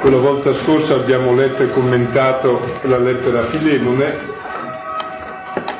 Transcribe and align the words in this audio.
Quella 0.00 0.16
volta 0.16 0.54
scorsa 0.64 0.94
abbiamo 0.94 1.36
letto 1.36 1.62
e 1.62 1.70
commentato 1.70 2.80
la 2.82 2.98
lettera 2.98 3.42
a 3.42 3.46
Filemone, 3.50 4.18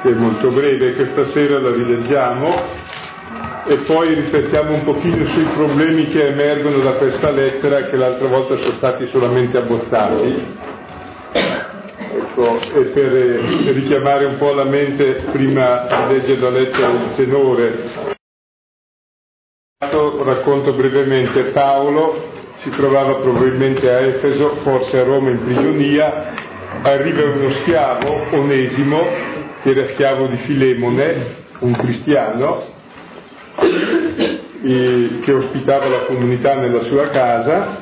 che 0.03 0.10
è 0.10 0.14
molto 0.14 0.50
breve, 0.50 0.95
questa 0.95 1.30
sera 1.30 1.58
la 1.58 1.72
rileggiamo 1.72 2.62
e 3.66 3.76
poi 3.79 4.14
riflettiamo 4.14 4.72
un 4.72 4.84
pochino 4.84 5.29
sui 5.30 5.46
problemi 5.54 6.07
che 6.11 6.29
emergono 6.29 6.79
da 6.79 6.93
questa 6.93 7.30
lettera 7.32 7.86
che 7.86 7.96
l'altra 7.96 8.29
volta 8.29 8.57
sono 8.57 8.76
stati 8.76 9.08
solamente 9.11 9.57
abbozzati. 9.57 10.61
Ecco, 12.14 12.61
e 12.75 12.80
per 12.94 13.11
richiamare 13.75 14.26
un 14.26 14.36
po' 14.36 14.53
la 14.53 14.64
mente 14.64 15.25
prima 15.32 15.86
di 15.89 16.14
leggere 16.14 16.40
la 16.40 16.50
lettera 16.50 16.89
il 16.89 17.14
tenore, 17.17 18.01
racconto 20.25 20.73
brevemente 20.73 21.45
Paolo 21.53 22.31
si 22.63 22.71
trovava 22.71 23.17
probabilmente 23.17 23.91
a 23.91 24.01
Efeso, 24.01 24.57
forse 24.63 24.99
a 24.99 25.05
Roma 25.05 25.31
in 25.31 25.43
prigionia, 25.43 26.32
arriva 26.82 27.25
uno 27.25 27.51
schiavo, 27.61 28.27
Onesimo, 28.31 29.05
che 29.63 29.71
era 29.71 29.89
schiavo 29.89 30.27
di 30.27 30.37
Filemone, 30.39 31.27
un 31.59 31.73
cristiano, 31.73 32.62
che 34.62 35.33
ospitava 35.33 35.89
la 35.89 36.05
comunità 36.06 36.55
nella 36.55 36.84
sua 36.84 37.09
casa, 37.09 37.79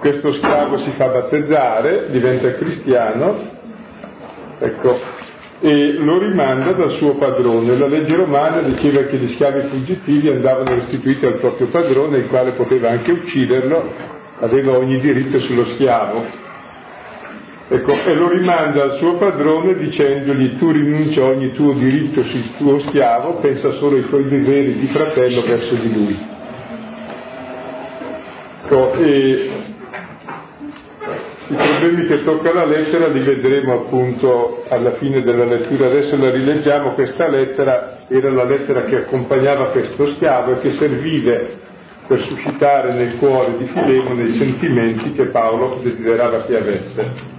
questo 0.00 0.32
schiavo 0.34 0.78
si 0.78 0.90
fa 0.96 1.06
battezzare, 1.06 2.10
diventa 2.10 2.54
cristiano, 2.54 3.36
ecco, 4.58 4.98
e 5.60 5.94
lo 5.98 6.18
rimanda 6.18 6.72
dal 6.72 6.92
suo 6.92 7.14
padrone. 7.14 7.76
La 7.76 7.86
legge 7.86 8.14
romana 8.14 8.60
diceva 8.60 9.02
che 9.04 9.16
gli 9.16 9.32
schiavi 9.34 9.68
fuggitivi 9.68 10.28
andavano 10.28 10.74
restituiti 10.74 11.24
al 11.24 11.38
proprio 11.38 11.68
padrone, 11.68 12.18
il 12.18 12.26
quale 12.26 12.52
poteva 12.52 12.90
anche 12.90 13.12
ucciderlo, 13.12 13.92
aveva 14.40 14.76
ogni 14.76 15.00
diritto 15.00 15.38
sullo 15.40 15.64
schiavo. 15.74 16.44
Ecco, 17.68 17.92
e 18.04 18.14
lo 18.14 18.28
rimanda 18.28 18.82
al 18.84 18.96
suo 18.98 19.16
padrone 19.16 19.74
dicendogli 19.74 20.56
tu 20.56 20.70
rinuncia 20.70 21.22
a 21.22 21.30
ogni 21.30 21.52
tuo 21.52 21.72
diritto 21.72 22.22
sul 22.22 22.56
tuo 22.58 22.78
schiavo, 22.80 23.38
pensa 23.40 23.72
solo 23.72 23.96
ai 23.96 24.08
tuoi 24.08 24.28
doveri 24.28 24.78
di 24.78 24.86
fratello 24.86 25.42
verso 25.42 25.74
di 25.74 25.92
lui. 25.92 26.16
Ecco, 28.62 28.92
e 28.94 29.50
i 31.48 31.54
problemi 31.54 32.06
che 32.06 32.24
tocca 32.24 32.52
la 32.52 32.64
lettera 32.64 33.06
li 33.06 33.20
vedremo 33.20 33.74
appunto 33.74 34.64
alla 34.68 34.92
fine 34.94 35.22
della 35.22 35.44
lettura. 35.44 35.86
Adesso 35.86 36.16
la 36.16 36.30
rileggiamo, 36.30 36.94
questa 36.94 37.28
lettera 37.28 38.06
era 38.08 38.30
la 38.30 38.44
lettera 38.44 38.82
che 38.82 38.96
accompagnava 38.96 39.66
questo 39.66 40.08
schiavo 40.14 40.52
e 40.52 40.60
che 40.60 40.72
serviva 40.72 41.38
per 42.08 42.20
suscitare 42.22 42.94
nel 42.94 43.16
cuore 43.18 43.58
di 43.58 43.66
Filemone 43.66 44.22
i 44.24 44.38
sentimenti 44.38 45.12
che 45.12 45.26
Paolo 45.26 45.78
desiderava 45.82 46.42
che 46.42 46.56
avesse. 46.56 47.34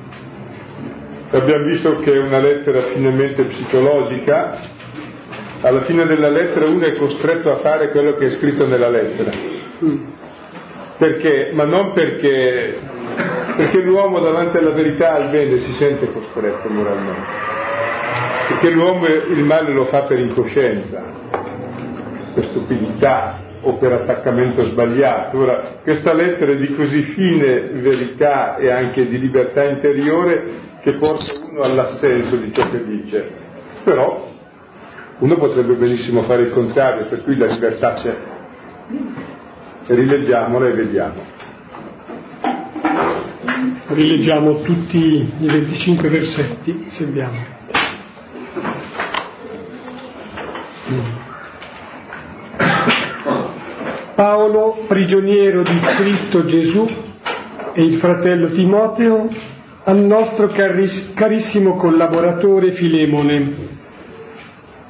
Abbiamo 1.32 1.66
visto 1.66 2.00
che 2.00 2.14
è 2.14 2.20
una 2.20 2.40
lettera 2.40 2.84
finalmente 2.94 3.44
psicologica, 3.44 4.58
alla 5.62 5.82
fine 5.82 6.06
della 6.06 6.30
lettera 6.30 6.66
uno 6.68 6.86
è 6.86 6.96
costretto 6.96 7.52
a 7.52 7.58
fare 7.58 7.90
quello 7.90 8.14
che 8.14 8.28
è 8.28 8.30
scritto 8.38 8.66
nella 8.66 8.90
lettera. 8.90 9.32
Perché? 10.98 11.52
Ma 11.54 11.66
non 11.66 11.92
perché 11.92 12.96
perché 13.58 13.82
l'uomo 13.82 14.20
davanti 14.20 14.58
alla 14.58 14.72
verità 14.72 15.16
al 15.16 15.30
bene 15.30 15.58
si 15.58 15.74
sente 15.74 16.12
costretto 16.12 16.70
moralmente, 16.70 17.30
perché 18.50 18.70
l'uomo 18.70 19.08
il 19.08 19.44
male 19.44 19.74
lo 19.74 19.86
fa 19.86 20.04
per 20.04 20.20
incoscienza, 20.20 21.02
per 22.36 22.44
stupidità 22.46 23.40
o 23.62 23.74
per 23.78 23.94
attaccamento 23.94 24.64
sbagliato. 24.64 25.40
Ora, 25.40 25.80
questa 25.82 26.14
lettera 26.14 26.52
è 26.52 26.58
di 26.58 26.76
così 26.76 27.02
fine 27.02 27.62
verità 27.74 28.58
e 28.58 28.70
anche 28.70 29.08
di 29.08 29.20
libertà 29.20 29.64
interiore 29.64 30.76
che 30.82 30.94
porta 30.94 31.34
uno 31.50 31.62
all'assenso 31.62 32.36
di 32.36 32.54
ciò 32.54 32.70
che 32.70 32.86
dice, 32.86 33.32
però 33.84 34.28
uno 35.18 35.36
potrebbe 35.36 35.74
benissimo 35.74 36.22
fare 36.24 36.44
il 36.44 36.52
contrario, 36.52 37.06
per 37.06 37.24
cui 37.24 37.36
la 37.36 37.48
libertà 37.48 37.94
c'è. 37.94 38.16
Rileggiamola 39.88 40.68
e 40.68 40.72
vediamo 40.74 41.37
rileggiamo 43.88 44.62
tutti 44.62 44.98
i 44.98 45.30
25 45.40 46.10
versetti, 46.10 46.88
se 46.92 47.04
abbiamo. 47.04 47.56
Paolo, 54.16 54.84
prigioniero 54.88 55.62
di 55.62 55.80
Cristo 55.80 56.46
Gesù, 56.46 56.88
e 57.74 57.84
il 57.84 58.00
fratello 58.00 58.50
Timoteo, 58.50 59.30
al 59.84 60.00
nostro 60.00 60.48
caris- 60.48 61.14
carissimo 61.14 61.76
collaboratore 61.76 62.74
Filemone, 62.74 63.76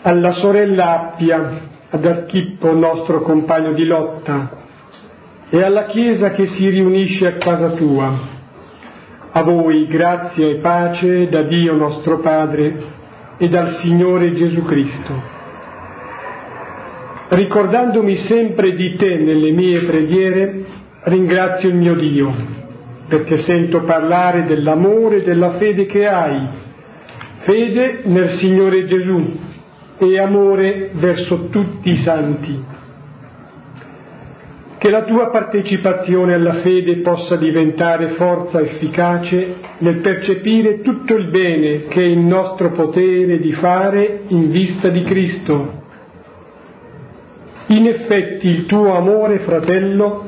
alla 0.02 0.32
sorella 0.34 1.12
Appia, 1.12 1.60
ad 1.90 2.06
Archippo, 2.06 2.74
nostro 2.74 3.22
compagno 3.22 3.74
di 3.74 3.86
lotta, 3.86 4.66
e 5.50 5.62
alla 5.62 5.86
Chiesa 5.86 6.32
che 6.32 6.48
si 6.48 6.68
riunisce 6.70 7.28
a 7.28 7.34
casa 7.34 7.70
tua 7.72 8.37
a 9.38 9.44
voi 9.44 9.86
grazia 9.86 10.48
e 10.48 10.56
pace 10.56 11.30
da 11.30 11.44
Dio 11.44 11.76
nostro 11.76 12.18
Padre 12.18 12.74
e 13.38 13.48
dal 13.48 13.78
Signore 13.82 14.34
Gesù 14.34 14.64
Cristo. 14.64 15.14
Ricordandomi 17.28 18.16
sempre 18.26 18.74
di 18.74 18.96
te 18.96 19.16
nelle 19.18 19.52
mie 19.52 19.82
preghiere, 19.82 20.66
ringrazio 21.04 21.70
il 21.70 21.76
mio 21.76 21.94
Dio, 21.94 22.34
perché 23.08 23.38
sento 23.44 23.84
parlare 23.84 24.46
dell'amore 24.46 25.18
e 25.18 25.22
della 25.22 25.52
fede 25.58 25.86
che 25.86 26.08
hai, 26.08 26.48
fede 27.42 28.00
nel 28.06 28.40
Signore 28.40 28.86
Gesù 28.86 29.40
e 30.00 30.20
amore 30.20 30.90
verso 30.94 31.50
tutti 31.50 31.92
i 31.92 31.98
santi 31.98 32.77
che 34.78 34.90
la 34.90 35.04
tua 35.04 35.30
partecipazione 35.30 36.34
alla 36.34 36.56
fede 36.56 36.98
possa 36.98 37.36
diventare 37.36 38.10
forza 38.10 38.60
efficace 38.62 39.56
nel 39.80 39.98
percepire 39.98 40.82
tutto 40.82 41.16
il 41.16 41.30
bene 41.30 41.86
che 41.88 42.02
è 42.02 42.06
in 42.06 42.28
nostro 42.28 42.72
potere 42.72 43.40
di 43.40 43.54
fare 43.54 44.22
in 44.28 44.52
vista 44.52 44.90
di 44.90 45.04
Cristo. 45.04 45.86
In 47.68 47.88
effetti 47.88 48.48
il 48.48 48.66
tuo 48.66 48.96
amore, 48.96 49.40
fratello, 49.40 50.26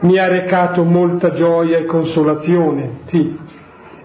mi 0.00 0.18
ha 0.18 0.28
recato 0.28 0.84
molta 0.84 1.32
gioia 1.32 1.78
e 1.78 1.84
consolazione, 1.84 3.00
sì, 3.06 3.36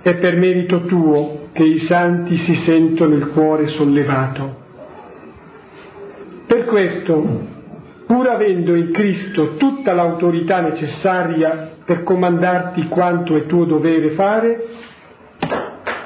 è 0.01 0.15
per 0.15 0.35
merito 0.37 0.85
tuo 0.85 1.49
che 1.53 1.63
i 1.63 1.79
santi 1.79 2.37
si 2.37 2.55
sentono 2.65 3.15
il 3.15 3.27
cuore 3.29 3.67
sollevato. 3.67 4.65
Per 6.45 6.65
questo, 6.65 7.55
pur 8.07 8.27
avendo 8.29 8.73
in 8.73 8.91
Cristo 8.91 9.55
tutta 9.57 9.93
l'autorità 9.93 10.61
necessaria 10.61 11.73
per 11.83 12.03
comandarti 12.03 12.87
quanto 12.87 13.35
è 13.35 13.45
tuo 13.45 13.65
dovere 13.65 14.11
fare, 14.11 14.65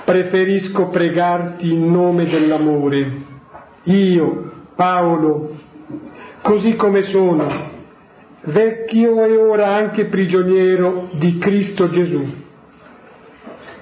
preferisco 0.04 0.90
pregarti 0.90 1.72
in 1.72 1.92
nome 1.92 2.26
dell'amore. 2.26 3.30
Io, 3.84 4.52
Paolo, 4.76 5.56
così 6.42 6.76
come 6.76 7.04
sono, 7.04 7.70
vecchio 8.46 9.24
e 9.24 9.38
ora 9.38 9.76
anche 9.76 10.06
prigioniero 10.06 11.10
di 11.14 11.38
Cristo 11.38 11.90
Gesù. 11.92 12.40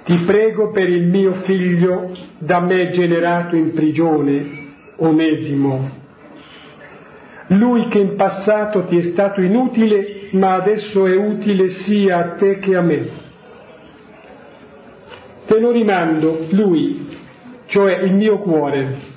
Ti 0.04 0.18
prego 0.26 0.72
per 0.72 0.90
il 0.90 1.08
mio 1.08 1.36
figlio 1.44 2.12
da 2.38 2.60
me 2.60 2.90
generato 2.90 3.56
in 3.56 3.72
prigione, 3.74 4.58
Onesimo, 4.98 5.90
lui 7.50 7.88
che 7.88 8.00
in 8.00 8.16
passato 8.16 8.84
ti 8.86 8.98
è 8.98 9.02
stato 9.12 9.42
inutile, 9.42 10.30
ma 10.32 10.54
adesso 10.54 11.06
è 11.06 11.16
utile 11.16 11.70
sia 11.84 12.18
a 12.18 12.36
te 12.36 12.60
che 12.60 12.76
a 12.76 12.82
me. 12.82 13.08
Te 15.48 15.60
lo 15.60 15.72
rimando, 15.72 16.46
lui, 16.52 17.18
cioè 17.66 18.02
il 18.04 18.14
mio 18.14 18.38
cuore. 18.40 19.08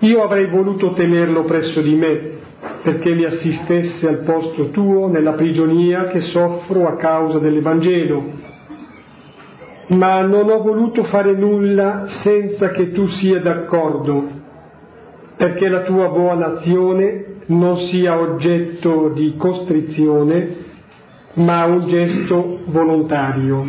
Io 0.00 0.22
avrei 0.22 0.46
voluto 0.46 0.92
tenerlo 0.92 1.44
presso 1.44 1.80
di 1.80 1.94
me 1.94 2.34
perché 2.82 3.14
mi 3.14 3.24
assistesse 3.24 4.06
al 4.06 4.18
posto 4.18 4.68
tuo 4.70 5.08
nella 5.08 5.32
prigionia 5.32 6.06
che 6.06 6.20
soffro 6.20 6.86
a 6.86 6.96
causa 6.96 7.38
dell'Evangelo, 7.38 8.32
ma 9.88 10.20
non 10.20 10.50
ho 10.50 10.62
voluto 10.62 11.04
fare 11.04 11.32
nulla 11.32 12.06
senza 12.22 12.68
che 12.70 12.92
tu 12.92 13.06
sia 13.06 13.40
d'accordo 13.40 14.44
perché 15.36 15.68
la 15.68 15.82
tua 15.82 16.08
buona 16.08 16.46
azione 16.56 17.24
non 17.46 17.76
sia 17.88 18.18
oggetto 18.18 19.10
di 19.10 19.36
costrizione, 19.36 20.64
ma 21.34 21.64
un 21.66 21.86
gesto 21.86 22.60
volontario. 22.66 23.64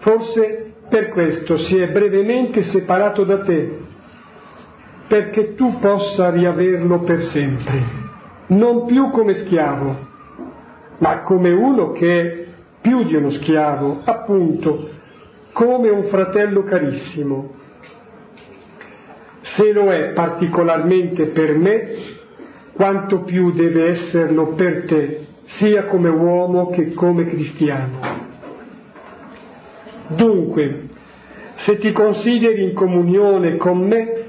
Forse 0.00 0.72
per 0.88 1.08
questo 1.08 1.56
si 1.58 1.78
è 1.78 1.88
brevemente 1.88 2.64
separato 2.64 3.24
da 3.24 3.42
te, 3.42 3.78
perché 5.08 5.54
tu 5.54 5.78
possa 5.78 6.30
riaverlo 6.30 7.00
per 7.00 7.22
sempre, 7.24 7.82
non 8.48 8.86
più 8.86 9.10
come 9.10 9.34
schiavo, 9.34 9.96
ma 10.98 11.20
come 11.20 11.50
uno 11.50 11.92
che 11.92 12.20
è 12.20 12.44
più 12.80 13.04
di 13.04 13.14
uno 13.14 13.30
schiavo, 13.30 14.00
appunto, 14.04 14.90
come 15.52 15.88
un 15.88 16.02
fratello 16.04 16.64
carissimo. 16.64 17.62
Se 19.56 19.72
lo 19.72 19.90
è 19.90 20.12
particolarmente 20.12 21.26
per 21.26 21.56
me, 21.56 21.94
quanto 22.72 23.22
più 23.22 23.52
deve 23.52 23.90
esserlo 23.90 24.54
per 24.54 24.84
te, 24.86 25.26
sia 25.58 25.84
come 25.84 26.08
uomo 26.08 26.70
che 26.70 26.92
come 26.94 27.24
cristiano. 27.24 28.00
Dunque, 30.08 30.88
se 31.56 31.78
ti 31.78 31.92
consideri 31.92 32.64
in 32.64 32.74
comunione 32.74 33.56
con 33.56 33.86
me, 33.86 34.24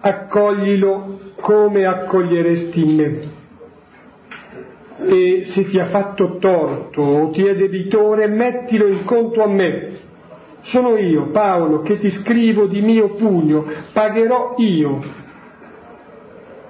accoglilo 0.00 1.20
come 1.36 1.86
accoglieresti 1.86 2.84
me. 2.84 3.40
E 5.04 5.44
se 5.46 5.68
ti 5.68 5.78
ha 5.78 5.86
fatto 5.86 6.36
torto 6.38 7.02
o 7.02 7.30
ti 7.30 7.44
è 7.44 7.56
debitore, 7.56 8.26
mettilo 8.28 8.86
in 8.86 9.04
conto 9.04 9.42
a 9.42 9.48
me. 9.48 10.01
Sono 10.62 10.96
io, 10.96 11.30
Paolo, 11.30 11.82
che 11.82 11.98
ti 11.98 12.10
scrivo 12.10 12.66
di 12.66 12.80
mio 12.80 13.14
pugno, 13.14 13.64
pagherò 13.92 14.54
io, 14.58 15.02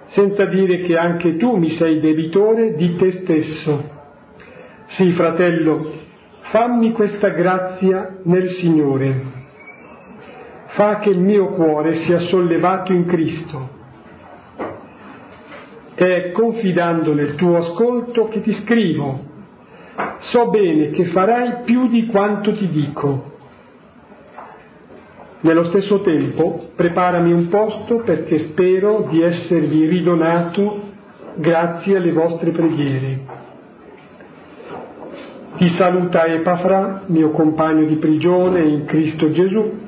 senza 0.09 0.45
dire 0.47 0.81
che 0.81 0.97
anche 0.97 1.37
tu 1.37 1.57
mi 1.57 1.71
sei 1.71 2.01
debitore 2.01 2.75
di 2.75 2.97
te 2.97 3.13
stesso. 3.23 3.91
Sì, 4.89 5.13
fratello, 5.13 5.93
fammi 6.51 6.93
questa 6.93 7.29
grazia 7.29 8.19
nel 8.25 8.49
Signore 8.49 9.41
fa 10.75 10.99
che 10.99 11.11
il 11.11 11.19
mio 11.19 11.49
cuore 11.49 12.05
sia 12.05 12.21
sollevato 12.21 12.93
in 12.93 13.05
Cristo. 13.05 13.81
È 15.95 16.33
confidando 16.33 17.13
nel 17.15 17.35
tuo 17.35 17.57
ascolto 17.57 18.29
che 18.29 18.41
ti 18.41 18.53
scrivo. 18.53 19.31
So 20.31 20.49
bene 20.49 20.91
che 20.91 21.07
farai 21.07 21.63
più 21.65 21.89
di 21.89 22.07
quanto 22.07 22.55
ti 22.55 22.69
dico. 22.69 23.31
Nello 25.43 25.65
stesso 25.65 26.01
tempo 26.03 26.69
preparami 26.77 27.33
un 27.33 27.49
posto 27.49 28.03
perché 28.05 28.39
spero 28.51 29.09
di 29.11 29.23
esservi 29.23 29.87
ridonato 29.87 30.91
grazie 31.35 31.97
alle 31.97 32.13
vostre 32.13 32.51
preghiere. 32.53 33.21
Ti 35.57 35.69
saluta 35.71 36.27
Epafra, 36.27 37.03
mio 37.07 37.31
compagno 37.31 37.85
di 37.87 37.97
prigione 37.97 38.61
in 38.61 38.85
Cristo 38.85 39.33
Gesù, 39.33 39.81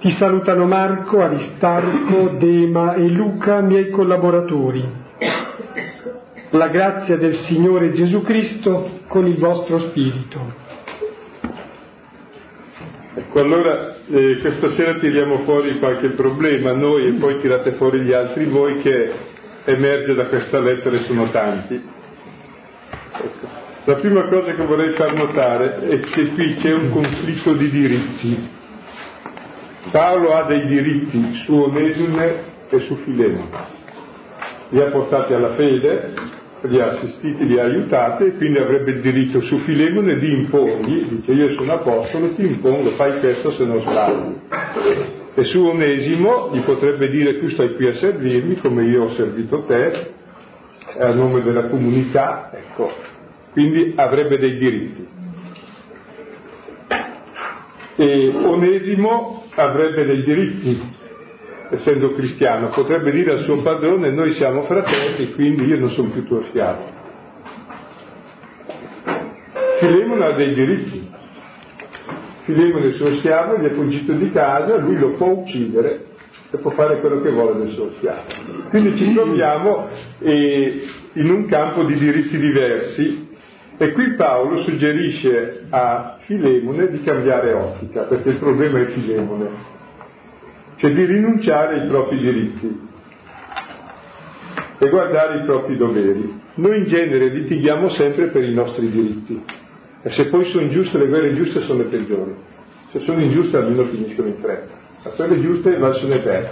ti 0.00 0.10
salutano 0.12 0.66
Marco, 0.66 1.20
Aristarco, 1.20 2.36
Dema 2.38 2.94
e 2.94 3.08
Luca, 3.08 3.60
miei 3.60 3.90
collaboratori. 3.90 4.84
La 6.50 6.66
grazia 6.68 7.16
del 7.16 7.34
Signore 7.46 7.92
Gesù 7.92 8.22
Cristo 8.22 9.02
con 9.06 9.28
il 9.28 9.38
vostro 9.38 9.78
spirito. 9.90 10.59
Ecco, 13.14 13.40
allora 13.40 13.96
eh, 14.08 14.38
questa 14.40 14.70
sera 14.74 14.94
tiriamo 14.98 15.40
fuori 15.40 15.78
qualche 15.78 16.10
problema 16.10 16.72
noi 16.72 17.06
e 17.06 17.12
poi 17.12 17.40
tirate 17.40 17.72
fuori 17.72 18.00
gli 18.00 18.12
altri 18.12 18.44
voi 18.44 18.78
che 18.78 19.12
emerge 19.64 20.14
da 20.14 20.26
questa 20.26 20.60
lettera 20.60 20.96
e 20.96 21.04
sono 21.04 21.30
tanti. 21.30 21.74
Ecco. 23.12 23.58
La 23.84 23.94
prima 23.96 24.28
cosa 24.28 24.54
che 24.54 24.62
vorrei 24.62 24.92
far 24.92 25.14
notare 25.14 25.80
è 25.88 26.00
che 26.00 26.28
qui 26.28 26.54
c'è 26.56 26.72
un 26.72 26.90
conflitto 26.90 27.54
di 27.54 27.70
diritti 27.70 28.58
Paolo 29.90 30.34
ha 30.34 30.44
dei 30.44 30.66
diritti 30.66 31.42
su 31.44 31.54
Onesime 31.54 32.42
e 32.68 32.78
su 32.80 32.96
Filemone. 32.96 33.78
Li 34.68 34.80
ha 34.80 34.90
portati 34.90 35.32
alla 35.32 35.54
fede, 35.54 36.12
li 36.62 36.80
ha 36.80 36.90
assistiti, 36.92 37.46
li 37.46 37.58
ha 37.58 37.64
aiutati 37.64 38.24
e 38.24 38.36
quindi 38.36 38.58
avrebbe 38.58 38.90
il 38.90 39.00
diritto 39.00 39.40
su 39.42 39.58
Filemone 39.60 40.18
di 40.18 40.32
imporgli, 40.32 41.04
dice 41.04 41.32
io 41.32 41.54
sono 41.56 41.72
apostolo, 41.72 42.34
ti 42.34 42.44
impongo, 42.44 42.90
fai 42.92 43.18
questo 43.20 43.52
se 43.52 43.64
non 43.64 43.80
sbagli. 43.80 44.38
E 45.34 45.44
su 45.44 45.64
Onesimo 45.64 46.50
gli 46.52 46.60
potrebbe 46.60 47.08
dire 47.08 47.38
tu 47.38 47.48
stai 47.50 47.74
qui 47.74 47.86
a 47.86 47.94
servirmi 47.94 48.56
come 48.56 48.84
io 48.84 49.04
ho 49.04 49.14
servito 49.14 49.62
te, 49.64 50.12
a 50.98 51.12
nome 51.12 51.42
della 51.42 51.68
comunità, 51.68 52.50
ecco, 52.52 52.92
quindi 53.52 53.92
avrebbe 53.96 54.38
dei 54.38 54.58
diritti. 54.58 55.08
E 57.96 58.32
Onesimo 58.34 59.44
avrebbe 59.54 60.04
dei 60.04 60.22
diritti, 60.22 60.98
essendo 61.70 62.12
cristiano, 62.12 62.68
potrebbe 62.68 63.10
dire 63.12 63.32
al 63.32 63.44
suo 63.44 63.62
padrone 63.62 64.10
noi 64.10 64.34
siamo 64.34 64.62
fratelli, 64.62 65.32
quindi 65.34 65.66
io 65.66 65.78
non 65.78 65.90
sono 65.90 66.10
più 66.10 66.24
tuo 66.24 66.42
schiavo. 66.48 66.98
Filemone 69.78 70.24
ha 70.24 70.32
dei 70.32 70.54
diritti. 70.54 71.08
Filemone 72.44 72.88
è 72.88 72.92
suo 72.92 73.14
schiavo, 73.16 73.58
gli 73.58 73.66
è 73.66 73.70
fuggito 73.70 74.12
di 74.12 74.30
casa, 74.32 74.78
lui 74.78 74.98
lo 74.98 75.12
può 75.12 75.28
uccidere 75.28 76.06
e 76.50 76.58
può 76.58 76.70
fare 76.72 76.98
quello 76.98 77.20
che 77.20 77.30
vuole 77.30 77.58
del 77.58 77.74
suo 77.74 77.92
schiavo. 77.96 78.22
Quindi 78.70 78.96
ci 78.96 79.14
troviamo 79.14 79.88
eh, 80.18 80.82
in 81.14 81.30
un 81.30 81.46
campo 81.46 81.84
di 81.84 81.94
diritti 81.94 82.36
diversi 82.38 83.28
e 83.76 83.92
qui 83.92 84.14
Paolo 84.14 84.62
suggerisce 84.64 85.66
a 85.70 86.18
Filemone 86.26 86.90
di 86.90 87.02
cambiare 87.02 87.52
ottica, 87.52 88.02
perché 88.02 88.30
il 88.30 88.36
problema 88.36 88.80
è 88.80 88.86
Filemone, 88.86 89.48
cioè 90.80 90.92
di 90.92 91.04
rinunciare 91.04 91.80
ai 91.80 91.88
propri 91.88 92.18
diritti 92.18 92.88
e 94.78 94.88
guardare 94.88 95.40
i 95.40 95.44
propri 95.44 95.76
doveri. 95.76 96.40
Noi 96.54 96.78
in 96.78 96.84
genere 96.84 97.28
litighiamo 97.28 97.90
sempre 97.90 98.28
per 98.28 98.42
i 98.44 98.54
nostri 98.54 98.90
diritti 98.90 99.44
e 100.02 100.10
se 100.12 100.28
poi 100.28 100.50
sono 100.50 100.68
giuste, 100.68 100.96
le 100.96 101.06
guerre 101.06 101.34
giuste 101.34 101.60
sono 101.62 101.82
le 101.82 101.88
peggiori. 101.88 102.34
Se 102.92 103.00
sono 103.00 103.20
ingiuste 103.20 103.58
almeno 103.58 103.84
finiscono 103.84 104.28
in 104.28 104.36
fretta, 104.40 104.74
ma 105.04 105.10
quelle 105.10 105.40
giuste 105.42 105.78
lasciano 105.78 106.18
perdere. 106.18 106.48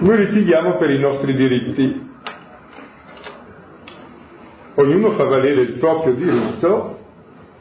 Noi 0.00 0.16
litighiamo 0.16 0.78
per 0.78 0.90
i 0.90 0.98
nostri 0.98 1.34
diritti 1.34 2.10
ognuno 4.76 5.10
fa 5.10 5.24
valere 5.24 5.60
il 5.60 5.72
proprio 5.74 6.14
diritto 6.14 6.98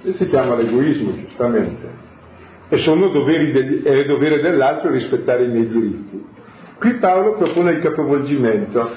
e 0.03 0.13
si 0.13 0.27
chiama 0.29 0.55
l'egoismo, 0.55 1.13
giustamente. 1.15 1.89
E 2.73 2.77
sono 2.77 3.09
doveri 3.09 3.51
degli, 3.51 3.83
è 3.83 4.06
dovere 4.06 4.39
dell'altro 4.39 4.91
rispettare 4.91 5.43
i 5.43 5.50
miei 5.50 5.67
diritti. 5.67 6.25
Qui 6.79 6.93
Paolo 7.00 7.36
propone 7.36 7.72
il 7.72 7.79
capovolgimento. 7.79 8.89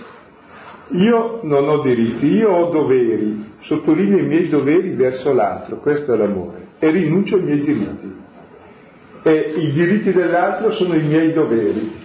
Io 0.90 1.40
non 1.42 1.68
ho 1.68 1.80
diritti, 1.80 2.26
io 2.26 2.50
ho 2.50 2.70
doveri, 2.70 3.52
sottolineo 3.62 4.18
i 4.18 4.26
miei 4.26 4.48
doveri 4.48 4.90
verso 4.90 5.32
l'altro, 5.32 5.78
questo 5.78 6.14
è 6.14 6.16
l'amore, 6.16 6.66
e 6.78 6.88
rinuncio 6.88 7.34
ai 7.34 7.42
miei 7.42 7.64
diritti. 7.64 8.14
E 9.24 9.54
i 9.56 9.72
diritti 9.72 10.12
dell'altro 10.12 10.70
sono 10.74 10.94
i 10.94 11.02
miei 11.02 11.32
doveri. 11.32 12.02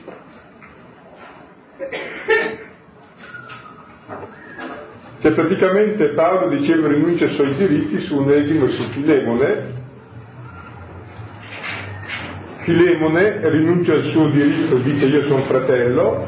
Cioè 5.21 5.33
praticamente 5.33 6.13
Paolo 6.13 6.49
diceva 6.57 6.87
rinuncia 6.87 7.25
ai 7.25 7.35
suoi 7.35 7.53
diritti 7.53 7.99
su 7.99 8.17
Onesimo 8.17 8.65
e 8.65 8.69
su 8.69 8.89
Filemone, 12.69 13.39
rinuncia 13.49 13.93
al 13.93 14.03
suo 14.11 14.29
diritto, 14.29 14.77
dice 14.77 15.07
io 15.07 15.23
sono 15.23 15.41
fratello 15.45 16.23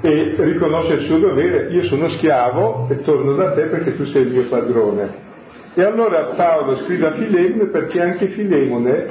e 0.00 0.34
riconosce 0.38 0.94
il 0.94 1.06
suo 1.06 1.18
dovere, 1.18 1.68
io 1.70 1.84
sono 1.84 2.08
schiavo 2.08 2.88
e 2.90 3.00
torno 3.02 3.36
da 3.36 3.52
te 3.52 3.66
perché 3.66 3.94
tu 3.94 4.04
sei 4.06 4.22
il 4.22 4.32
mio 4.32 4.48
padrone. 4.48 5.30
E 5.74 5.84
allora 5.84 6.32
Paolo 6.34 6.78
scrive 6.78 7.06
a 7.06 7.12
Filemone 7.12 7.66
perché 7.66 8.02
anche 8.02 8.26
Filemone 8.30 9.06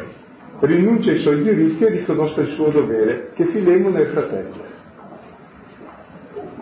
rinuncia 0.60 1.12
ai 1.12 1.20
suoi 1.20 1.41
diritti 1.41 1.86
e 1.86 1.89
riconosce 1.89 2.41
il 2.41 2.53
suo 2.55 2.67
dovere, 2.67 3.31
che 3.34 3.46
Filemone 3.46 4.01
è 4.01 4.05
fratello 4.08 4.70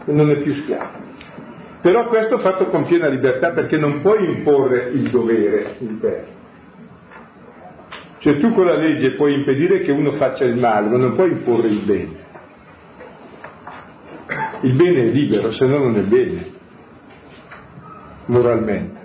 e 0.05 0.11
non 0.11 0.29
è 0.29 0.35
più 0.37 0.53
schiavo. 0.53 1.07
Però 1.81 2.05
questo 2.09 2.37
fatto 2.37 2.65
con 2.65 2.85
piena 2.85 3.07
libertà 3.07 3.53
perché 3.53 3.77
non 3.77 4.01
puoi 4.01 4.23
imporre 4.35 4.89
il 4.91 5.09
dovere 5.09 5.77
te. 5.99 6.37
Cioè 8.19 8.37
tu 8.37 8.53
con 8.53 8.65
la 8.65 8.75
legge 8.75 9.11
puoi 9.11 9.33
impedire 9.33 9.79
che 9.79 9.91
uno 9.91 10.11
faccia 10.11 10.43
il 10.43 10.57
male, 10.57 10.89
ma 10.89 10.97
non 10.97 11.15
puoi 11.15 11.31
imporre 11.31 11.67
il 11.69 11.79
bene. 11.79 12.27
Il 14.61 14.73
bene 14.73 15.03
è 15.03 15.05
libero, 15.05 15.51
se 15.53 15.65
no 15.65 15.77
non 15.77 15.95
è 15.95 16.01
bene, 16.01 16.45
moralmente. 18.25 18.97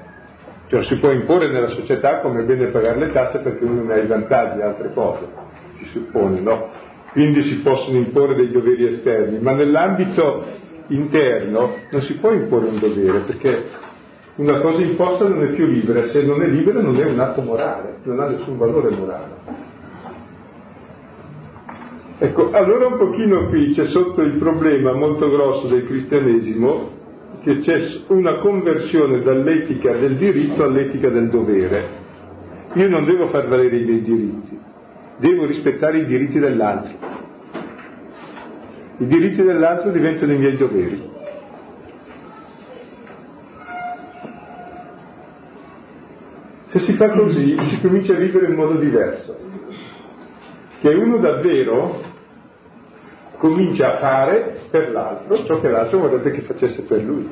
Cioè 0.67 0.83
si 0.85 0.97
può 0.97 1.13
imporre 1.13 1.49
nella 1.49 1.69
società 1.69 2.19
come 2.19 2.43
è 2.43 2.45
bene 2.45 2.67
pagare 2.67 2.99
le 2.99 3.13
tasse 3.13 3.39
perché 3.39 3.65
uno 3.65 3.85
ne 3.85 3.95
ha 3.95 3.99
i 3.99 4.07
vantaggi, 4.07 4.61
altre 4.61 4.93
cose, 4.93 5.27
si 5.79 5.85
suppone, 5.93 6.41
no? 6.41 6.71
Quindi 7.13 7.43
si 7.45 7.61
possono 7.61 7.97
imporre 7.97 8.35
dei 8.35 8.51
doveri 8.51 8.87
esterni, 8.87 9.39
ma 9.39 9.53
nell'ambito 9.53 10.45
interno 10.89 11.77
non 11.91 12.03
si 12.03 12.15
può 12.15 12.33
imporre 12.33 12.69
un 12.69 12.79
dovere 12.81 13.21
perché 13.21 13.65
una 14.37 14.59
cosa 14.59 14.83
imposta 14.83 15.29
non 15.29 15.45
è 15.45 15.53
più 15.53 15.67
libera, 15.67 16.09
se 16.09 16.23
non 16.23 16.43
è 16.43 16.47
libera 16.47 16.81
non 16.81 16.97
è 16.97 17.05
un 17.05 17.21
atto 17.21 17.41
morale, 17.43 17.99
non 18.03 18.19
ha 18.19 18.29
nessun 18.29 18.59
valore 18.59 18.91
morale. 18.91 19.63
Ecco, 22.19 22.51
allora 22.51 22.87
un 22.87 22.97
pochino 22.97 23.49
qui 23.49 23.73
c'è 23.75 23.87
sotto 23.87 24.23
il 24.23 24.39
problema 24.39 24.93
molto 24.93 25.29
grosso 25.31 25.67
del 25.69 25.85
cristianesimo 25.85 26.91
che 27.43 27.59
c'è 27.59 28.01
una 28.09 28.37
conversione 28.37 29.21
dall'etica 29.21 29.93
del 29.93 30.17
diritto 30.17 30.65
all'etica 30.65 31.11
del 31.11 31.29
dovere. 31.29 32.03
Io 32.75 32.89
non 32.89 33.05
devo 33.05 33.29
far 33.29 33.47
valere 33.47 33.77
i 33.77 33.85
miei 33.85 34.03
diritti, 34.03 34.59
devo 35.19 35.45
rispettare 35.45 35.99
i 35.99 36.07
diritti 36.07 36.39
dell'altro. 36.39 37.13
I 38.99 39.07
diritti 39.07 39.43
dell'altro 39.43 39.91
diventano 39.91 40.33
i 40.33 40.39
miei 40.39 40.57
doveri. 40.57 41.14
Se 46.75 46.81
si 46.81 46.95
fa 46.95 47.09
così 47.11 47.57
si 47.71 47.81
comincia 47.81 48.15
a 48.15 48.17
vivere 48.17 48.47
in 48.49 48.55
modo 48.55 48.75
diverso, 48.75 49.37
che 50.81 50.89
uno 50.89 51.19
davvero 51.19 52.03
comincia 53.39 53.95
a 53.95 53.99
fare 53.99 54.63
per 54.71 54.91
l'altro 54.91 55.45
ciò 55.45 55.61
che 55.61 55.69
l'altro 55.69 56.01
vorrebbe 56.01 56.33
che 56.33 56.41
facesse 56.41 56.83
per 56.83 57.01
lui. 57.01 57.31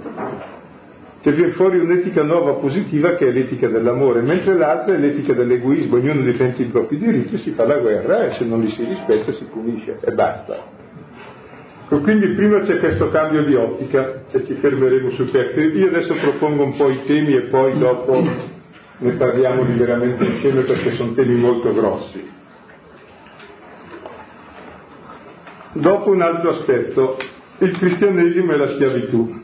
Che 1.23 1.33
viene 1.33 1.51
fuori 1.55 1.81
un'etica 1.81 2.23
nuova 2.23 2.53
positiva 2.53 3.17
che 3.17 3.27
è 3.27 3.33
l'etica 3.33 3.67
dell'amore, 3.67 4.23
mentre 4.23 4.57
l'altra 4.57 4.95
è 4.95 4.99
l'etica 4.99 5.33
dell'egoismo, 5.33 5.97
ognuno 5.97 6.21
difende 6.21 6.63
i 6.63 6.67
propri 6.67 6.99
diritti, 6.99 7.37
si 7.39 7.51
fa 7.51 7.67
la 7.67 7.79
guerra 7.79 8.27
e 8.27 8.31
se 8.35 8.45
non 8.45 8.61
li 8.61 8.71
si 8.71 8.85
rispetta 8.85 9.33
si 9.33 9.45
punisce 9.47 9.99
e 10.03 10.13
basta. 10.13 10.57
Quindi 11.89 12.29
prima 12.29 12.61
c'è 12.61 12.79
questo 12.79 13.09
cambio 13.09 13.43
di 13.43 13.57
ottica 13.57 14.23
e 14.31 14.45
ci 14.45 14.55
fermeremo 14.55 15.11
su 15.11 15.29
questo. 15.29 15.59
Io 15.59 15.89
adesso 15.89 16.15
propongo 16.15 16.63
un 16.63 16.77
po' 16.77 16.91
i 16.91 17.01
temi 17.07 17.35
e 17.35 17.41
poi 17.49 17.77
dopo 17.77 18.52
ne 19.03 19.13
parliamo 19.13 19.65
liberamente 19.65 20.25
insieme 20.25 20.63
perché 20.63 20.95
sono 20.95 21.13
temi 21.13 21.35
molto 21.35 21.75
grossi. 21.75 22.31
Dopo 25.73 26.11
un 26.11 26.23
altro 26.23 26.51
aspetto, 26.51 27.17
il 27.59 27.77
cristianesimo 27.77 28.53
e 28.53 28.57
la 28.57 28.71
schiavitù. 28.73 29.41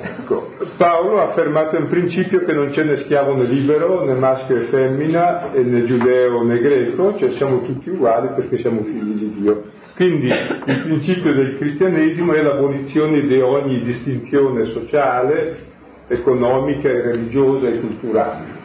Ecco, 0.00 0.54
Paolo 0.76 1.20
ha 1.20 1.28
affermato 1.28 1.76
in 1.76 1.86
principio 1.86 2.40
che 2.44 2.52
non 2.52 2.70
c'è 2.70 2.82
né 2.82 2.96
schiavo 3.04 3.36
né 3.36 3.44
libero, 3.44 4.04
né 4.04 4.14
maschio 4.14 4.56
e 4.56 4.64
femmina, 4.64 5.50
né 5.52 5.84
giudeo 5.84 6.42
né 6.42 6.58
greco, 6.58 7.16
cioè 7.18 7.32
siamo 7.34 7.62
tutti 7.62 7.90
uguali 7.90 8.30
perché 8.34 8.58
siamo 8.58 8.82
figli 8.82 9.12
di 9.18 9.34
Dio. 9.40 9.64
Quindi 9.94 10.26
il 10.28 10.80
principio 10.82 11.32
del 11.32 11.58
cristianesimo 11.58 12.32
è 12.32 12.42
l'abolizione 12.42 13.20
di 13.20 13.38
ogni 13.40 13.84
distinzione 13.84 14.72
sociale, 14.72 15.70
economica 16.12 16.88
e 16.88 17.00
religiosa 17.00 17.68
e 17.68 17.80
culturale. 17.80 18.60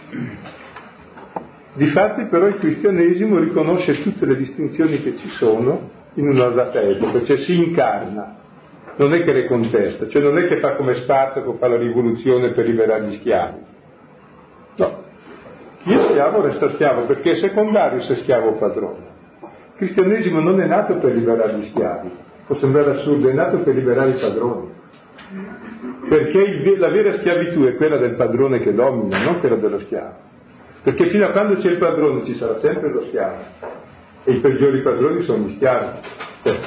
Difatti 1.74 2.26
però 2.26 2.48
il 2.48 2.58
cristianesimo 2.58 3.38
riconosce 3.38 4.02
tutte 4.02 4.26
le 4.26 4.36
distinzioni 4.36 5.02
che 5.02 5.16
ci 5.18 5.30
sono 5.38 5.92
in 6.16 6.28
una 6.28 6.48
data 6.48 6.82
epoca, 6.82 7.24
cioè 7.24 7.38
si 7.42 7.56
incarna, 7.56 8.36
non 8.96 9.14
è 9.14 9.24
che 9.24 9.32
le 9.32 9.46
contesta, 9.46 10.08
cioè 10.08 10.24
non 10.24 10.38
è 10.38 10.48
che 10.48 10.58
fa 10.58 10.76
come 10.76 10.96
Spartaco, 10.96 11.54
fa 11.54 11.68
la 11.68 11.78
rivoluzione 11.78 12.52
per 12.52 12.66
liberare 12.66 13.06
gli 13.06 13.18
schiavi. 13.18 13.60
No, 14.78 15.04
chi 15.84 15.94
è 15.94 16.04
schiavo 16.06 16.42
resta 16.42 16.72
schiavo 16.72 17.06
perché 17.06 17.34
è 17.34 17.36
secondario 17.36 18.02
se 18.02 18.16
schiavo 18.16 18.50
o 18.50 18.54
padrone. 18.54 19.16
Il 19.40 19.78
cristianesimo 19.78 20.40
non 20.40 20.60
è 20.60 20.66
nato 20.66 20.96
per 20.96 21.14
liberare 21.14 21.54
gli 21.60 21.70
schiavi, 21.70 22.10
può 22.48 22.56
sembrare 22.56 22.98
assurdo, 22.98 23.30
è 23.30 23.34
nato 23.34 23.60
per 23.60 23.76
liberare 23.76 24.10
i 24.12 24.20
padroni 24.20 24.77
perché 26.08 26.76
la 26.78 26.90
vera 26.90 27.18
schiavitù 27.18 27.64
è 27.66 27.76
quella 27.76 27.98
del 27.98 28.16
padrone 28.16 28.60
che 28.60 28.74
domina, 28.74 29.24
non 29.24 29.40
quella 29.40 29.56
dello 29.56 29.80
schiavo. 29.80 30.26
Perché 30.84 31.08
fino 31.08 31.26
a 31.26 31.30
quando 31.32 31.56
c'è 31.56 31.72
il 31.72 31.78
padrone 31.78 32.26
ci 32.26 32.36
sarà 32.36 32.60
sempre 32.60 32.92
lo 32.92 33.06
schiavo. 33.08 33.36
E 34.24 34.32
i 34.32 34.40
peggiori 34.40 34.82
padroni 34.82 35.24
sono 35.24 35.46
gli 35.46 35.56
schiavi, 35.56 36.00
cioè, 36.44 36.60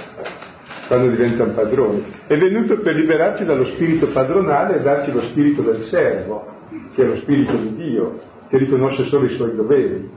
quando 0.89 1.09
diventano 1.09 1.53
padroni. 1.53 2.05
È 2.27 2.37
venuto 2.37 2.79
per 2.81 2.97
liberarci 2.97 3.45
dallo 3.45 3.65
spirito 3.67 4.09
padronale 4.09 4.77
e 4.77 4.81
darci 4.81 5.13
lo 5.13 5.23
spirito 5.23 5.63
del 5.63 5.83
servo, 5.85 6.47
che 6.95 7.03
è 7.03 7.07
lo 7.07 7.17
spirito 7.17 7.57
di 7.57 7.77
Dio, 7.77 8.21
che 8.49 8.59
riconosce 8.59 9.05
solo 9.05 9.27
i 9.27 9.37
suoi 9.37 9.55
doveri. 9.55 10.09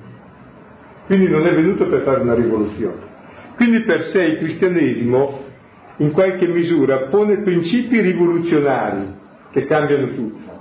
Quindi 1.05 1.29
non 1.29 1.45
è 1.45 1.53
venuto 1.53 1.85
per 1.87 2.01
fare 2.01 2.21
una 2.21 2.33
rivoluzione. 2.33 3.11
Quindi 3.55 3.81
per 3.81 4.03
sé 4.05 4.21
il 4.21 4.37
cristianesimo 4.37 5.42
in 5.97 6.11
qualche 6.11 6.47
misura 6.47 7.07
pone 7.09 7.41
principi 7.41 7.99
rivoluzionari 8.01 9.21
che 9.51 9.65
cambiano 9.65 10.07
tutto, 10.07 10.51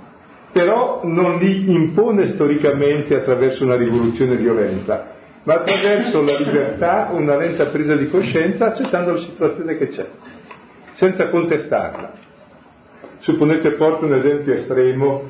però 0.51 1.01
non 1.03 1.37
li 1.37 1.71
impone 1.71 2.33
storicamente 2.33 3.15
attraverso 3.15 3.63
una 3.63 3.75
rivoluzione 3.75 4.35
violenta, 4.35 5.11
ma 5.43 5.55
attraverso 5.55 6.21
la 6.21 6.37
libertà, 6.37 7.09
una 7.11 7.35
lenta 7.35 7.65
presa 7.65 7.95
di 7.95 8.07
coscienza, 8.09 8.67
accettando 8.67 9.13
la 9.13 9.19
situazione 9.19 9.77
che 9.77 9.87
c'è, 9.87 10.07
senza 10.93 11.29
contestarla. 11.29 12.21
Supponete 13.19 13.71
porto 13.71 14.05
un 14.05 14.13
esempio 14.13 14.53
estremo 14.53 15.29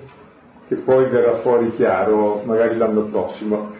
che 0.67 0.75
poi 0.77 1.09
verrà 1.09 1.39
fuori 1.41 1.71
chiaro 1.71 2.41
magari 2.45 2.77
l'anno 2.77 3.03
prossimo. 3.03 3.71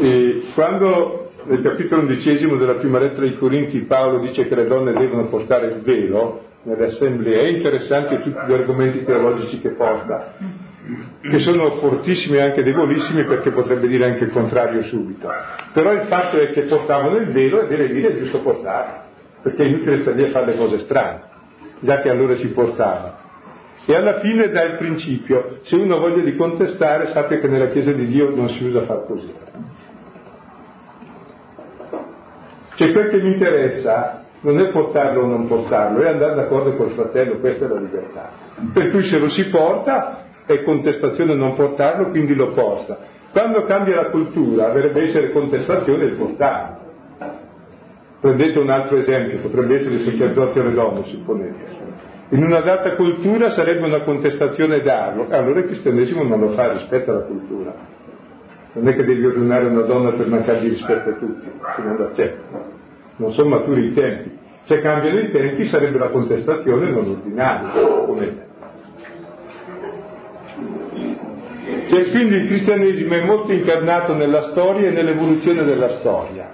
E 0.00 0.42
quando 0.54 1.27
nel 1.48 1.62
capitolo 1.62 2.02
undicesimo 2.02 2.56
della 2.56 2.74
prima 2.74 2.98
lettera 2.98 3.22
ai 3.22 3.36
Corinti 3.38 3.78
Paolo 3.80 4.20
dice 4.20 4.46
che 4.46 4.54
le 4.54 4.66
donne 4.66 4.92
devono 4.92 5.28
portare 5.28 5.68
il 5.68 5.80
velo 5.80 6.42
nelle 6.64 6.86
assemblee, 6.86 7.40
è 7.40 7.48
interessante 7.48 8.20
tutti 8.20 8.38
gli 8.46 8.52
argomenti 8.52 9.02
teologici 9.02 9.58
che 9.58 9.70
porta, 9.70 10.34
che 11.22 11.38
sono 11.38 11.76
fortissimi 11.76 12.36
e 12.36 12.42
anche 12.42 12.62
debolissimi 12.62 13.24
perché 13.24 13.50
potrebbe 13.50 13.88
dire 13.88 14.04
anche 14.04 14.24
il 14.24 14.30
contrario 14.30 14.82
subito. 14.84 15.26
Però 15.72 15.90
il 15.92 16.02
fatto 16.08 16.36
è 16.36 16.50
che 16.50 16.62
portavano 16.62 17.16
il 17.16 17.30
velo 17.30 17.62
e 17.62 17.66
deve 17.66 17.88
dire 17.88 18.08
è 18.08 18.18
giusto 18.18 18.40
portarlo, 18.40 19.04
perché 19.42 19.62
è 19.62 19.66
inutile 19.66 20.00
stare 20.02 20.16
lì 20.16 20.24
a 20.24 20.30
fare 20.30 20.46
le 20.52 20.56
cose 20.58 20.78
strane, 20.80 21.22
già 21.80 22.02
che 22.02 22.10
allora 22.10 22.36
si 22.36 22.48
portava. 22.48 23.26
E 23.86 23.94
alla 23.94 24.20
fine 24.20 24.50
dà 24.50 24.64
il 24.64 24.76
principio, 24.76 25.60
se 25.62 25.76
uno 25.76 25.96
ha 25.96 25.98
voglia 25.98 26.22
di 26.22 26.36
contestare 26.36 27.10
sappia 27.12 27.38
che 27.38 27.48
nella 27.48 27.68
Chiesa 27.68 27.92
di 27.92 28.06
Dio 28.06 28.34
non 28.34 28.50
si 28.50 28.64
usa 28.64 28.82
far 28.82 29.06
così. 29.06 29.32
Cioè 32.78 32.92
quel 32.92 33.08
che 33.08 33.20
mi 33.20 33.32
interessa 33.32 34.22
non 34.42 34.60
è 34.60 34.68
portarlo 34.70 35.22
o 35.22 35.26
non 35.26 35.48
portarlo, 35.48 36.00
è 36.00 36.06
andare 36.06 36.36
d'accordo 36.36 36.74
col 36.74 36.90
fratello, 36.90 37.38
questa 37.38 37.64
è 37.64 37.68
la 37.68 37.80
libertà. 37.80 38.30
Per 38.72 38.90
cui 38.92 39.02
se 39.02 39.18
lo 39.18 39.28
si 39.30 39.46
porta 39.46 40.26
è 40.46 40.62
contestazione 40.62 41.34
non 41.34 41.54
portarlo, 41.54 42.10
quindi 42.10 42.36
lo 42.36 42.52
porta. 42.52 42.98
Quando 43.32 43.64
cambia 43.64 43.96
la 43.96 44.10
cultura 44.10 44.68
dovrebbe 44.68 45.02
essere 45.02 45.32
contestazione 45.32 46.04
il 46.04 46.12
portarlo. 46.12 46.76
Prendete 48.20 48.60
un 48.60 48.70
altro 48.70 48.98
esempio, 48.98 49.40
potrebbe 49.40 49.74
essere 49.74 49.94
il 49.96 50.04
sacerdote 50.04 50.72
donne, 50.72 51.02
supponete. 51.02 51.76
In 52.28 52.44
una 52.44 52.60
data 52.60 52.94
cultura 52.94 53.50
sarebbe 53.50 53.84
una 53.84 54.02
contestazione 54.02 54.82
darlo, 54.82 55.26
allora 55.30 55.58
il 55.58 55.66
cristianesimo 55.66 56.22
non 56.22 56.38
lo 56.38 56.50
fa 56.50 56.70
rispetto 56.74 57.10
alla 57.10 57.22
cultura 57.22 57.96
non 58.78 58.88
è 58.88 58.94
che 58.94 59.04
devi 59.04 59.26
ordinare 59.26 59.66
una 59.66 59.82
donna 59.82 60.12
per 60.12 60.28
mancare 60.28 60.60
di 60.60 60.68
rispetto 60.68 61.10
a 61.10 61.12
tutti, 61.14 61.50
se 61.76 61.82
non 61.82 61.96
l'accetta. 61.98 62.76
Non 63.16 63.32
sono 63.32 63.48
maturi 63.48 63.86
i 63.86 63.94
tempi. 63.94 64.36
Se 64.64 64.80
cambiano 64.80 65.18
i 65.18 65.30
tempi 65.30 65.66
sarebbe 65.66 65.98
la 65.98 66.08
contestazione 66.08 66.90
non 66.90 67.08
ordinaria, 67.08 67.70
come 68.06 68.46
cioè, 71.88 72.10
quindi 72.10 72.34
il 72.36 72.46
cristianesimo 72.46 73.14
è 73.14 73.24
molto 73.24 73.52
incarnato 73.52 74.14
nella 74.14 74.42
storia 74.50 74.88
e 74.88 74.90
nell'evoluzione 74.90 75.64
della 75.64 75.88
storia. 75.98 76.52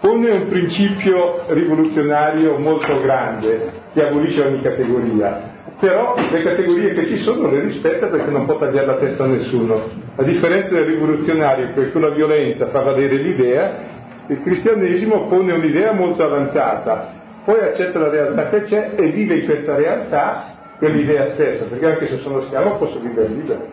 Pone 0.00 0.30
un 0.30 0.48
principio 0.48 1.44
rivoluzionario 1.48 2.58
molto 2.58 3.00
grande 3.00 3.70
che 3.92 4.06
abolisce 4.06 4.42
ogni 4.42 4.60
categoria, 4.60 5.59
però 5.80 6.14
le 6.14 6.42
categorie 6.42 6.92
che 6.92 7.06
ci 7.06 7.22
sono 7.22 7.50
le 7.50 7.60
rispetta 7.60 8.08
perché 8.08 8.30
non 8.30 8.44
può 8.44 8.58
tagliare 8.58 8.86
la 8.86 8.96
testa 8.96 9.24
a 9.24 9.28
nessuno. 9.28 9.82
A 10.14 10.22
differenza 10.22 10.74
del 10.74 10.84
rivoluzionario 10.84 11.72
che 11.72 11.90
con 11.90 12.02
la 12.02 12.10
violenza 12.10 12.66
fa 12.66 12.80
valere 12.82 13.16
l'idea, 13.16 13.98
il 14.26 14.42
cristianesimo 14.42 15.26
pone 15.26 15.54
un'idea 15.54 15.92
molto 15.92 16.22
avanzata, 16.22 17.18
poi 17.46 17.60
accetta 17.60 17.98
la 17.98 18.10
realtà 18.10 18.48
che 18.50 18.60
c'è 18.62 18.92
e 18.94 19.08
vive 19.08 19.36
in 19.36 19.44
questa 19.46 19.74
realtà 19.74 20.74
quell'idea 20.76 21.32
stessa, 21.32 21.64
perché 21.64 21.86
anche 21.86 22.08
se 22.08 22.18
sono 22.18 22.42
schiavo 22.42 22.76
posso 22.76 23.00
vivere 23.00 23.28
libero, 23.28 23.66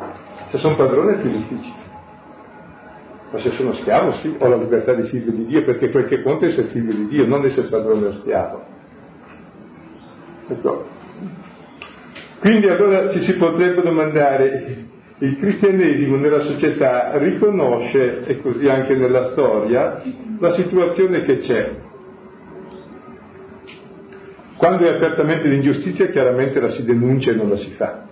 se 0.50 0.58
sono 0.60 0.76
padrone 0.76 1.16
è 1.16 1.18
più 1.18 1.30
difficile. 1.30 1.86
Ma 3.32 3.40
se 3.40 3.52
sono 3.52 3.74
schiavo 3.74 4.14
sì, 4.14 4.34
ho 4.40 4.48
la 4.48 4.56
libertà 4.56 4.94
di 4.94 5.10
figlio 5.10 5.32
di 5.32 5.46
Dio, 5.46 5.64
perché 5.66 5.92
quel 5.92 6.06
che 6.06 6.22
conta 6.24 6.46
è 6.46 6.50
essere 6.50 6.68
figlio 6.68 6.94
di 6.94 7.08
Dio, 7.08 7.28
non 7.28 7.44
essere 7.44 7.68
padrone 7.68 8.08
o 8.08 8.14
schiavo. 8.22 8.64
Ecco. 10.48 10.96
Quindi 12.48 12.70
allora 12.70 13.10
ci 13.10 13.24
si 13.24 13.34
potrebbe 13.34 13.82
domandare, 13.82 14.86
il 15.18 15.38
cristianesimo 15.38 16.16
nella 16.16 16.40
società 16.40 17.18
riconosce, 17.18 18.24
e 18.26 18.40
così 18.40 18.70
anche 18.70 18.96
nella 18.96 19.32
storia, 19.32 20.02
la 20.40 20.54
situazione 20.54 21.24
che 21.24 21.40
c'è. 21.40 21.72
Quando 24.56 24.86
è 24.86 24.96
apertamente 24.96 25.50
l'ingiustizia 25.50 26.08
chiaramente 26.08 26.62
la 26.62 26.70
si 26.70 26.86
denuncia 26.86 27.32
e 27.32 27.36
non 27.36 27.50
la 27.50 27.58
si 27.58 27.72
fa, 27.72 28.04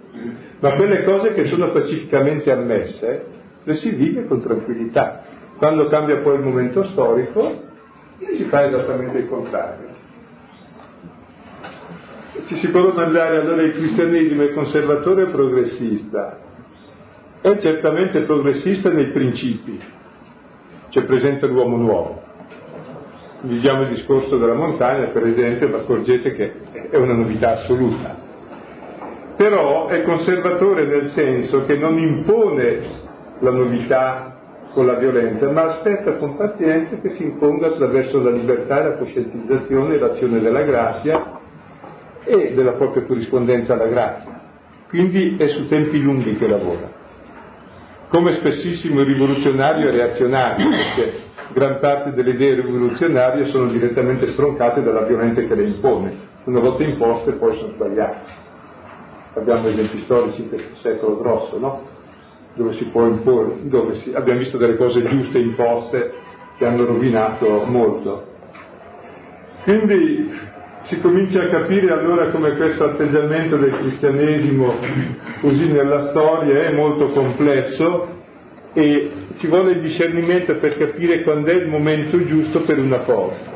ma 0.60 0.74
quelle 0.74 1.06
cose 1.06 1.34
che 1.34 1.46
sono 1.46 1.72
pacificamente 1.72 2.52
ammesse 2.52 3.26
le 3.64 3.74
si 3.76 3.90
vive 3.92 4.26
con 4.26 4.42
tranquillità. 4.42 5.24
Quando 5.56 5.88
cambia 5.88 6.18
poi 6.18 6.36
il 6.36 6.44
momento 6.44 6.84
storico, 6.88 7.62
si 8.36 8.44
fa 8.50 8.66
esattamente 8.66 9.18
il 9.18 9.30
contrario. 9.30 9.85
Ci 12.48 12.58
si 12.58 12.68
può 12.68 12.82
domandare 12.82 13.38
allora 13.38 13.64
il 13.64 13.72
cristianesimo 13.72 14.44
è 14.44 14.54
conservatore 14.54 15.24
o 15.24 15.32
progressista? 15.32 16.38
È 17.42 17.58
certamente 17.58 18.22
progressista 18.22 18.92
nei 18.92 19.08
principi, 19.08 19.82
c'è 20.90 21.06
presente 21.06 21.48
l'uomo 21.48 21.78
nuovo. 21.78 22.22
Viviamo 23.42 23.82
il 23.82 23.88
discorso 23.88 24.38
della 24.38 24.54
montagna, 24.54 25.08
per 25.08 25.26
esempio, 25.26 25.70
ma 25.70 25.78
accorgete 25.78 26.34
che 26.34 26.54
è 26.92 26.98
una 26.98 27.14
novità 27.14 27.54
assoluta. 27.54 28.16
Però 29.36 29.88
è 29.88 30.04
conservatore 30.04 30.86
nel 30.86 31.08
senso 31.14 31.66
che 31.66 31.78
non 31.78 31.98
impone 31.98 32.80
la 33.40 33.52
novità 33.52 34.38
con 34.72 34.86
la 34.86 34.96
violenza, 34.96 35.50
ma 35.50 35.64
aspetta 35.64 36.18
con 36.18 36.38
pazienza 36.38 36.98
che 36.98 37.10
si 37.10 37.24
imponga 37.24 37.68
attraverso 37.68 38.22
la 38.22 38.30
libertà 38.30 38.84
la 38.84 38.98
coscientizzazione 38.98 39.96
e 39.96 40.00
l'azione 40.00 40.40
della 40.42 40.62
grazia 40.62 41.44
e 42.26 42.54
della 42.54 42.74
propria 42.74 43.04
corrispondenza 43.04 43.74
alla 43.74 43.88
grazia. 43.88 44.42
Quindi 44.90 45.36
è 45.38 45.48
su 45.48 45.68
tempi 45.68 46.02
lunghi 46.02 46.36
che 46.36 46.48
lavora. 46.48 46.92
Come 48.10 48.34
spessissimo 48.34 49.02
il 49.02 49.08
rivoluzionario 49.08 49.90
è 49.90 49.92
reazionario, 49.92 50.70
perché 50.70 51.14
gran 51.54 51.80
parte 51.80 52.12
delle 52.12 52.32
idee 52.32 52.56
rivoluzionarie 52.56 53.46
sono 53.46 53.68
direttamente 53.68 54.32
stroncate 54.32 54.82
dalla 54.84 55.02
violenza 55.02 55.42
che 55.42 55.56
le 55.56 55.64
impone. 55.64 56.34
Una 56.46 56.60
volta 56.60 56.84
imposte 56.84 57.34
poi 57.34 57.58
sono 57.58 57.74
sbagliate. 57.74 58.44
Abbiamo 59.36 59.68
esempi 59.68 60.02
storici 60.04 60.48
questo 60.48 60.76
secolo 60.82 61.18
grosso, 61.18 61.60
no? 61.60 61.94
dove 62.56 62.78
si 62.78 62.86
può 62.86 63.06
imporre, 63.06 63.58
dove 63.64 63.96
si, 63.96 64.14
abbiamo 64.14 64.40
visto 64.40 64.58
delle 64.58 64.78
cose 64.78 65.04
giuste 65.04 65.40
imposte 65.40 66.14
che 66.58 66.66
hanno 66.66 66.86
rovinato 66.86 67.66
molto. 67.66 68.28
Quindi 69.64 70.32
si 70.88 71.00
comincia 71.00 71.44
a 71.44 71.48
capire 71.48 71.92
allora 71.92 72.28
come 72.28 72.56
questo 72.56 72.84
atteggiamento 72.84 73.58
del 73.58 73.76
cristianesimo 73.78 74.76
così 75.42 75.72
nella 75.72 76.10
storia 76.10 76.64
è 76.64 76.72
molto 76.72 77.10
complesso 77.10 78.08
e 78.74 79.12
ci 79.38 79.48
vuole 79.48 79.72
il 79.72 79.82
discernimento 79.82 80.56
per 80.58 80.78
capire 80.78 81.24
quando 81.24 81.50
è 81.50 81.54
il 81.54 81.68
momento 81.68 82.24
giusto 82.26 82.62
per 82.62 82.78
una 82.78 83.00
cosa. 83.00 83.54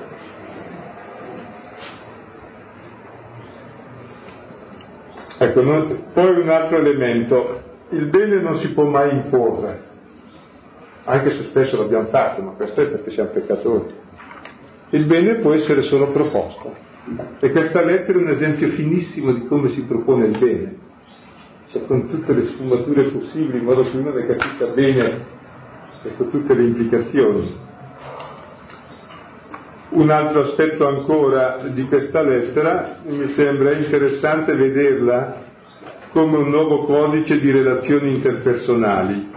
Ecco, 5.42 5.62
non, 5.62 6.04
poi 6.14 6.38
un 6.38 6.50
altro 6.50 6.78
elemento, 6.78 7.62
il 7.90 8.06
bene 8.08 8.42
non 8.42 8.60
si 8.60 8.70
può 8.70 8.86
mai 8.86 9.12
imporre, 9.12 9.84
anche 11.06 11.32
se 11.32 11.44
spesso 11.44 11.78
l'abbiamo 11.78 12.08
fatto, 12.08 12.42
ma 12.42 12.52
questo 12.52 12.82
è 12.82 12.88
perché 12.88 13.12
siamo 13.12 13.30
peccatori. 13.30 13.94
Il 14.92 15.06
bene 15.06 15.36
può 15.36 15.54
essere 15.54 15.84
solo 15.84 16.12
proposto. 16.12 16.88
E 17.40 17.52
questa 17.52 17.84
lettera 17.84 18.20
è 18.20 18.22
un 18.22 18.30
esempio 18.30 18.70
finissimo 18.70 19.32
di 19.32 19.46
come 19.48 19.70
si 19.70 19.82
propone 19.82 20.26
il 20.26 20.38
bene, 20.38 20.76
cioè 21.72 21.86
con 21.86 22.10
tutte 22.10 22.34
le 22.34 22.46
sfumature 22.48 23.04
possibili, 23.04 23.60
in 23.60 23.64
modo 23.64 23.84
che 23.84 23.98
uno 23.98 24.12
ne 24.12 24.26
capisca 24.26 24.68
bene 24.68 25.38
con 26.18 26.30
tutte 26.30 26.54
le 26.54 26.64
implicazioni. 26.64 27.68
Un 29.90 30.10
altro 30.12 30.42
aspetto 30.42 30.88
ancora 30.88 31.64
di 31.68 31.88
questa 31.88 32.22
lettera 32.22 33.00
mi 33.06 33.32
sembra 33.34 33.74
interessante 33.74 34.54
vederla 34.56 35.42
come 36.12 36.38
un 36.38 36.50
nuovo 36.50 36.84
codice 36.86 37.40
di 37.40 37.50
relazioni 37.52 38.16
interpersonali, 38.16 39.32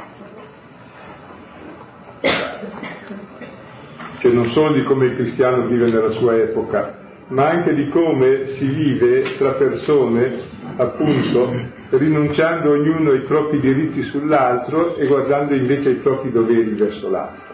cioè 4.19 4.33
non 4.33 4.51
solo 4.51 4.73
di 4.73 4.83
come 4.83 5.07
il 5.07 5.17
cristiano 5.17 5.67
vive 5.67 5.91
nella 5.91 6.11
sua 6.11 6.37
epoca, 6.37 7.01
ma 7.33 7.49
anche 7.49 7.75
di 7.75 7.89
come 7.89 8.47
si 8.59 8.67
vive 8.67 9.37
tra 9.39 9.53
persone, 9.53 10.41
appunto, 10.77 11.51
rinunciando 11.91 12.71
ognuno 12.73 13.11
ai 13.11 13.23
propri 13.23 13.59
diritti 13.59 14.03
sull'altro 14.03 14.97
e 14.97 15.07
guardando 15.07 15.55
invece 15.55 15.89
ai 15.89 15.95
propri 15.97 16.31
doveri 16.31 16.75
verso 16.75 17.09
l'altro. 17.09 17.51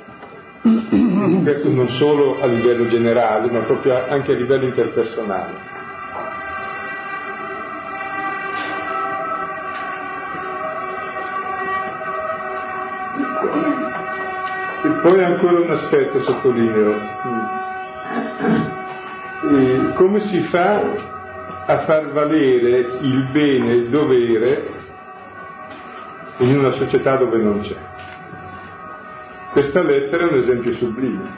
Questo 1.43 1.71
non 1.71 1.89
solo 1.91 2.41
a 2.41 2.47
livello 2.47 2.89
generale, 2.89 3.51
ma 3.53 3.61
proprio 3.61 4.05
anche 4.09 4.33
a 4.33 4.35
livello 4.35 4.65
interpersonale. 4.65 5.77
E 14.83 14.89
poi 15.03 15.23
ancora 15.23 15.61
un 15.61 15.71
aspetto 15.71 16.21
sottolineo. 16.23 17.38
Come 19.99 20.21
si 20.21 20.41
fa 20.43 20.81
a 21.67 21.79
far 21.79 22.13
valere 22.13 22.87
il 23.01 23.29
bene 23.33 23.71
e 23.73 23.75
il 23.79 23.89
dovere 23.89 24.63
in 26.37 26.57
una 26.57 26.71
società 26.71 27.17
dove 27.17 27.39
non 27.39 27.63
c'è? 27.63 27.77
Questa 29.51 29.83
lettera 29.83 30.29
è 30.29 30.33
un 30.33 30.39
esempio 30.39 30.73
sublime. 30.75 31.29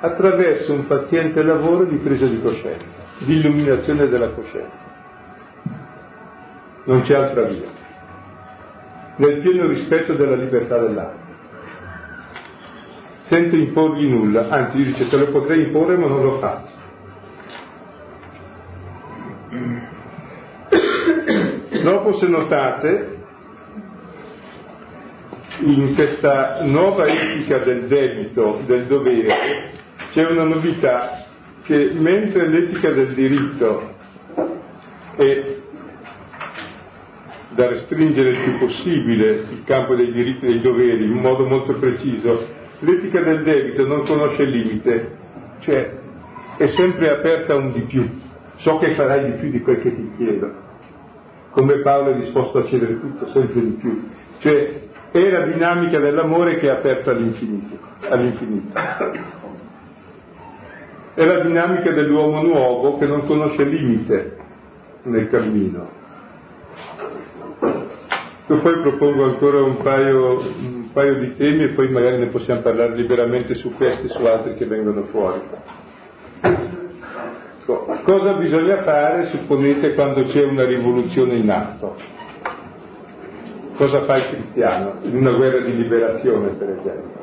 Attraverso 0.00 0.74
un 0.74 0.86
paziente 0.86 1.42
lavoro 1.42 1.84
di 1.84 1.96
presa 1.96 2.26
di 2.26 2.38
coscienza, 2.42 2.84
di 3.20 3.36
illuminazione 3.36 4.06
della 4.06 4.28
coscienza. 4.32 4.88
Non 6.84 7.00
c'è 7.00 7.14
altra 7.14 7.44
via 7.44 7.78
nel 9.16 9.38
pieno 9.38 9.68
rispetto 9.68 10.12
della 10.12 10.36
libertà 10.36 10.78
dell'altro, 10.78 11.28
senza 13.22 13.56
imporgli 13.56 14.06
nulla, 14.06 14.48
anzi 14.48 14.82
dice 14.82 15.08
te 15.08 15.16
lo 15.16 15.30
potrei 15.30 15.62
imporre 15.62 15.96
ma 15.96 16.08
non 16.08 16.22
lo 16.22 16.38
faccio. 16.38 16.79
Dopo 21.82 22.18
se 22.18 22.26
notate, 22.28 23.18
in 25.58 25.94
questa 25.94 26.62
nuova 26.62 27.06
etica 27.06 27.58
del 27.58 27.86
debito, 27.88 28.62
del 28.66 28.86
dovere, 28.86 29.72
c'è 30.12 30.30
una 30.30 30.44
novità 30.44 31.26
che 31.64 31.92
mentre 31.94 32.48
l'etica 32.48 32.90
del 32.90 33.14
diritto 33.14 33.94
è 35.16 35.56
da 37.50 37.66
restringere 37.68 38.30
il 38.30 38.38
più 38.38 38.58
possibile 38.58 39.30
il 39.50 39.62
campo 39.64 39.96
dei 39.96 40.12
diritti 40.12 40.46
e 40.46 40.48
dei 40.48 40.60
doveri 40.60 41.04
in 41.04 41.18
modo 41.18 41.44
molto 41.44 41.74
preciso, 41.74 42.46
l'etica 42.78 43.20
del 43.20 43.42
debito 43.42 43.84
non 43.84 44.06
conosce 44.06 44.44
limite, 44.44 45.16
cioè 45.60 45.98
è 46.56 46.66
sempre 46.68 47.10
aperta 47.10 47.54
a 47.54 47.56
un 47.56 47.72
di 47.72 47.80
più. 47.82 48.28
So 48.60 48.78
che 48.78 48.94
farai 48.94 49.32
di 49.32 49.38
più 49.38 49.50
di 49.50 49.60
quel 49.60 49.80
che 49.80 49.94
ti 49.94 50.12
chiedo. 50.16 50.68
Come 51.50 51.80
Paolo 51.80 52.12
è 52.12 52.14
disposto 52.16 52.58
a 52.58 52.64
chiedere 52.64 53.00
tutto, 53.00 53.28
sempre 53.30 53.60
di 53.60 53.70
più. 53.72 54.08
Cioè 54.38 54.88
è 55.10 55.30
la 55.30 55.40
dinamica 55.40 55.98
dell'amore 55.98 56.58
che 56.58 56.68
è 56.68 56.70
aperta 56.70 57.10
all'infinito. 57.10 57.78
all'infinito. 58.08 58.78
È 61.14 61.24
la 61.24 61.40
dinamica 61.40 61.90
dell'uomo 61.92 62.42
nuovo 62.42 62.98
che 62.98 63.06
non 63.06 63.26
conosce 63.26 63.64
limite 63.64 64.36
nel 65.02 65.28
cammino 65.28 65.98
io 68.50 68.58
poi 68.58 68.80
propongo 68.80 69.26
ancora 69.26 69.62
un 69.62 69.76
paio, 69.76 70.40
un 70.40 70.90
paio 70.92 71.14
di 71.20 71.36
temi 71.36 71.62
e 71.62 71.68
poi 71.68 71.88
magari 71.88 72.18
ne 72.18 72.26
possiamo 72.26 72.62
parlare 72.62 72.96
liberamente 72.96 73.54
su 73.54 73.72
questi 73.76 74.06
e 74.06 74.08
su 74.08 74.24
altri 74.24 74.54
che 74.54 74.66
vengono 74.66 75.04
fuori. 75.04 75.40
Cosa 78.02 78.34
bisogna 78.34 78.82
fare, 78.82 79.26
supponete, 79.26 79.94
quando 79.94 80.24
c'è 80.26 80.44
una 80.44 80.64
rivoluzione 80.64 81.34
in 81.34 81.50
atto? 81.50 81.96
Cosa 83.76 84.02
fa 84.02 84.16
il 84.16 84.28
cristiano 84.28 84.94
in 85.02 85.16
una 85.16 85.32
guerra 85.32 85.60
di 85.60 85.76
liberazione, 85.76 86.48
per 86.50 86.70
esempio? 86.70 87.18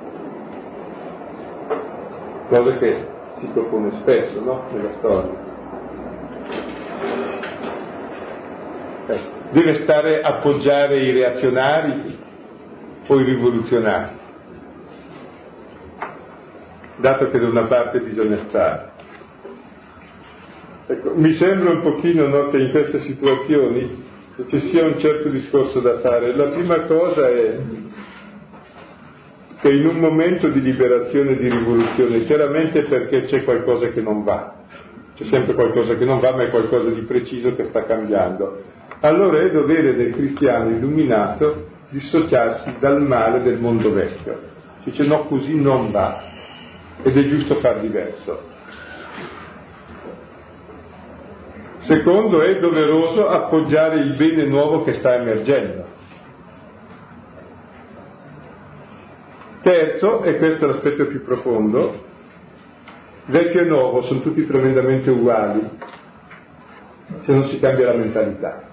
Cosa 2.49 2.77
che 2.77 3.07
si 3.39 3.47
propone 3.53 3.91
spesso, 4.01 4.41
no? 4.43 4.63
Nella 4.71 4.93
storia. 4.97 5.45
Ecco 9.07 9.35
deve 9.51 9.83
stare 9.83 10.21
a 10.21 10.29
appoggiare 10.29 10.99
i 10.99 11.11
reazionari 11.11 12.17
o 13.07 13.19
i 13.19 13.23
rivoluzionari, 13.23 14.15
dato 16.97 17.29
che 17.29 17.39
da 17.39 17.47
una 17.47 17.63
parte 17.63 17.99
bisogna 18.01 18.37
stare. 18.49 18.86
Ecco, 20.87 21.13
mi 21.15 21.33
sembra 21.33 21.71
un 21.71 21.81
pochino 21.81 22.27
no, 22.27 22.49
che 22.49 22.57
in 22.57 22.71
queste 22.71 23.01
situazioni 23.01 24.05
ci 24.47 24.59
sia 24.69 24.85
un 24.85 24.99
certo 24.99 25.29
discorso 25.29 25.79
da 25.79 25.99
fare. 25.99 26.35
La 26.35 26.47
prima 26.47 26.79
cosa 26.81 27.29
è 27.29 27.59
che 29.59 29.71
in 29.71 29.85
un 29.85 29.97
momento 29.97 30.47
di 30.49 30.61
liberazione 30.61 31.31
e 31.31 31.37
di 31.37 31.49
rivoluzione, 31.49 32.25
chiaramente 32.25 32.83
perché 32.83 33.25
c'è 33.25 33.43
qualcosa 33.43 33.89
che 33.89 34.01
non 34.01 34.23
va, 34.23 34.55
c'è 35.15 35.25
sempre 35.25 35.53
qualcosa 35.53 35.95
che 35.95 36.05
non 36.05 36.19
va, 36.19 36.33
ma 36.35 36.43
è 36.43 36.49
qualcosa 36.49 36.89
di 36.89 37.01
preciso 37.01 37.55
che 37.55 37.65
sta 37.65 37.85
cambiando 37.85 38.75
allora 39.01 39.41
è 39.41 39.51
dovere 39.51 39.95
del 39.95 40.13
cristiano 40.13 40.71
illuminato 40.71 41.67
dissociarsi 41.89 42.75
dal 42.79 43.01
male 43.01 43.43
del 43.43 43.59
mondo 43.59 43.93
vecchio, 43.93 44.55
Dice 44.83 45.05
no, 45.05 45.25
così 45.25 45.53
non 45.53 45.91
va 45.91 46.23
ed 47.03 47.15
è 47.15 47.27
giusto 47.27 47.55
far 47.55 47.81
diverso. 47.81 48.55
Secondo, 51.87 52.41
è 52.41 52.59
doveroso 52.59 53.29
appoggiare 53.29 53.99
il 53.99 54.15
bene 54.15 54.45
nuovo 54.45 54.83
che 54.83 54.93
sta 54.95 55.15
emergendo. 55.15 55.85
Terzo, 59.61 60.21
e 60.23 60.37
questo 60.37 60.65
è 60.65 60.67
l'aspetto 60.67 61.05
più 61.07 61.23
profondo, 61.23 62.03
vecchio 63.27 63.61
e 63.61 63.65
nuovo 63.65 64.01
sono 64.01 64.19
tutti 64.19 64.45
tremendamente 64.45 65.09
uguali 65.09 65.69
se 67.23 67.31
non 67.31 67.47
si 67.47 67.59
cambia 67.59 67.85
la 67.85 67.97
mentalità. 67.97 68.63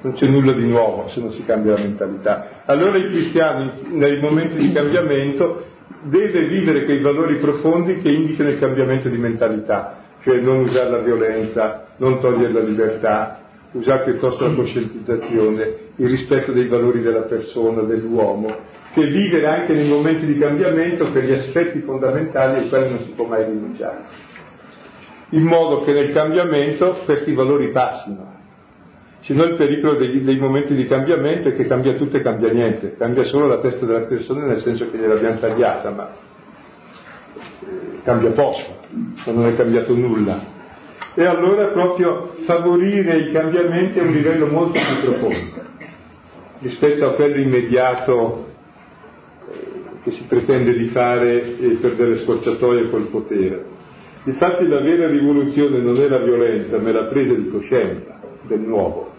Non 0.00 0.14
c'è 0.14 0.26
nulla 0.26 0.52
di 0.54 0.66
nuovo 0.70 1.08
se 1.08 1.20
non 1.20 1.32
si 1.32 1.44
cambia 1.44 1.74
la 1.74 1.80
mentalità. 1.80 2.62
Allora 2.64 2.96
il 2.96 3.10
cristiano 3.10 3.74
nei 3.88 4.18
momenti 4.20 4.56
di 4.56 4.72
cambiamento 4.72 5.64
deve 6.02 6.46
vivere 6.46 6.84
quei 6.84 7.00
valori 7.00 7.36
profondi 7.36 7.96
che 8.00 8.10
indicano 8.10 8.50
il 8.50 8.58
cambiamento 8.58 9.08
di 9.08 9.18
mentalità, 9.18 9.98
cioè 10.22 10.40
non 10.40 10.60
usare 10.60 10.90
la 10.90 10.98
violenza, 10.98 11.86
non 11.96 12.20
togliere 12.20 12.52
la 12.52 12.60
libertà, 12.60 13.40
usare 13.72 14.04
piuttosto 14.04 14.46
la 14.46 14.54
coscientizzazione, 14.54 15.74
il 15.96 16.08
rispetto 16.08 16.52
dei 16.52 16.66
valori 16.66 17.02
della 17.02 17.22
persona, 17.22 17.82
dell'uomo, 17.82 18.54
che 18.92 19.06
vivere 19.06 19.46
anche 19.46 19.72
nei 19.74 19.88
momenti 19.88 20.26
di 20.26 20.38
cambiamento 20.38 21.10
per 21.10 21.24
gli 21.24 21.32
aspetti 21.32 21.80
fondamentali 21.80 22.62
ai 22.62 22.68
quali 22.68 22.88
non 22.88 22.98
si 23.00 23.10
può 23.10 23.26
mai 23.26 23.44
rinunciare, 23.44 24.04
in 25.30 25.42
modo 25.42 25.82
che 25.82 25.92
nel 25.92 26.12
cambiamento 26.12 27.02
questi 27.04 27.32
valori 27.32 27.70
passino. 27.70 28.38
Se 29.22 29.34
no 29.34 29.44
il 29.44 29.56
pericolo 29.56 29.96
dei, 29.96 30.22
dei, 30.22 30.38
momenti 30.38 30.74
di 30.74 30.86
cambiamento 30.86 31.48
è 31.48 31.54
che 31.54 31.66
cambia 31.66 31.94
tutto 31.94 32.16
e 32.16 32.22
cambia 32.22 32.50
niente, 32.52 32.96
cambia 32.96 33.24
solo 33.24 33.46
la 33.46 33.58
testa 33.58 33.84
della 33.84 34.06
persona 34.06 34.46
nel 34.46 34.60
senso 34.60 34.90
che 34.90 34.96
gliel'abbiamo 34.96 35.38
tagliata, 35.38 35.90
ma 35.90 36.10
eh, 37.60 38.00
cambia 38.02 38.30
poco, 38.30 38.60
non 39.26 39.46
è 39.46 39.56
cambiato 39.56 39.94
nulla. 39.94 40.58
E 41.14 41.24
allora 41.24 41.68
proprio 41.68 42.34
favorire 42.44 43.18
i 43.18 43.32
cambiamenti 43.32 43.98
a 43.98 44.04
un 44.04 44.12
livello 44.12 44.46
molto 44.46 44.78
più 44.78 45.10
profondo 45.10 45.68
rispetto 46.60 47.06
a 47.06 47.14
quello 47.14 47.36
immediato 47.36 48.48
che 50.02 50.10
si 50.12 50.24
pretende 50.24 50.76
di 50.76 50.86
fare 50.88 51.56
per 51.80 51.94
delle 51.94 52.22
scorciatoie 52.22 52.88
col 52.88 53.08
potere. 53.08 53.64
Infatti 54.24 54.66
la 54.66 54.80
vera 54.80 55.08
rivoluzione 55.08 55.78
non 55.78 55.96
è 55.96 56.08
la 56.08 56.18
violenza, 56.18 56.78
ma 56.78 56.88
è 56.88 56.92
la 56.92 57.04
presa 57.04 57.34
di 57.34 57.48
coscienza 57.48 58.18
del 58.42 58.60
nuovo. 58.60 59.09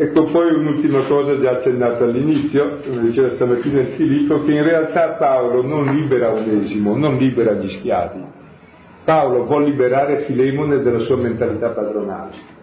Ecco 0.00 0.30
poi 0.30 0.54
un'ultima 0.54 1.02
cosa 1.06 1.36
già 1.40 1.50
accennata 1.50 2.04
all'inizio, 2.04 2.78
come 2.86 3.00
diceva 3.02 3.30
stamattina 3.30 3.80
il 3.80 3.88
Filippo, 3.96 4.44
che 4.44 4.52
in 4.52 4.62
realtà 4.62 5.14
Paolo 5.14 5.62
non 5.62 5.86
libera 5.86 6.32
Onesimo, 6.32 6.96
non 6.96 7.16
libera 7.16 7.54
gli 7.54 7.68
schiavi. 7.68 8.22
Paolo 9.04 9.44
vuole 9.44 9.66
liberare 9.66 10.20
Filemone 10.20 10.82
dalla 10.82 11.00
sua 11.00 11.16
mentalità 11.16 11.70
padronale. 11.70 12.56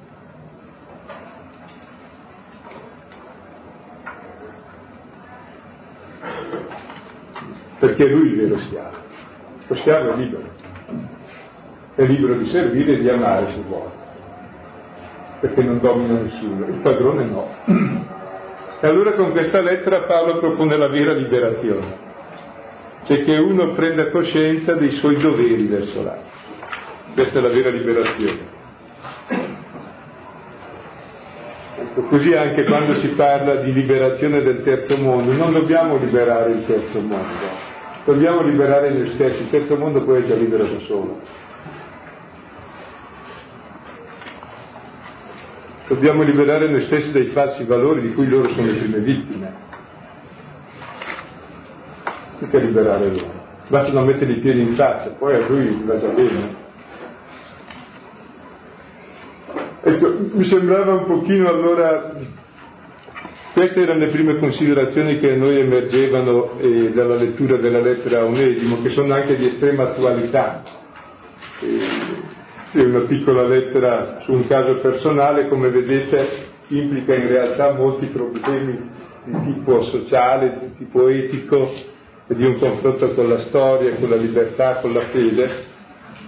perché 7.86 8.06
è 8.06 8.10
lui 8.10 8.28
il 8.28 8.36
vero 8.36 8.60
schiavo. 8.60 8.95
Lo 9.67 9.76
schiavo 9.78 10.13
è 10.13 10.15
libero, 10.15 10.43
è 11.95 12.04
libero 12.04 12.36
di 12.36 12.50
servire 12.50 12.93
e 12.93 13.00
di 13.00 13.10
amare 13.10 13.52
se 13.52 13.62
vuole, 13.67 13.91
perché 15.45 15.62
non 15.62 15.79
domina 15.79 16.19
nessuno, 16.19 16.65
il 16.65 16.79
padrone 16.81 17.25
no. 17.25 17.49
E 18.81 18.88
allora 18.88 19.13
con 19.13 19.31
questa 19.31 19.62
lettera 19.62 20.01
Paolo 20.01 20.39
propone 20.39 20.75
la 20.75 20.89
vera 20.89 21.13
liberazione, 21.13 21.97
cioè 23.05 23.23
che 23.23 23.38
uno 23.38 23.71
prenda 23.71 24.12
coscienza 24.12 24.73
dei 24.73 24.91
suoi 24.91 25.15
doveri 25.15 25.65
verso 25.65 26.03
l'altro. 26.03 26.29
Questa 27.13 27.39
è 27.39 27.41
la 27.41 27.47
vera 27.47 27.69
liberazione. 27.69 28.53
Ecco, 31.77 32.01
così 32.10 32.34
anche 32.34 32.65
quando 32.65 32.95
si 32.95 33.08
parla 33.15 33.55
di 33.62 33.71
liberazione 33.71 34.41
del 34.41 34.62
terzo 34.62 34.97
mondo, 34.97 35.31
non 35.31 35.53
dobbiamo 35.53 35.95
liberare 35.95 36.51
il 36.51 36.65
terzo 36.65 36.99
mondo, 36.99 37.73
Dobbiamo 38.03 38.41
liberare 38.43 38.91
noi 38.91 39.13
stessi, 39.15 39.41
il 39.43 39.49
terzo 39.49 39.77
mondo 39.77 40.03
poi 40.03 40.21
è 40.21 40.27
già 40.27 40.36
libero 40.36 40.65
da 40.65 40.79
solo. 40.86 41.21
Dobbiamo 45.88 46.24
liberare 46.24 46.67
noi 46.67 46.86
stessi 46.86 47.12
dai 47.12 47.28
falsi 47.28 47.63
valori 47.63 48.02
di 48.02 48.13
cui 48.13 48.28
loro 48.28 48.50
sono 48.54 48.65
le 48.65 48.78
prime 48.78 49.00
vittime. 49.00 49.54
Mica 52.39 52.58
liberare 52.58 53.10
loro. 53.10 53.43
Basta 53.67 53.91
non 53.91 54.06
mettere 54.06 54.32
i 54.34 54.39
piedi 54.39 54.62
in 54.62 54.76
faccia, 54.76 55.10
poi 55.12 55.36
a 55.36 55.48
lui 55.48 55.82
va 55.86 56.00
già 56.00 56.08
bene. 56.08 56.63
Ecco, 59.84 60.17
mi 60.34 60.45
sembrava 60.45 60.93
un 60.93 61.06
pochino 61.06 61.48
allora 61.48 62.13
queste 63.56 63.84
erano 63.84 64.00
le 64.00 64.08
prime 64.08 64.38
considerazioni 64.38 65.17
che 65.17 65.32
a 65.32 65.36
noi 65.38 65.58
emergevano 65.60 66.60
eh, 66.60 66.91
dalla 66.91 67.15
lettura 67.15 67.56
della 67.56 67.80
lettera 67.80 68.19
a 68.19 68.26
Onesimo, 68.26 68.82
che 68.82 68.89
sono 68.89 69.13
anche 69.13 69.38
di 69.38 69.45
estrema 69.45 69.84
attualità. 69.84 70.62
Eh, 71.62 72.05
è 72.75 72.83
una 72.83 73.05
piccola 73.05 73.47
lettera 73.47 74.19
su 74.25 74.33
un 74.33 74.47
caso 74.47 74.75
personale, 74.79 75.47
come 75.47 75.69
vedete, 75.69 76.27
implica 76.67 77.15
in 77.15 77.27
realtà 77.29 77.73
molti 77.73 78.07
problemi 78.07 78.89
di 79.23 79.53
tipo 79.53 79.83
sociale, 79.85 80.57
di 80.59 80.77
tipo 80.79 81.07
etico, 81.07 81.71
e 82.27 82.35
di 82.35 82.43
un 82.43 82.59
confronto 82.59 83.13
con 83.13 83.29
la 83.29 83.38
storia, 83.39 83.95
con 83.95 84.09
la 84.09 84.17
libertà, 84.17 84.79
con 84.81 84.91
la 84.91 85.03
fede. 85.11 85.73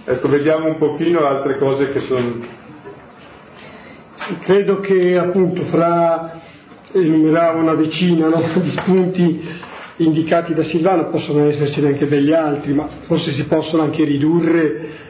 Ecco, 0.06 0.28
vediamo 0.28 0.68
un 0.68 0.78
pochino 0.78 1.20
altre 1.26 1.58
cose 1.58 1.90
che 1.90 2.00
sono... 2.00 2.40
Credo 4.40 4.80
che 4.80 5.18
appunto 5.18 5.64
fra 5.64 6.40
enumerava 6.92 7.60
una 7.60 7.74
decina 7.74 8.28
no, 8.28 8.40
di 8.58 8.70
spunti 8.70 9.48
indicati 9.96 10.54
da 10.54 10.62
Silvano, 10.62 11.10
possono 11.10 11.44
esserci 11.44 11.84
anche 11.84 12.08
degli 12.08 12.32
altri, 12.32 12.72
ma 12.72 12.88
forse 13.02 13.32
si 13.32 13.44
possono 13.44 13.82
anche 13.82 14.02
ridurre 14.04 15.07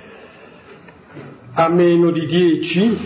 a 1.60 1.68
meno 1.68 2.12
di 2.12 2.26
dieci. 2.26 2.98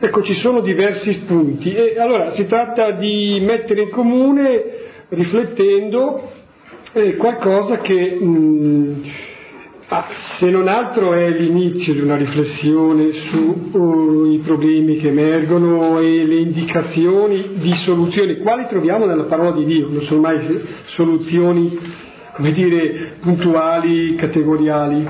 Ecco, 0.00 0.22
ci 0.22 0.34
sono 0.34 0.60
diversi 0.60 1.12
spunti. 1.22 1.72
E 1.72 1.98
allora 1.98 2.32
si 2.32 2.46
tratta 2.46 2.90
di 2.90 3.38
mettere 3.40 3.82
in 3.82 3.90
comune, 3.90 4.64
riflettendo, 5.10 6.30
eh, 6.92 7.16
qualcosa 7.16 7.78
che 7.78 8.18
mh, 8.20 9.10
Ah, 9.94 10.06
se 10.38 10.48
non 10.48 10.68
altro 10.68 11.12
è 11.12 11.28
l'inizio 11.28 11.92
di 11.92 12.00
una 12.00 12.16
riflessione 12.16 13.12
sui 13.12 14.38
uh, 14.38 14.40
problemi 14.42 14.96
che 14.96 15.08
emergono 15.08 15.98
e 15.98 16.24
le 16.24 16.36
indicazioni 16.36 17.56
di 17.56 17.74
soluzioni, 17.84 18.38
quali 18.38 18.64
troviamo 18.68 19.04
nella 19.04 19.24
parola 19.24 19.50
di 19.50 19.66
Dio, 19.66 19.90
non 19.90 20.00
sono 20.04 20.20
mai 20.20 20.38
soluzioni, 20.94 21.78
come 22.32 22.52
dire, 22.52 23.16
puntuali, 23.20 24.14
categoriali, 24.14 25.06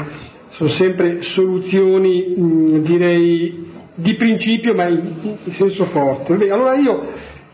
sono 0.52 0.70
sempre 0.70 1.22
soluzioni, 1.22 2.34
mh, 2.36 2.82
direi, 2.82 3.70
di 3.94 4.14
principio, 4.14 4.74
ma 4.74 4.88
in, 4.88 5.38
in 5.44 5.52
senso 5.52 5.84
forte. 5.86 6.34
Beh, 6.34 6.50
allora 6.50 6.74
io 6.74 7.06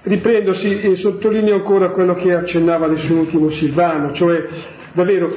riprendo 0.03 0.55
sì, 0.55 0.81
e 0.81 0.97
sottolineo 0.97 1.57
ancora 1.57 1.91
quello 1.91 2.15
che 2.15 2.33
accennava 2.33 2.87
adesso 2.87 3.13
l'ultimo 3.13 3.51
Silvano, 3.51 4.15
cioè 4.15 4.47
davvero 4.93 5.31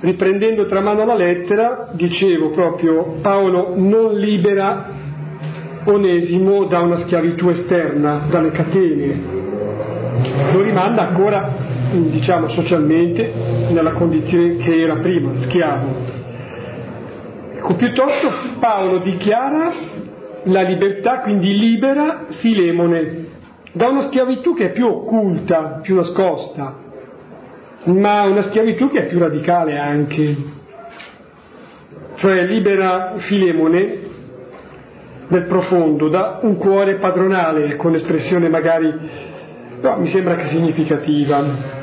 riprendendo 0.00 0.66
tra 0.66 0.80
mano 0.80 1.04
la 1.04 1.14
lettera, 1.14 1.90
dicevo 1.92 2.50
proprio 2.50 3.18
Paolo 3.22 3.74
non 3.76 4.14
libera 4.14 5.00
Onesimo 5.84 6.66
da 6.66 6.80
una 6.80 6.98
schiavitù 6.98 7.48
esterna, 7.48 8.26
dalle 8.30 8.52
catene, 8.52 9.20
lo 10.52 10.62
rimanda 10.62 11.08
ancora, 11.08 11.56
diciamo, 11.90 12.48
socialmente 12.50 13.32
nella 13.70 13.92
condizione 13.92 14.58
che 14.58 14.80
era 14.80 14.96
prima, 14.96 15.32
schiavo. 15.42 16.21
Ecco, 17.62 17.76
piuttosto 17.76 18.28
Paolo 18.58 18.98
dichiara 18.98 19.72
la 20.46 20.62
libertà, 20.62 21.20
quindi 21.20 21.56
libera 21.56 22.24
Filemone 22.40 23.26
da 23.70 23.86
una 23.86 24.08
schiavitù 24.08 24.52
che 24.52 24.64
è 24.64 24.72
più 24.72 24.88
occulta, 24.88 25.78
più 25.80 25.94
nascosta, 25.94 26.74
ma 27.84 28.22
una 28.24 28.42
schiavitù 28.42 28.90
che 28.90 29.04
è 29.04 29.06
più 29.06 29.20
radicale 29.20 29.78
anche, 29.78 30.36
cioè 32.16 32.46
libera 32.46 33.12
Filemone 33.18 33.98
nel 35.28 35.44
profondo 35.44 36.08
da 36.08 36.40
un 36.42 36.56
cuore 36.56 36.96
padronale, 36.96 37.76
con 37.76 37.94
espressione 37.94 38.48
magari, 38.48 38.92
però 39.80 40.00
mi 40.00 40.08
sembra 40.08 40.34
che 40.34 40.48
significativa. 40.48 41.81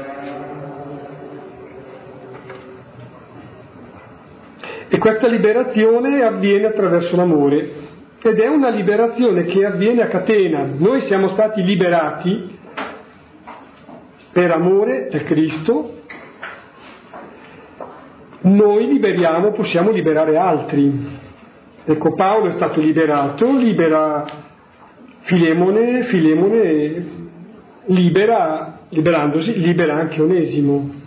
E 4.89 4.97
questa 4.97 5.27
liberazione 5.27 6.23
avviene 6.23 6.65
attraverso 6.65 7.15
l'amore, 7.15 7.87
ed 8.21 8.39
è 8.39 8.47
una 8.47 8.69
liberazione 8.69 9.45
che 9.45 9.63
avviene 9.63 10.01
a 10.01 10.07
catena. 10.07 10.67
Noi 10.77 11.01
siamo 11.01 11.29
stati 11.29 11.63
liberati 11.63 12.57
per 14.31 14.51
amore 14.51 15.07
del 15.09 15.23
Cristo, 15.23 16.01
noi 18.41 18.87
liberiamo, 18.87 19.51
possiamo 19.51 19.91
liberare 19.91 20.37
altri. 20.37 21.17
Ecco, 21.85 22.13
Paolo 22.13 22.49
è 22.49 22.55
stato 22.55 22.79
liberato, 22.79 23.57
libera 23.57 24.25
Filemone, 25.21 26.03
Filemone 26.05 27.27
libera, 27.85 28.79
liberandosi, 28.89 29.59
libera 29.59 29.95
anche 29.95 30.21
Onesimo. 30.21 30.97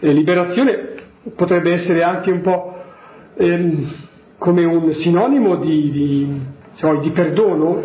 E 0.00 0.12
liberazione 0.12 0.87
potrebbe 1.34 1.72
essere 1.72 2.02
anche 2.02 2.30
un 2.30 2.40
po' 2.40 2.76
ehm, 3.36 3.90
come 4.38 4.64
un 4.64 4.92
sinonimo 4.94 5.56
di, 5.56 5.90
di, 5.90 6.40
cioè, 6.76 6.98
di 6.98 7.10
perdono, 7.10 7.82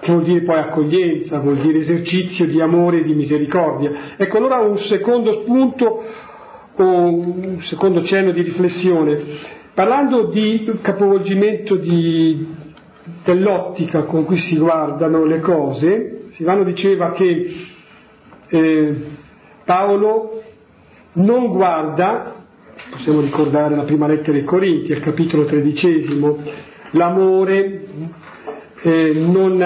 che 0.00 0.12
vuol 0.12 0.24
dire 0.24 0.42
poi 0.42 0.58
accoglienza, 0.58 1.38
vuol 1.38 1.56
dire 1.56 1.78
esercizio 1.78 2.46
di 2.46 2.60
amore 2.60 2.98
e 2.98 3.04
di 3.04 3.14
misericordia. 3.14 3.90
Ecco 4.16 4.36
allora 4.36 4.58
un 4.58 4.78
secondo 4.78 5.40
spunto 5.42 6.04
o 6.76 6.84
un 6.84 7.60
secondo 7.62 8.02
cenno 8.04 8.32
di 8.32 8.42
riflessione. 8.42 9.62
Parlando 9.72 10.26
di 10.26 10.70
capovolgimento 10.82 11.76
di, 11.76 12.46
dell'ottica 13.24 14.02
con 14.02 14.24
cui 14.24 14.38
si 14.38 14.56
guardano 14.56 15.24
le 15.24 15.40
cose, 15.40 16.28
Silvano 16.32 16.64
diceva 16.64 17.12
che 17.12 17.54
eh, 18.48 18.94
Paolo 19.64 20.42
non 21.14 21.48
guarda, 21.48 22.43
possiamo 22.90 23.20
ricordare 23.20 23.74
la 23.74 23.82
prima 23.82 24.06
lettera 24.06 24.36
ai 24.36 24.44
Corinti, 24.44 24.92
al 24.92 25.00
capitolo 25.00 25.44
tredicesimo, 25.44 26.38
l'amore 26.90 27.84
eh, 28.82 29.12
non 29.14 29.58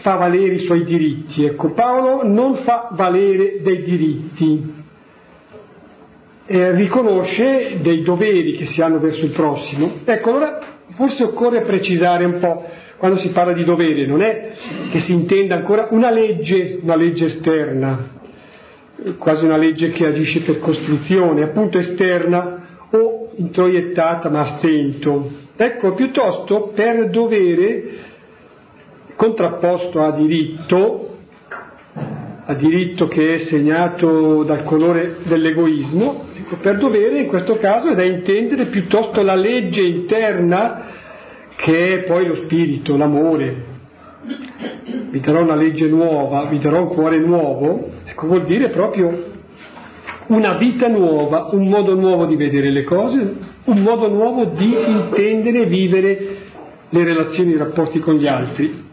fa 0.00 0.14
valere 0.16 0.54
i 0.54 0.60
suoi 0.60 0.84
diritti. 0.84 1.44
Ecco, 1.44 1.72
Paolo 1.72 2.26
non 2.26 2.56
fa 2.56 2.90
valere 2.92 3.60
dei 3.62 3.82
diritti, 3.82 4.74
eh, 6.46 6.70
riconosce 6.72 7.78
dei 7.80 8.02
doveri 8.02 8.56
che 8.56 8.66
si 8.66 8.80
hanno 8.80 8.98
verso 8.98 9.24
il 9.24 9.32
prossimo. 9.32 10.00
Ecco, 10.04 10.30
allora 10.30 10.58
forse 10.94 11.24
occorre 11.24 11.62
precisare 11.62 12.24
un 12.24 12.38
po', 12.38 12.64
quando 12.96 13.18
si 13.18 13.30
parla 13.30 13.52
di 13.52 13.64
dovere, 13.64 14.06
non 14.06 14.22
è 14.22 14.52
che 14.90 15.00
si 15.00 15.12
intenda 15.12 15.56
ancora 15.56 15.88
una 15.90 16.10
legge, 16.10 16.78
una 16.82 16.96
legge 16.96 17.26
esterna, 17.26 18.14
quasi 19.18 19.44
una 19.44 19.56
legge 19.56 19.90
che 19.90 20.06
agisce 20.06 20.40
per 20.40 20.58
costruzione, 20.58 21.42
appunto 21.42 21.78
esterna 21.78 22.66
o 22.90 23.30
introiettata 23.36 24.28
ma 24.28 24.40
a 24.40 24.58
stento. 24.58 25.30
Ecco, 25.56 25.94
piuttosto 25.94 26.72
per 26.74 27.10
dovere 27.10 28.04
contrapposto 29.16 30.02
a 30.02 30.12
diritto, 30.12 31.16
a 32.44 32.54
diritto 32.54 33.08
che 33.08 33.34
è 33.34 33.38
segnato 33.38 34.44
dal 34.44 34.64
colore 34.64 35.16
dell'egoismo, 35.24 36.26
ecco, 36.36 36.56
per 36.56 36.76
dovere 36.78 37.20
in 37.20 37.26
questo 37.26 37.56
caso 37.56 37.88
è 37.88 37.94
da 37.94 38.04
intendere 38.04 38.66
piuttosto 38.66 39.22
la 39.22 39.34
legge 39.34 39.82
interna 39.82 40.84
che 41.56 41.94
è 41.94 41.98
poi 42.04 42.26
lo 42.26 42.36
spirito, 42.36 42.96
l'amore. 42.96 43.74
Vi 45.10 45.20
darò 45.20 45.42
una 45.42 45.54
legge 45.54 45.86
nuova, 45.86 46.44
vi 46.44 46.58
darò 46.58 46.82
un 46.82 46.88
cuore 46.88 47.18
nuovo, 47.18 47.90
ecco 48.16 48.26
vuol 48.28 48.44
dire 48.44 48.70
proprio 48.70 49.34
una 50.28 50.54
vita 50.54 50.88
nuova, 50.88 51.50
un 51.52 51.68
modo 51.68 51.94
nuovo 51.94 52.24
di 52.24 52.34
vedere 52.34 52.70
le 52.70 52.82
cose, 52.82 53.36
un 53.64 53.82
modo 53.82 54.08
nuovo 54.08 54.46
di 54.46 54.74
intendere 54.86 55.60
e 55.60 55.66
vivere 55.66 56.36
le 56.88 57.04
relazioni 57.04 57.50
i 57.50 57.58
rapporti 57.58 58.00
con 58.00 58.14
gli 58.14 58.26
altri. 58.26 58.84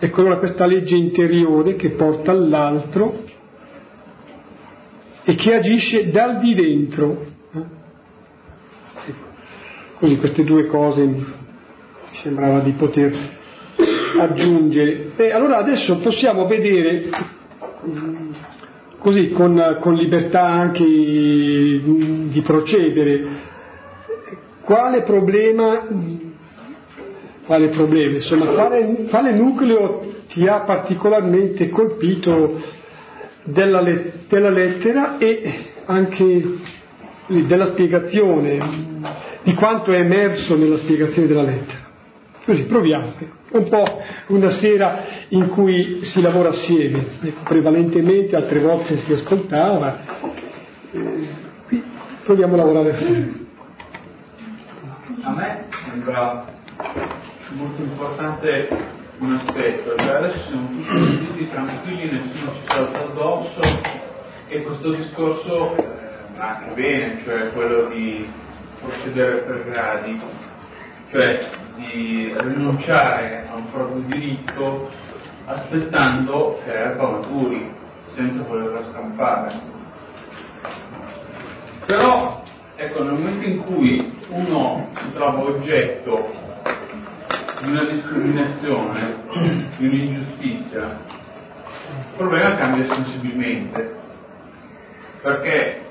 Ecco 0.00 0.20
allora 0.20 0.38
questa 0.38 0.66
legge 0.66 0.96
interiore 0.96 1.76
che 1.76 1.90
porta 1.90 2.32
all'altro 2.32 3.22
e 5.22 5.34
che 5.36 5.54
agisce 5.54 6.10
dal 6.10 6.40
di 6.40 6.54
dentro. 6.54 7.26
Così 10.00 10.16
queste 10.16 10.42
due 10.42 10.66
cose 10.66 11.04
mi 11.04 11.24
sembrava 12.22 12.58
di 12.58 12.72
poter 12.72 13.16
aggiungere. 14.18 15.12
E 15.16 15.30
allora 15.30 15.58
adesso 15.58 15.98
possiamo 15.98 16.46
vedere 16.46 17.36
così 18.98 19.30
con, 19.30 19.78
con 19.80 19.94
libertà 19.94 20.44
anche 20.44 20.84
di 20.84 22.42
procedere. 22.44 23.46
Quale 24.62 25.02
problema 25.02 25.86
quale 27.48 27.68
problema, 27.68 28.16
insomma, 28.16 28.44
quale, 28.44 29.06
quale, 29.08 29.32
nucleo 29.32 30.16
ti 30.28 30.46
ha 30.46 30.60
particolarmente 30.60 31.70
colpito 31.70 32.60
della, 33.44 33.82
della 34.28 34.50
lettera 34.50 35.16
e 35.16 35.70
anche 35.86 36.58
della 37.26 37.68
spiegazione, 37.68 38.58
di 39.44 39.54
quanto 39.54 39.92
è 39.92 40.00
emerso 40.00 40.56
nella 40.56 40.76
spiegazione 40.76 41.26
della 41.26 41.42
lettera. 41.42 41.86
Così 42.44 42.64
proviamo, 42.64 43.14
un 43.50 43.68
po' 43.68 44.02
una 44.28 44.50
sera 44.58 45.04
in 45.28 45.48
cui 45.48 46.00
si 46.04 46.20
lavora 46.20 46.50
assieme, 46.50 47.06
ecco, 47.22 47.42
prevalentemente 47.44 48.36
altre 48.36 48.60
volte 48.60 48.98
si 48.98 49.12
ascoltava, 49.12 49.98
eh, 50.92 51.28
qui 51.66 51.82
proviamo 52.24 52.54
a 52.54 52.56
lavorare 52.56 52.92
assieme. 52.92 53.46
A 55.22 55.32
me 55.32 55.64
sembra 55.84 56.44
molto 57.50 57.82
importante 57.82 58.68
un 59.18 59.34
aspetto, 59.34 59.96
cioè 59.96 60.14
adesso 60.14 60.38
siamo 60.48 60.68
tutti 60.68 61.26
tutti 61.26 61.48
tranquilli, 61.50 62.10
nessuno 62.10 62.52
ci 62.52 62.62
salta 62.66 63.00
addosso 63.00 63.60
e 64.48 64.62
questo 64.62 64.92
discorso 64.92 65.76
eh, 65.76 65.84
va 66.36 66.56
anche 66.56 66.74
bene, 66.74 67.20
cioè 67.24 67.52
quello 67.52 67.88
di 67.88 68.26
procedere 68.80 69.38
per 69.38 69.64
gradi, 69.64 70.20
cioè 71.10 71.50
di 71.76 72.34
rinunciare 72.36 73.46
a 73.50 73.56
un 73.56 73.70
proprio 73.70 74.02
diritto 74.06 74.90
aspettando 75.46 76.60
che 76.64 76.72
l'erba 76.72 77.08
maturi, 77.08 77.72
senza 78.14 78.42
volerla 78.42 78.82
scampare. 78.90 79.60
Però, 81.86 82.42
ecco, 82.76 83.02
nel 83.02 83.12
momento 83.12 83.46
in 83.46 83.64
cui 83.64 84.16
uno 84.28 84.88
si 85.00 85.12
trova 85.12 85.42
oggetto 85.42 86.30
di 87.62 87.70
una 87.70 87.84
discriminazione, 87.84 89.16
di 89.78 89.86
un'ingiustizia, 89.86 90.82
il 91.88 92.16
problema 92.16 92.56
cambia 92.56 92.94
sensibilmente, 92.94 93.96
perché 95.22 95.86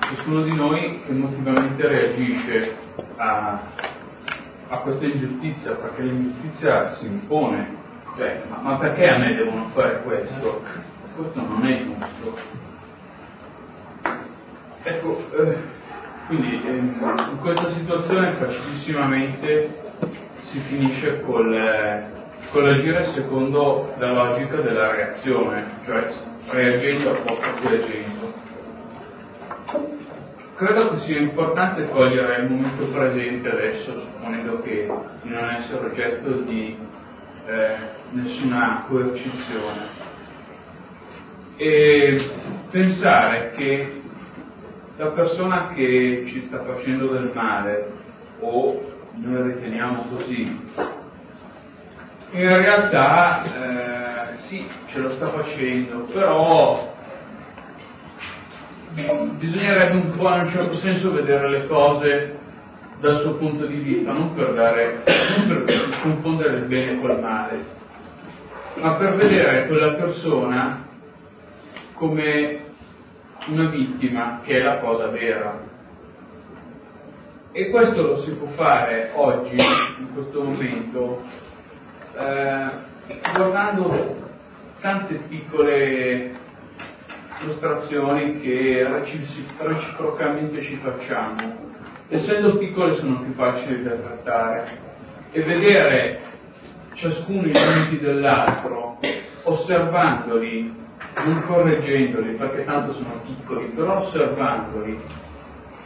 ciascuno 0.00 0.42
di 0.42 0.54
noi 0.54 1.02
emotivamente 1.08 1.88
reagisce 1.88 2.76
a, 3.16 3.60
a 4.68 4.78
questa 4.78 5.04
ingiustizia, 5.04 5.72
perché 5.72 6.02
l'ingiustizia 6.02 6.94
si 6.96 7.06
impone, 7.06 7.76
cioè, 8.16 8.42
ma, 8.48 8.58
ma 8.58 8.76
perché 8.76 9.08
a 9.08 9.18
me 9.18 9.34
devono 9.34 9.70
fare 9.74 10.02
questo? 10.02 10.62
Questo 11.16 11.40
non 11.40 11.66
è 11.66 11.82
giusto. 12.22 12.62
Ecco, 14.82 15.24
eh, 15.36 15.56
quindi 16.26 16.62
eh, 16.64 16.76
in 16.76 17.38
questa 17.40 17.72
situazione 17.74 18.32
facilissimamente 18.32 19.82
si 20.50 20.58
finisce 20.60 21.20
col, 21.22 22.10
con 22.50 22.64
l'agire 22.64 23.12
secondo 23.12 23.94
la 23.98 24.12
logica 24.12 24.56
della 24.56 24.90
reazione, 24.90 25.64
cioè 25.84 26.12
reagendo 26.48 27.10
a 27.10 27.14
poco 27.14 27.40
reagendo. 27.62 28.23
Credo 30.64 30.94
che 30.94 31.00
sia 31.00 31.18
importante 31.18 31.90
cogliere 31.90 32.36
il 32.36 32.50
momento 32.50 32.86
presente 32.86 33.50
adesso, 33.50 34.00
supponendo 34.00 34.62
che 34.62 34.90
non 35.24 35.50
essere 35.50 35.88
oggetto 35.88 36.30
di 36.38 36.74
eh, 37.46 37.76
nessuna 38.12 38.86
coercizione, 38.88 39.88
e 41.56 42.30
pensare 42.70 43.52
che 43.56 44.00
la 44.96 45.08
persona 45.08 45.68
che 45.74 46.24
ci 46.28 46.46
sta 46.46 46.64
facendo 46.64 47.08
del 47.08 47.30
male 47.34 47.92
o 48.40 48.90
noi 49.16 49.52
riteniamo 49.52 50.06
così. 50.16 50.60
In 52.30 52.56
realtà 52.56 53.44
eh, 53.44 54.38
sì, 54.46 54.66
ce 54.86 54.98
lo 54.98 55.10
sta 55.10 55.28
facendo, 55.28 56.06
però 56.10 56.93
bisognerebbe 58.94 59.96
un 59.96 60.16
po' 60.16 60.28
in 60.34 60.40
un 60.40 60.50
certo 60.50 60.78
senso 60.78 61.12
vedere 61.12 61.48
le 61.48 61.66
cose 61.66 62.38
dal 63.00 63.20
suo 63.20 63.34
punto 63.34 63.66
di 63.66 63.76
vista, 63.76 64.12
non 64.12 64.34
per, 64.34 64.54
dare, 64.54 65.02
non 65.46 65.64
per 65.64 65.98
confondere 66.00 66.56
il 66.58 66.64
bene 66.64 67.00
col 67.00 67.20
male, 67.20 67.64
ma 68.76 68.92
per 68.94 69.16
vedere 69.16 69.66
quella 69.66 69.94
persona 69.94 70.86
come 71.94 72.62
una 73.48 73.68
vittima 73.68 74.40
che 74.44 74.60
è 74.60 74.62
la 74.62 74.78
cosa 74.78 75.08
vera. 75.08 75.72
E 77.50 77.70
questo 77.70 78.02
lo 78.02 78.22
si 78.22 78.30
può 78.32 78.46
fare 78.54 79.10
oggi, 79.14 79.56
in 79.56 80.12
questo 80.14 80.42
momento, 80.42 81.22
eh, 82.16 82.68
guardando 83.34 84.22
tante 84.80 85.14
piccole 85.28 86.42
illustrazioni 87.44 88.40
che 88.40 88.86
reciprocamente 89.58 90.62
ci 90.62 90.76
facciamo. 90.82 91.62
Essendo 92.08 92.56
piccole 92.56 92.96
sono 92.96 93.20
più 93.20 93.32
facili 93.34 93.82
da 93.82 93.92
trattare 93.92 94.78
e 95.32 95.42
vedere 95.42 96.20
ciascuno 96.94 97.46
i 97.46 97.52
limiti 97.52 97.98
dell'altro, 97.98 98.98
osservandoli, 99.44 100.82
non 101.24 101.42
correggendoli 101.46 102.34
perché 102.34 102.64
tanto 102.64 102.94
sono 102.94 103.20
piccoli, 103.24 103.66
però 103.66 104.02
osservandoli 104.02 105.00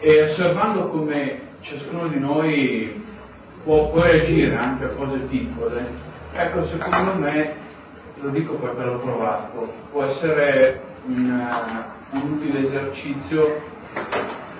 e 0.01 0.23
osservando 0.25 0.89
come 0.89 1.41
ciascuno 1.61 2.09
di 2.09 2.19
noi 2.19 3.05
può, 3.65 3.91
può 3.91 4.03
reagire 4.03 4.57
anche 4.57 4.85
a 4.85 4.89
cose 4.91 5.19
piccole, 5.29 5.87
ecco 6.33 6.67
secondo 6.67 7.15
me, 7.15 7.55
lo 8.21 8.31
dico 8.31 8.55
perché 8.55 8.85
l'ho 8.85 8.99
provato, 8.99 9.73
può 9.91 10.05
essere 10.05 10.83
un, 11.09 11.85
un 12.11 12.33
utile 12.33 12.67
esercizio 12.67 13.61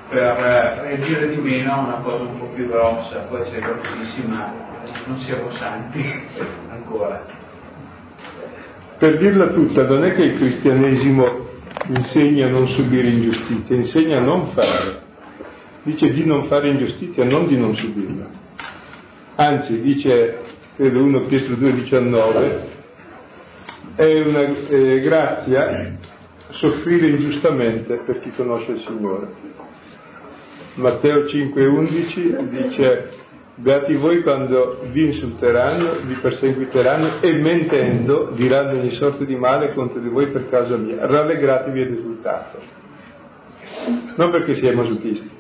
per 0.09 0.37
reagire 0.83 1.29
di 1.29 1.37
meno 1.37 1.73
a 1.73 1.79
una 1.79 1.97
cosa 1.97 2.23
un 2.23 2.39
po' 2.39 2.47
più 2.55 2.69
grossa, 2.69 3.29
se 3.31 3.57
è 3.57 3.61
grossissima 3.61 4.67
non 5.07 5.21
siamo 5.21 5.53
santi 5.53 6.03
ancora. 6.71 7.25
Per 8.99 9.19
dirla 9.19 9.49
tutta, 9.49 9.87
non 9.87 10.05
è 10.05 10.15
che 10.15 10.23
il 10.23 10.37
cristianesimo 10.37 11.47
insegna 11.89 12.47
a 12.47 12.51
non 12.51 12.67
subire 12.69 13.09
ingiustizia, 13.09 13.77
insegna 13.77 14.19
a 14.19 14.23
non 14.23 14.49
fare. 14.53 15.07
Dice 15.83 16.11
di 16.11 16.25
non 16.25 16.47
fare 16.47 16.69
ingiustizia, 16.69 17.25
non 17.25 17.47
di 17.47 17.57
non 17.57 17.75
subirla. 17.75 18.27
Anzi, 19.37 19.81
dice, 19.81 20.39
credo 20.75 21.03
1 21.03 21.21
Pietro 21.23 21.55
2,19, 21.55 22.59
è 23.95 24.21
una 24.23 24.43
eh, 24.69 25.01
grazia 25.01 25.97
soffrire 26.51 27.09
ingiustamente 27.09 27.97
per 28.05 28.21
chi 28.21 28.31
conosce 28.33 28.73
il 28.73 28.81
Signore. 28.81 29.29
Matteo 30.75 31.25
5,11 31.25 32.49
dice 32.49 33.27
Beati 33.57 33.95
voi 33.95 34.23
quando 34.23 34.83
vi 34.93 35.07
insulteranno, 35.07 35.97
vi 36.05 36.15
perseguiteranno 36.15 37.21
e 37.21 37.33
mentendo 37.33 38.31
diranno 38.33 38.79
ogni 38.79 38.93
sorta 38.93 39.25
di 39.25 39.35
male 39.35 39.73
contro 39.75 39.99
di 40.01 40.09
voi 40.09 40.29
per 40.29 40.49
causa 40.49 40.77
mia. 40.77 41.05
Rallegratevi 41.05 41.81
ed 41.81 41.93
esultate. 41.93 42.59
Non 44.15 44.31
perché 44.31 44.55
sia 44.55 44.73
masochisti. 44.73 45.31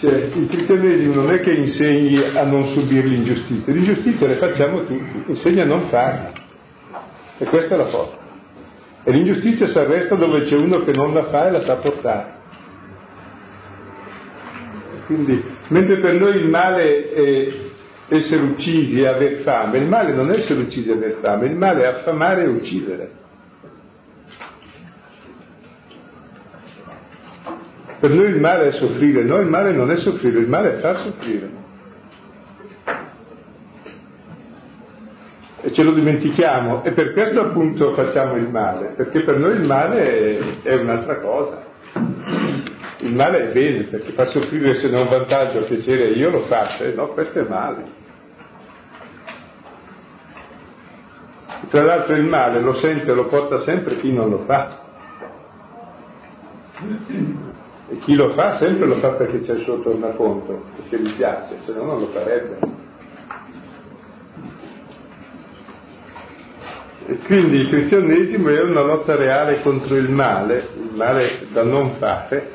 Cioè, 0.00 0.12
il 0.12 0.48
cristianesimo 0.48 1.14
non 1.14 1.30
è 1.30 1.40
che 1.40 1.52
insegni 1.52 2.22
a 2.22 2.44
non 2.44 2.72
subire 2.74 3.06
l'ingiustizia, 3.06 3.72
l'ingiustizia 3.72 4.26
le 4.26 4.36
facciamo 4.36 4.84
tutti, 4.84 5.24
insegna 5.26 5.62
a 5.62 5.66
non 5.66 5.88
farla. 5.88 6.32
E 7.38 7.44
questa 7.46 7.74
è 7.74 7.78
la 7.78 7.86
forza. 7.86 8.19
E 9.02 9.10
l'ingiustizia 9.12 9.66
si 9.68 9.78
arresta 9.78 10.14
dove 10.14 10.44
c'è 10.44 10.56
uno 10.56 10.84
che 10.84 10.92
non 10.92 11.14
la 11.14 11.24
fa 11.24 11.46
e 11.46 11.50
la 11.50 11.60
sa 11.62 11.76
portare. 11.76 12.38
Quindi, 15.06 15.42
mentre 15.68 15.98
per 15.98 16.14
noi 16.14 16.36
il 16.36 16.48
male 16.48 17.12
è 17.12 17.52
essere 18.08 18.42
uccisi 18.42 19.00
e 19.00 19.06
aver 19.06 19.38
fame, 19.42 19.78
il 19.78 19.88
male 19.88 20.12
non 20.12 20.30
è 20.30 20.38
essere 20.38 20.60
uccisi 20.60 20.90
e 20.90 20.92
aver 20.92 21.18
fame, 21.22 21.46
il 21.46 21.56
male 21.56 21.82
è 21.82 21.86
affamare 21.86 22.44
e 22.44 22.48
uccidere. 22.48 23.10
Per 28.00 28.10
noi 28.10 28.26
il 28.26 28.40
male 28.40 28.68
è 28.68 28.72
soffrire, 28.72 29.22
no, 29.22 29.38
il 29.40 29.48
male 29.48 29.72
non 29.72 29.90
è 29.90 29.96
soffrire, 29.98 30.38
il 30.38 30.48
male 30.48 30.76
è 30.76 30.80
far 30.80 30.98
soffrire. 31.00 31.59
E 35.62 35.72
ce 35.72 35.82
lo 35.82 35.92
dimentichiamo 35.92 36.82
e 36.82 36.92
per 36.92 37.12
questo 37.12 37.40
appunto 37.40 37.92
facciamo 37.92 38.36
il 38.36 38.48
male, 38.48 38.94
perché 38.96 39.20
per 39.20 39.36
noi 39.36 39.56
il 39.56 39.66
male 39.66 40.58
è, 40.62 40.68
è 40.68 40.74
un'altra 40.76 41.18
cosa. 41.20 41.68
Il 42.98 43.14
male 43.14 43.48
è 43.48 43.52
bene, 43.52 43.84
perché 43.84 44.12
fa 44.12 44.26
soffrire 44.26 44.74
se 44.74 44.88
non 44.88 45.08
vantaggio 45.08 45.60
o 45.60 45.62
piacere 45.62 46.08
io 46.10 46.30
lo 46.30 46.40
faccio, 46.40 46.84
e 46.84 46.92
no, 46.92 47.08
questo 47.08 47.40
è 47.40 47.48
male. 47.48 47.98
Tra 51.68 51.82
l'altro 51.82 52.14
il 52.14 52.24
male 52.24 52.60
lo 52.60 52.74
sente 52.74 53.10
e 53.10 53.14
lo 53.14 53.26
porta 53.26 53.60
sempre 53.60 53.98
chi 53.98 54.12
non 54.12 54.30
lo 54.30 54.38
fa. 54.40 54.80
E 57.88 57.98
chi 57.98 58.14
lo 58.14 58.30
fa 58.30 58.58
sempre 58.58 58.86
lo 58.86 58.96
fa 58.96 59.10
perché 59.12 59.42
c'è 59.42 59.52
il 59.52 59.62
suo 59.64 59.80
tornaconto, 59.80 60.64
perché 60.76 61.02
gli 61.02 61.14
piace, 61.14 61.58
se 61.64 61.72
no 61.72 61.84
non 61.84 62.00
lo 62.00 62.06
farebbe. 62.08 62.79
Quindi 67.24 67.56
il 67.56 67.68
cristianesimo 67.68 68.48
è 68.48 68.62
una 68.62 68.82
lotta 68.82 69.16
reale 69.16 69.62
contro 69.62 69.96
il 69.96 70.10
male, 70.10 70.68
il 70.76 70.90
male 70.94 71.46
da 71.52 71.62
non 71.62 71.96
fare, 71.98 72.50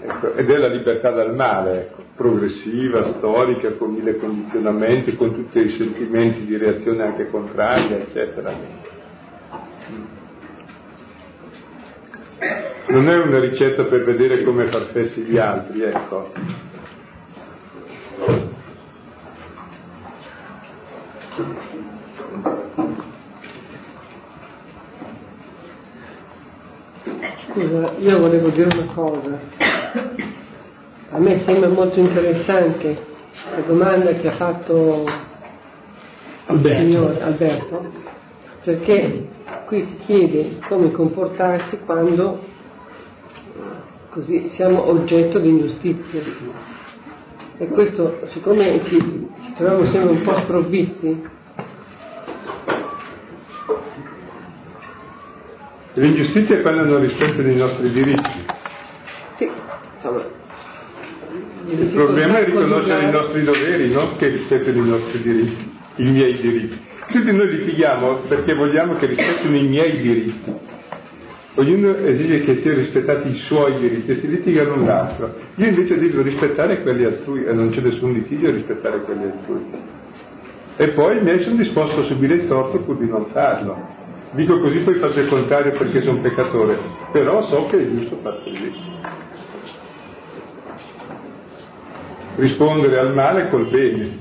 ecco, 0.00 0.34
ed 0.34 0.50
è 0.50 0.56
la 0.56 0.68
libertà 0.68 1.10
dal 1.10 1.34
male, 1.34 1.80
ecco, 1.80 2.04
progressiva, 2.14 3.14
storica, 3.16 3.72
con 3.72 3.92
mille 3.92 4.16
condizionamenti, 4.16 5.16
con 5.16 5.34
tutti 5.34 5.58
i 5.58 5.70
sentimenti 5.70 6.44
di 6.44 6.56
reazione 6.56 7.02
anche 7.02 7.28
contraria, 7.30 7.96
eccetera. 7.96 8.52
Non 12.88 13.08
è 13.08 13.18
una 13.18 13.38
ricetta 13.38 13.84
per 13.84 14.04
vedere 14.04 14.42
come 14.42 14.66
far 14.66 14.88
fessi 14.92 15.22
gli 15.22 15.38
altri, 15.38 15.82
ecco. 15.82 16.32
Scusa, 27.50 27.94
io 27.98 28.18
volevo 28.20 28.48
dire 28.50 28.72
una 28.72 28.92
cosa. 28.94 29.40
A 31.10 31.18
me 31.18 31.40
sembra 31.40 31.68
molto 31.68 31.98
interessante 31.98 32.96
la 33.56 33.62
domanda 33.62 34.12
che 34.12 34.28
ha 34.28 34.36
fatto 34.36 35.04
Alberto. 36.46 36.68
il 36.68 36.86
signore 36.86 37.20
Alberto, 37.20 37.90
perché 38.62 39.28
qui 39.66 39.82
si 39.82 39.96
chiede 40.04 40.58
come 40.68 40.92
comportarsi 40.92 41.78
quando 41.84 42.38
così 44.10 44.50
siamo 44.50 44.88
oggetto 44.88 45.40
di 45.40 45.48
ingiustizia. 45.48 46.22
E 47.58 47.66
questo, 47.66 48.28
siccome 48.28 48.80
ci, 48.84 49.28
ci 49.42 49.52
troviamo 49.56 49.86
sempre 49.86 50.10
un 50.10 50.22
po' 50.22 50.38
sprovvisti, 50.38 51.28
L'ingiustizia 56.00 56.56
è 56.56 56.62
quando 56.62 56.84
non 56.84 57.02
rispettano 57.02 57.50
i 57.50 57.56
nostri 57.56 57.90
diritti. 57.90 58.44
Sì, 59.36 59.50
insomma. 59.96 60.24
Il 61.68 61.90
problema 61.92 62.38
è 62.38 62.44
riconoscere 62.46 63.04
i 63.04 63.10
nostri 63.10 63.44
doveri, 63.44 63.92
non 63.92 64.16
che 64.16 64.28
rispettino 64.28 64.82
i 64.82 64.88
nostri 64.88 65.20
diritti, 65.20 65.70
i 65.96 66.10
miei 66.10 66.40
diritti. 66.40 66.78
Tutti 67.12 67.32
noi 67.32 67.50
litighiamo 67.50 68.14
perché 68.28 68.54
vogliamo 68.54 68.94
che 68.94 69.06
rispettino 69.06 69.54
i 69.54 69.66
miei 69.66 70.00
diritti. 70.00 70.54
Ognuno 71.56 71.94
esige 71.96 72.44
che 72.44 72.60
siano 72.60 72.78
rispettati 72.78 73.28
i 73.28 73.38
suoi 73.40 73.78
diritti 73.78 74.12
e 74.12 74.14
si 74.20 74.28
litiga 74.28 74.62
l'un 74.62 74.86
l'altro. 74.86 75.34
Io 75.56 75.66
invece 75.66 75.98
devo 75.98 76.22
rispettare 76.22 76.80
quelli 76.80 77.04
altrui 77.04 77.44
e 77.44 77.52
non 77.52 77.68
c'è 77.70 77.82
nessun 77.82 78.14
litigio 78.14 78.48
a 78.48 78.52
rispettare 78.52 79.02
quelli 79.02 79.24
altrui. 79.24 79.66
E 80.78 80.88
poi 80.92 81.18
i 81.18 81.20
miei 81.20 81.40
sono 81.40 81.56
disposto 81.56 82.00
a 82.00 82.04
subire 82.04 82.34
il 82.34 82.48
torto 82.48 82.78
pur 82.78 82.96
di 82.96 83.06
non 83.06 83.26
farlo. 83.32 83.99
Dico 84.32 84.60
così 84.60 84.78
poi 84.78 84.94
faccio 84.94 85.20
il 85.20 85.28
contrario 85.28 85.72
perché 85.72 86.02
sono 86.02 86.20
peccatore, 86.20 86.78
però 87.10 87.48
so 87.48 87.66
che 87.66 87.80
è 87.80 87.88
giusto 87.88 88.16
far 88.22 88.40
così. 88.44 88.72
Rispondere 92.36 92.98
al 92.98 93.12
male 93.12 93.48
col 93.48 93.66
bene, 93.68 94.18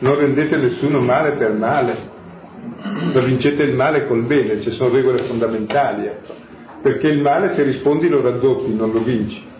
non 0.00 0.16
rendete 0.16 0.56
nessuno 0.56 0.98
male 0.98 1.32
per 1.32 1.52
male, 1.52 1.96
ma 3.14 3.20
vincete 3.20 3.62
il 3.62 3.76
male 3.76 4.08
col 4.08 4.22
bene, 4.22 4.60
ci 4.62 4.72
sono 4.72 4.92
regole 4.92 5.26
fondamentali, 5.26 6.06
ecco. 6.06 6.34
perché 6.82 7.06
il 7.06 7.20
male 7.20 7.54
se 7.54 7.62
rispondi 7.62 8.08
lo 8.08 8.20
raddoppi, 8.20 8.74
non 8.74 8.90
lo 8.90 9.00
vinci. 9.00 9.50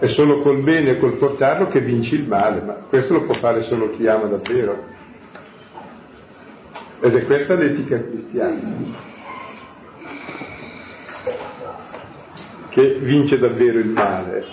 È 0.00 0.06
solo 0.08 0.40
col 0.40 0.60
bene 0.60 0.90
e 0.90 0.98
col 0.98 1.14
portarlo 1.14 1.68
che 1.68 1.80
vinci 1.80 2.14
il 2.14 2.28
male, 2.28 2.60
ma 2.60 2.74
questo 2.90 3.14
lo 3.14 3.22
può 3.24 3.34
fare 3.36 3.62
solo 3.62 3.88
chi 3.90 4.06
ama 4.06 4.26
davvero. 4.26 4.92
Ed 7.00 7.14
è 7.14 7.24
questa 7.26 7.54
l'etica 7.54 8.02
cristiana, 8.02 8.60
che 12.70 12.98
vince 13.00 13.38
davvero 13.38 13.78
il 13.78 13.88
male. 13.88 14.44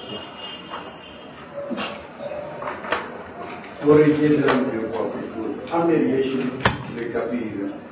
Vorrei 3.84 4.16
chiedere 4.18 4.50
anche 4.50 4.78
un 4.78 4.90
po', 4.92 5.12
a 5.70 5.86
me 5.86 5.98
riesce 5.98 6.38
difficile 6.38 7.12
capire 7.12 7.90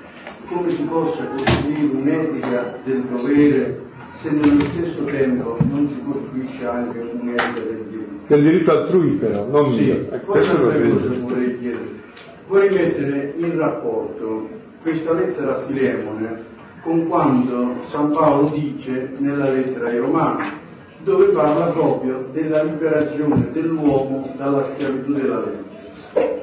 come 0.49 0.75
si 0.75 0.81
possa 0.83 1.25
costruire 1.25 1.93
un'etica 1.93 2.79
del 2.83 3.03
dovere 3.03 3.87
se 4.21 4.31
nello 4.31 4.65
stesso 4.65 5.05
tempo 5.05 5.57
non 5.61 5.87
si 5.87 6.01
costruisce 6.03 6.65
anche 6.65 6.99
un'etica 6.99 7.59
del 7.59 7.85
diritto. 7.89 8.27
Del 8.27 8.43
diritto 8.43 8.71
altrui 8.71 9.11
però, 9.11 9.47
non 9.47 9.73
sì, 9.73 9.83
mio. 9.83 10.07
Cosa 10.25 10.55
vorrei 10.55 11.59
chiedere. 11.59 12.07
Vorrei 12.49 12.71
mettere 12.71 13.33
in 13.37 13.55
rapporto 13.59 14.49
questa 14.81 15.13
lettera 15.13 15.57
a 15.57 15.65
Filemone 15.67 16.45
con 16.81 17.07
quando 17.07 17.75
San 17.91 18.11
Paolo 18.11 18.49
dice 18.49 19.11
nella 19.19 19.51
lettera 19.51 19.89
ai 19.89 19.99
Romani, 19.99 20.49
dove 21.03 21.25
parla 21.25 21.67
proprio 21.67 22.27
della 22.31 22.63
liberazione 22.63 23.51
dell'uomo 23.51 24.33
dalla 24.35 24.63
schiavitù 24.73 25.13
della 25.13 25.45
legge. 25.45 26.37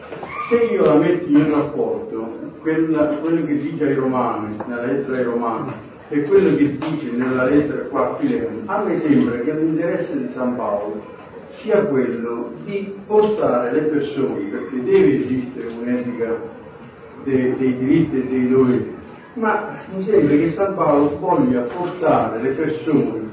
Se 0.49 0.57
io 0.73 0.85
la 0.85 0.95
metto 0.95 1.27
in 1.27 1.51
rapporto, 1.51 2.53
quella, 2.61 3.07
quello 3.17 3.45
che 3.45 3.59
dice 3.59 3.87
ai 3.87 3.95
Romani, 3.95 4.59
nella 4.65 4.85
lettera 4.85 5.17
ai 5.17 5.25
Romani, 5.25 5.73
e 6.09 6.23
quello 6.23 6.57
che 6.57 6.79
dice 6.79 7.11
nella 7.17 7.47
lettera 7.47 7.83
qua 7.87 8.13
a 8.13 8.15
Filemone, 8.15 8.63
a 8.67 8.85
me 8.85 9.01
sembra 9.01 9.41
che 9.41 9.53
l'interesse 9.53 10.17
di 10.17 10.33
San 10.35 10.55
Paolo 10.55 11.16
sia 11.61 11.85
quello 11.87 12.53
di 12.65 12.95
portare 13.07 13.73
le 13.73 13.81
persone, 13.83 14.41
perché 14.51 14.83
deve 14.83 15.25
esistere 15.25 15.69
un'etica 15.69 16.37
dei, 17.25 17.57
dei 17.57 17.79
diritti 17.79 18.17
e 18.19 18.27
dei 18.27 18.49
doveri, 18.49 18.95
ma 19.35 19.79
mi 19.95 20.05
sembra 20.05 20.37
che 20.37 20.51
San 20.53 20.75
Paolo 20.75 21.19
voglia 21.19 21.63
portare 21.63 22.41
le 22.41 22.51
persone 22.51 23.25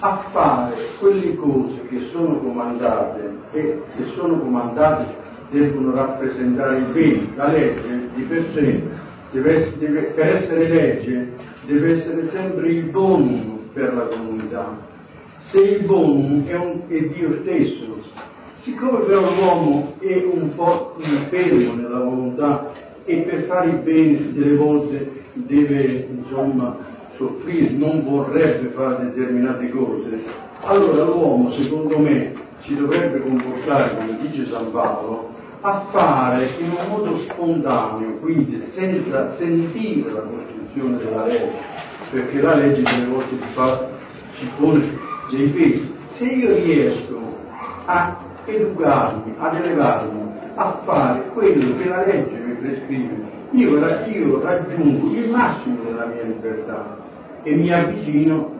a 0.00 0.28
fare 0.30 0.76
quelle 1.00 1.34
cose 1.34 1.82
che 1.88 2.08
sono 2.12 2.38
comandate 2.38 3.36
e 3.52 3.82
se 3.96 4.04
sono 4.14 4.38
comandate 4.38 5.26
devono 5.50 5.94
rappresentare 5.94 6.78
il 6.78 6.84
bene. 6.92 7.28
La 7.34 7.48
legge 7.48 8.08
di 8.14 8.22
per 8.22 8.44
sé, 8.52 8.82
deve, 9.32 9.72
deve, 9.78 10.00
per 10.14 10.26
essere 10.26 10.68
legge, 10.68 11.32
deve 11.66 11.98
essere 11.98 12.28
sempre 12.28 12.68
il 12.68 12.84
bonum 12.90 13.58
per 13.72 13.94
la 13.94 14.06
comunità. 14.06 14.96
Se 15.50 15.58
il 15.58 15.84
bonum 15.84 16.46
è, 16.46 16.54
un, 16.54 16.82
è 16.88 17.00
Dio 17.00 17.38
stesso, 17.40 18.02
siccome 18.60 19.06
però 19.06 19.34
l'uomo 19.34 19.94
è 19.98 20.22
un 20.30 20.54
po' 20.54 20.96
fermo 21.30 21.72
nella 21.72 22.00
volontà 22.00 22.72
e 23.06 23.16
per 23.20 23.44
fare 23.44 23.70
il 23.70 23.76
bene 23.78 24.32
delle 24.34 24.56
volte 24.56 25.10
deve 25.32 26.06
insomma 26.10 26.76
soffrire, 27.16 27.70
non 27.70 28.04
vorrebbe 28.04 28.68
fare 28.74 29.06
determinate 29.06 29.70
cose, 29.70 30.22
allora 30.64 31.04
l'uomo 31.04 31.50
secondo 31.52 31.98
me 31.98 32.34
si 32.64 32.76
dovrebbe 32.76 33.22
comportare, 33.22 33.96
come 33.96 34.18
dice 34.20 34.50
San 34.50 34.70
Paolo, 34.70 35.30
a 35.62 35.86
fare 35.90 36.50
in 36.58 36.72
un 36.72 36.88
modo 36.90 37.22
spontaneo, 37.22 38.18
quindi 38.20 38.62
senza 38.74 39.34
sentire 39.36 40.12
la 40.12 40.20
costruzione 40.20 40.98
della 40.98 41.24
legge, 41.24 41.52
perché 42.10 42.40
la 42.42 42.54
legge 42.54 42.82
delle 42.82 43.06
volte 43.06 43.30
ci, 43.30 43.52
fa, 43.54 43.88
ci 44.34 44.50
pone 44.58 45.06
dei 45.30 45.48
pesi. 45.48 45.94
Se 46.16 46.24
io 46.24 46.54
riesco 46.54 47.36
a 47.86 48.18
educarmi, 48.44 49.34
ad 49.38 49.54
elevarmi, 49.54 50.20
a 50.54 50.80
fare 50.84 51.28
quello 51.32 51.76
che 51.76 51.88
la 51.88 52.04
legge 52.04 52.36
mi 52.44 52.54
prescrive, 52.54 53.14
io, 53.52 53.78
io 53.78 54.42
raggiungo 54.42 55.12
il 55.14 55.30
massimo 55.30 55.82
della 55.84 56.06
mia 56.06 56.22
libertà 56.22 56.96
e 57.42 57.54
mi 57.54 57.72
avvicino 57.72 58.56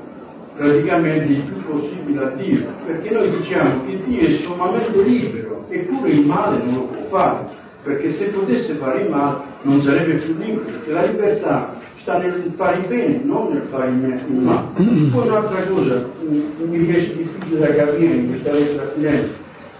praticamente 0.55 1.33
il 1.33 1.43
più 1.43 1.64
possibile 1.64 2.25
a 2.25 2.29
Dio, 2.31 2.66
perché 2.87 3.11
noi 3.11 3.31
diciamo 3.39 3.85
che 3.87 4.01
Dio 4.05 4.21
è 4.21 4.33
sommamente 4.43 5.03
libero, 5.03 5.64
eppure 5.69 6.11
il 6.11 6.27
male 6.27 6.62
non 6.64 6.75
lo 6.75 6.83
può 6.85 7.03
fare, 7.09 7.47
perché 7.83 8.16
se 8.16 8.27
potesse 8.27 8.75
fare 8.75 9.03
il 9.03 9.11
male 9.11 9.39
non 9.62 9.83
sarebbe 9.83 10.14
più 10.14 10.37
libero, 10.37 10.64
perché 10.64 10.93
la 10.93 11.05
libertà 11.05 11.75
sta 12.09 12.17
nel 12.17 12.53
fare 12.57 12.79
il 12.79 12.87
bene, 12.87 13.21
non 13.23 13.53
nel 13.53 13.67
fare 13.71 13.89
il 13.89 14.33
male. 14.33 15.11
Poi 15.13 15.29
un'altra 15.29 15.63
cosa 15.65 16.07
mi 16.21 16.79
riesce 16.79 17.17
difficile 17.17 17.59
da 17.61 17.85
capire 17.85 18.15
in 18.15 18.29
questa 18.31 18.53
lettera 18.53 18.91
finale, 18.95 19.31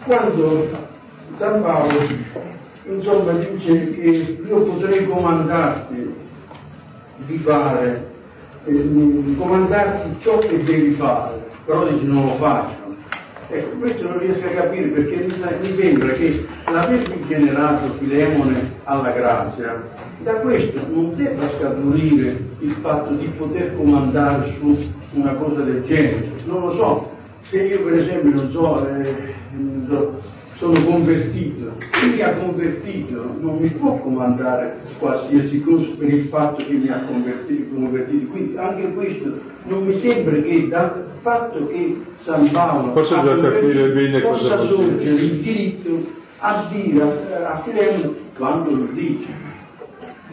quando 0.05 0.69
San 1.39 1.63
Paolo 1.63 2.07
insomma 2.85 3.33
dice 3.33 3.91
che 3.93 4.39
io 4.47 4.63
potrei 4.63 5.07
comandarti 5.07 6.15
di 7.27 7.39
fare 7.39 8.07
eh, 8.67 9.35
comandarti 9.37 10.17
ciò 10.21 10.39
che 10.39 10.63
devi 10.65 10.95
fare, 10.97 11.47
però 11.65 11.87
dici 11.89 12.05
non 12.07 12.27
lo 12.27 12.35
faccio. 12.35 12.87
Ecco, 13.51 13.79
questo 13.79 14.07
non 14.07 14.19
riesco 14.19 14.45
a 14.45 14.51
capire 14.51 14.89
perché 14.89 15.17
mi 15.17 15.77
sembra 15.81 16.13
che 16.13 16.47
l'aver 16.71 17.11
generato 17.27 17.95
Filemone 17.99 18.73
alla 18.85 19.11
grazia, 19.13 19.83
da 20.23 20.35
questo 20.35 20.81
non 20.89 21.15
debba 21.17 21.49
scaturire 21.59 22.39
il 22.61 22.73
fatto 22.81 23.15
di 23.15 23.27
poter 23.37 23.77
comandare 23.77 24.55
su 24.59 24.77
una 25.13 25.35
cosa 25.35 25.63
del 25.63 25.85
genere. 25.85 26.31
Non 26.45 26.61
lo 26.61 26.73
so, 26.75 27.11
se 27.51 27.63
io 27.63 27.83
per 27.83 27.95
esempio 27.95 28.31
non 28.31 28.51
so, 28.51 28.89
eh, 28.89 29.35
non 29.53 29.87
so 29.89 30.37
sono 30.59 30.85
convertito, 30.85 31.71
chi 31.93 32.07
mi 32.15 32.21
ha 32.21 32.35
convertito 32.35 33.37
non 33.39 33.59
mi 33.59 33.71
può 33.71 33.97
comandare 33.99 34.81
qualsiasi 34.99 35.63
cosa 35.63 35.87
per 35.97 36.13
il 36.13 36.25
fatto 36.25 36.65
che 36.65 36.73
mi 36.73 36.89
ha 36.89 37.05
convertito, 37.07 37.73
convertito. 37.73 38.27
quindi 38.33 38.57
anche 38.57 38.93
questo 38.93 39.39
non 39.67 39.85
mi 39.85 40.01
sembra 40.01 40.35
che 40.41 40.67
dal 40.67 41.11
fatto 41.21 41.65
che 41.69 42.01
San 42.23 42.51
Paolo 42.51 42.91
possa 42.91 43.21
cosa 43.21 44.67
sorgere 44.67 45.21
il 45.21 45.41
diritto 45.43 46.07
a 46.39 46.69
dire 46.73 47.03
a, 47.03 47.51
a 47.53 47.63
Filemone 47.63 48.17
quando 48.37 48.71
lo 48.71 48.89
dice 48.93 49.48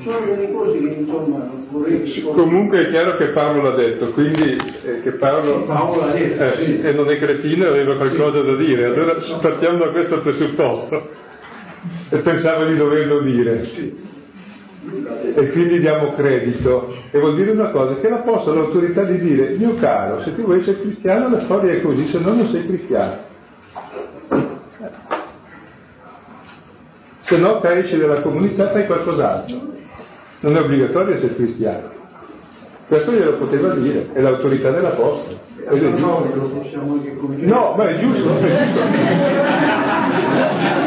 sono 0.04 0.26
delle 0.26 0.52
cose 0.52 0.78
che 0.78 0.88
insomma 0.88 1.50
vorrei 1.70 2.22
comunque 2.22 2.86
è 2.86 2.90
chiaro 2.90 3.16
che 3.16 3.28
Paolo 3.28 3.62
l'ha 3.62 3.76
detto 3.76 4.10
quindi 4.12 4.58
eh, 4.84 5.02
che 5.02 5.12
Paolo, 5.14 5.62
sì, 5.62 5.66
Paolo 5.68 6.12
detto 6.12 6.44
eh, 6.44 6.66
sì. 6.66 6.82
e 6.82 6.92
non 6.92 7.10
è 7.10 7.18
cretino 7.18 7.66
e 7.66 7.68
aveva 7.70 7.96
qualcosa 7.96 8.42
sì. 8.42 8.46
da 8.46 8.56
dire. 8.56 8.86
Allora 8.86 9.16
partiamo 9.42 9.78
da 9.78 9.90
questo 9.90 10.20
presupposto. 10.20 11.24
E 12.10 12.18
pensava 12.20 12.66
di 12.66 12.76
doverlo 12.76 13.20
dire. 13.20 13.70
E 15.36 15.52
quindi 15.52 15.80
diamo 15.80 16.14
credito. 16.14 16.94
E 17.12 17.20
vuol 17.20 17.36
dire 17.36 17.52
una 17.52 17.70
cosa 17.70 17.96
che 18.00 18.10
l'apostolo 18.10 18.60
ha 18.60 18.64
l'autorità 18.64 19.04
di 19.04 19.20
dire 19.20 19.56
mio 19.56 19.76
caro 19.76 20.22
se 20.24 20.36
tu 20.36 20.44
vuoi 20.44 20.60
essere 20.60 20.82
cristiano 20.82 21.30
la 21.30 21.44
storia 21.44 21.72
è 21.72 21.82
così 21.82 22.08
se 22.08 22.20
no 22.20 22.34
non 22.34 22.50
sei 22.50 22.66
cristiano 22.66 23.18
se 27.24 27.38
no 27.38 27.60
te 27.60 27.78
esci 27.78 27.98
dalla 27.98 28.22
comunità 28.22 28.70
fai 28.72 28.86
qualcos'altro 28.86 29.75
non 30.42 30.56
è 30.56 30.60
obbligatorio 30.60 31.16
essere 31.16 31.36
cristiano. 31.36 31.94
Questo 32.88 33.12
glielo 33.12 33.38
poteva 33.38 33.74
dire, 33.74 34.10
è 34.14 34.22
l'autorità 34.22 34.70
dell'Apostolo. 34.70 35.40
Ed 35.68 35.82
è 35.82 35.88
anche 35.88 36.00
No, 37.46 37.74
ma 37.76 37.88
è 37.88 38.00
giusto, 38.00 38.38
è 38.38 38.64
giusto. 38.64 38.80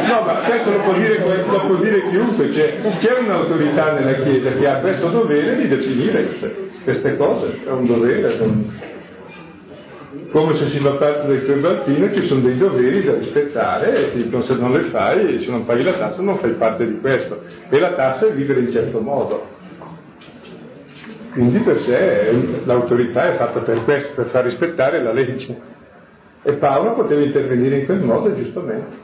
No, 0.07 0.23
ma 0.25 0.35
questo 0.47 0.71
lo 0.71 0.81
può 0.83 0.93
dire, 0.93 1.45
lo 1.47 1.61
può 1.67 1.75
dire 1.77 2.09
chiunque, 2.09 2.51
c'è, 2.51 2.81
c'è 3.01 3.19
un'autorità 3.19 3.93
nella 3.95 4.19
Chiesa 4.21 4.51
che 4.53 4.69
ha 4.69 4.77
questo 4.77 5.09
dovere 5.09 5.57
di 5.57 5.69
definire 5.69 6.25
queste, 6.25 6.71
queste 6.85 7.17
cose, 7.17 7.59
è 7.65 7.71
un 7.71 7.87
dovere. 7.87 8.37
Non... 8.39 8.73
Come 10.31 10.57
se 10.57 10.69
si 10.71 10.79
fa 10.81 10.91
parte 10.93 11.27
del 11.27 11.47
cobaltino 11.47 12.13
ci 12.13 12.27
sono 12.27 12.41
dei 12.41 12.59
doveri 12.59 13.03
da 13.03 13.15
rispettare 13.15 14.13
e 14.13 14.23
dicono 14.23 14.43
se 14.43 14.55
non 14.55 14.73
le 14.73 14.83
fai, 14.91 15.39
se 15.39 15.51
non 15.51 15.65
paghi 15.65 15.83
la 15.83 15.95
tassa 15.95 16.21
non 16.21 16.39
fai 16.39 16.53
parte 16.53 16.87
di 16.87 17.01
questo. 17.01 17.41
E 17.69 17.79
la 17.79 17.95
tassa 17.95 18.27
è 18.27 18.33
vivere 18.33 18.61
in 18.61 18.73
certo 18.73 19.01
modo. 19.01 19.57
Quindi 21.33 21.59
per 21.61 21.81
sé 21.83 22.61
l'autorità 22.65 23.33
è 23.33 23.37
fatta 23.37 23.61
per 23.61 23.85
questo, 23.85 24.13
per 24.15 24.27
far 24.27 24.45
rispettare 24.45 25.03
la 25.03 25.13
legge. 25.13 25.57
E 26.43 26.53
Paolo 26.55 26.95
poteva 26.95 27.23
intervenire 27.23 27.79
in 27.79 27.87
quel 27.87 28.01
modo, 28.01 28.35
giustamente. 28.35 28.97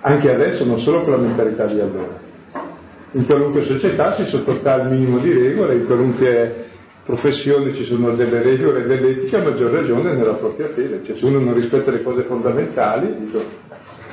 Anche 0.00 0.32
adesso, 0.32 0.64
non 0.64 0.80
solo 0.80 1.02
con 1.02 1.12
la 1.12 1.18
mentalità 1.18 1.66
di 1.66 1.80
allora. 1.80 2.18
In 3.12 3.26
qualunque 3.26 3.64
società 3.64 4.14
si 4.16 4.24
sottostà 4.26 4.74
al 4.74 4.90
minimo 4.90 5.18
di 5.18 5.32
regole, 5.32 5.74
in 5.74 5.86
qualunque 5.86 6.64
professione 7.06 7.72
ci 7.74 7.84
sono 7.84 8.10
delle 8.16 8.42
regole 8.42 8.82
e 8.82 8.86
dell'etica, 8.86 9.38
a 9.38 9.44
maggior 9.44 9.70
ragione 9.70 10.12
nella 10.12 10.34
propria 10.34 10.68
fede. 10.70 11.02
Cioè, 11.04 11.16
se 11.16 11.24
uno 11.24 11.38
non 11.38 11.54
rispetta 11.54 11.92
le 11.92 12.02
cose 12.02 12.24
fondamentali, 12.24 13.14
dico, 13.20 13.42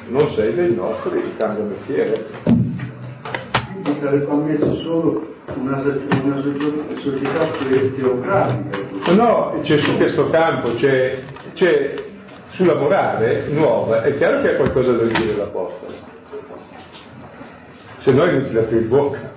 non 0.10 0.32
sei 0.36 0.54
dei 0.54 0.76
nostri, 0.76 1.20
cambia 1.36 1.64
mestiere. 1.64 2.26
Quindi 2.44 4.00
sarebbe 4.00 4.30
ammesso 4.30 4.76
solo 4.78 5.28
una, 5.56 5.82
una 6.24 6.41
società 7.02 7.48
teocratica. 7.96 9.12
No, 9.14 9.60
c'è 9.64 9.80
su 9.80 9.98
questo 9.98 10.30
campo, 10.30 10.76
c'è, 10.76 11.18
c'è 11.56 11.96
sulla 12.52 12.76
morale 12.76 13.48
nuova, 13.50 14.04
è 14.04 14.16
chiaro 14.18 14.41
che 14.41 14.54
ha 14.54 14.56
qualcosa 14.56 14.91
da 14.91 15.06
dire 15.06 15.36
l'Apostolo. 15.36 16.12
Se 18.02 18.12
no 18.12 18.24
è 18.24 18.34
inutile 18.34 18.60
aprire 18.60 18.82
bocca, 18.84 19.32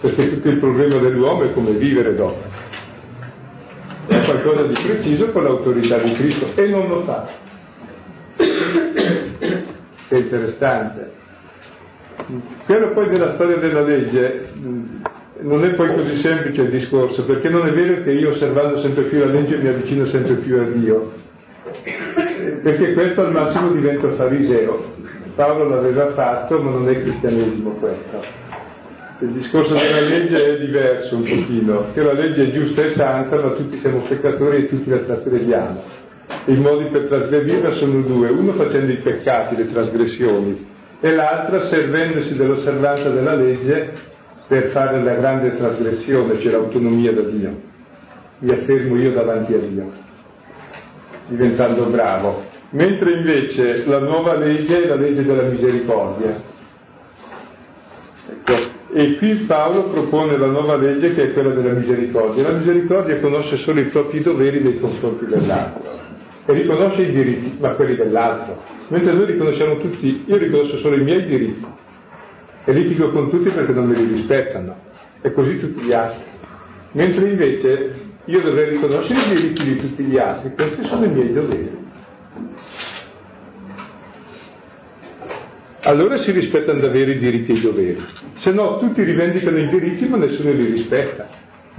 perché 0.00 0.30
tutto 0.30 0.48
il 0.48 0.58
problema 0.58 0.98
dell'uomo 0.98 1.42
è 1.42 1.52
come 1.52 1.72
vivere 1.72 2.14
dopo 2.14 2.49
qualcosa 4.30 4.62
di 4.64 4.74
preciso 4.74 5.30
con 5.32 5.42
l'autorità 5.42 5.98
di 5.98 6.12
Cristo 6.12 6.46
e 6.54 6.68
non 6.68 6.88
lo 6.88 7.00
fa. 7.02 7.28
È 10.08 10.14
interessante. 10.14 11.18
Quello 12.66 12.92
poi 12.92 13.08
della 13.08 13.34
storia 13.34 13.56
della 13.56 13.82
legge 13.82 14.48
non 15.40 15.64
è 15.64 15.70
poi 15.70 15.94
così 15.94 16.20
semplice 16.20 16.62
il 16.62 16.70
discorso, 16.70 17.24
perché 17.24 17.48
non 17.48 17.66
è 17.66 17.72
vero 17.72 18.02
che 18.02 18.12
io 18.12 18.30
osservando 18.30 18.80
sempre 18.80 19.04
più 19.04 19.18
la 19.18 19.26
legge 19.26 19.56
mi 19.56 19.68
avvicino 19.68 20.06
sempre 20.06 20.34
più 20.34 20.58
a 20.58 20.64
Dio, 20.64 21.12
perché 22.62 22.92
questo 22.92 23.22
al 23.22 23.32
massimo 23.32 23.72
diventa 23.72 24.12
fariseo. 24.12 24.98
Paolo 25.34 25.68
l'aveva 25.68 26.12
fatto, 26.12 26.60
ma 26.60 26.70
non 26.70 26.88
è 26.88 27.00
cristianesimo 27.00 27.70
questo. 27.70 28.22
Il 29.22 29.32
discorso 29.32 29.74
della 29.74 30.00
legge 30.00 30.56
è 30.56 30.58
diverso 30.64 31.16
un 31.16 31.24
pochino, 31.24 31.92
che 31.92 32.02
la 32.02 32.14
legge 32.14 32.48
è 32.48 32.50
giusta 32.52 32.84
e 32.84 32.94
santa, 32.94 33.36
ma 33.36 33.50
tutti 33.50 33.78
siamo 33.80 33.98
peccatori 34.08 34.56
e 34.56 34.68
tutti 34.68 34.88
la 34.88 34.96
trasgrediamo. 34.96 35.82
I 36.46 36.54
modi 36.54 36.84
per 36.86 37.02
trasgredirla 37.02 37.74
sono 37.74 38.00
due, 38.00 38.30
uno 38.30 38.52
facendo 38.52 38.90
i 38.90 38.96
peccati, 38.96 39.56
le 39.56 39.70
trasgressioni, 39.70 40.66
e 41.00 41.14
l'altro 41.14 41.66
servendosi 41.66 42.34
dell'osservanza 42.34 43.10
della 43.10 43.34
legge 43.34 43.90
per 44.48 44.68
fare 44.68 45.02
la 45.02 45.14
grande 45.14 45.54
trasgressione, 45.54 46.40
cioè 46.40 46.52
l'autonomia 46.52 47.12
da 47.12 47.22
Dio. 47.22 47.60
Mi 48.38 48.52
affermo 48.52 48.96
io 48.96 49.12
davanti 49.12 49.52
a 49.52 49.58
Dio, 49.58 49.92
diventando 51.26 51.84
bravo. 51.90 52.42
Mentre 52.70 53.12
invece 53.12 53.84
la 53.84 53.98
nuova 53.98 54.34
legge 54.36 54.84
è 54.84 54.86
la 54.86 54.94
legge 54.94 55.24
della 55.24 55.42
misericordia. 55.42 56.40
Ecco. 58.30 58.69
E 58.92 59.16
qui 59.18 59.34
Paolo 59.46 59.90
propone 59.90 60.36
la 60.36 60.48
nuova 60.48 60.76
legge 60.76 61.14
che 61.14 61.22
è 61.22 61.32
quella 61.32 61.50
della 61.50 61.74
misericordia. 61.74 62.50
La 62.50 62.58
misericordia 62.58 63.20
conosce 63.20 63.58
solo 63.58 63.78
i 63.78 63.84
propri 63.84 64.20
doveri 64.20 64.60
nei 64.60 64.80
confronti 64.80 65.26
dell'altro 65.26 65.98
e 66.44 66.52
riconosce 66.52 67.02
i 67.02 67.12
diritti, 67.12 67.56
ma 67.60 67.70
quelli 67.70 67.94
dell'altro. 67.94 68.60
Mentre 68.88 69.12
noi 69.12 69.26
riconosciamo 69.26 69.76
tutti, 69.76 70.24
io 70.26 70.36
riconosco 70.36 70.78
solo 70.78 70.96
i 70.96 71.02
miei 71.02 71.24
diritti, 71.24 71.66
e 72.64 72.72
litigo 72.72 73.10
con 73.10 73.30
tutti 73.30 73.50
perché 73.50 73.72
non 73.72 73.86
me 73.86 73.94
li 73.94 74.12
rispettano, 74.12 74.76
e 75.20 75.32
così 75.32 75.60
tutti 75.60 75.82
gli 75.82 75.92
altri. 75.92 76.24
Mentre 76.92 77.28
invece 77.28 77.94
io 78.24 78.40
dovrei 78.40 78.70
riconoscere 78.70 79.20
i 79.20 79.34
diritti 79.34 79.64
di 79.64 79.76
tutti 79.76 80.02
gli 80.02 80.18
altri, 80.18 80.52
questi 80.54 80.84
sono 80.86 81.04
i 81.04 81.10
miei 81.10 81.32
doveri. 81.32 81.79
Allora 85.82 86.18
si 86.18 86.30
rispettano 86.30 86.80
davvero 86.80 87.10
i 87.10 87.18
diritti 87.18 87.52
e 87.52 87.54
i 87.54 87.60
doveri, 87.60 88.04
se 88.34 88.50
no 88.50 88.78
tutti 88.78 89.02
rivendicano 89.02 89.56
i 89.58 89.68
diritti 89.68 90.06
ma 90.08 90.18
nessuno 90.18 90.52
li 90.52 90.66
rispetta 90.66 91.28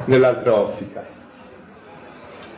nell'altra 0.05 0.55
ottica. 0.57 1.19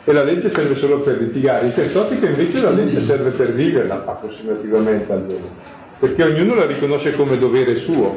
E 0.06 0.12
la 0.12 0.22
legge 0.22 0.50
serve 0.50 0.76
solo 0.76 1.00
per 1.00 1.18
litigare, 1.18 1.66
in 1.66 1.72
quest'ottica 1.72 2.26
invece 2.26 2.60
la 2.60 2.70
legge 2.70 3.04
serve 3.04 3.30
per 3.30 3.52
viverla 3.52 4.04
approssimativamente 4.04 5.12
almeno 5.12 5.82
perché 5.98 6.22
ognuno 6.22 6.54
la 6.54 6.66
riconosce 6.66 7.12
come 7.12 7.38
dovere 7.38 7.76
suo. 7.76 8.16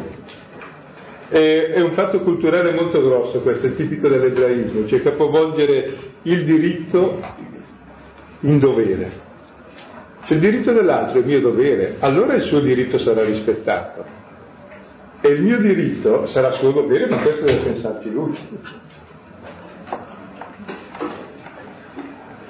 È, 1.29 1.71
è 1.73 1.81
un 1.81 1.91
fatto 1.91 2.19
culturale 2.19 2.73
molto 2.73 3.01
grosso 3.01 3.41
questo, 3.41 3.67
è 3.67 3.75
tipico 3.75 4.07
dell'ebraismo, 4.07 4.87
cioè 4.87 5.01
capovolgere 5.01 5.93
il 6.23 6.43
diritto 6.43 7.21
in 8.41 8.59
dovere. 8.59 9.25
Se 10.27 10.33
il 10.33 10.41
diritto 10.41 10.73
dell'altro 10.73 11.21
è 11.21 11.23
mio 11.23 11.39
dovere, 11.39 11.95
allora 11.99 12.33
il 12.33 12.41
suo 12.43 12.59
diritto 12.59 12.97
sarà 12.97 13.23
rispettato. 13.23 14.03
E 15.21 15.29
il 15.29 15.41
mio 15.41 15.57
diritto 15.57 16.25
sarà 16.27 16.51
suo 16.51 16.71
dovere, 16.71 17.07
ma 17.07 17.21
questo 17.21 17.45
deve 17.45 17.63
pensarci 17.63 18.11
lui. 18.11 18.37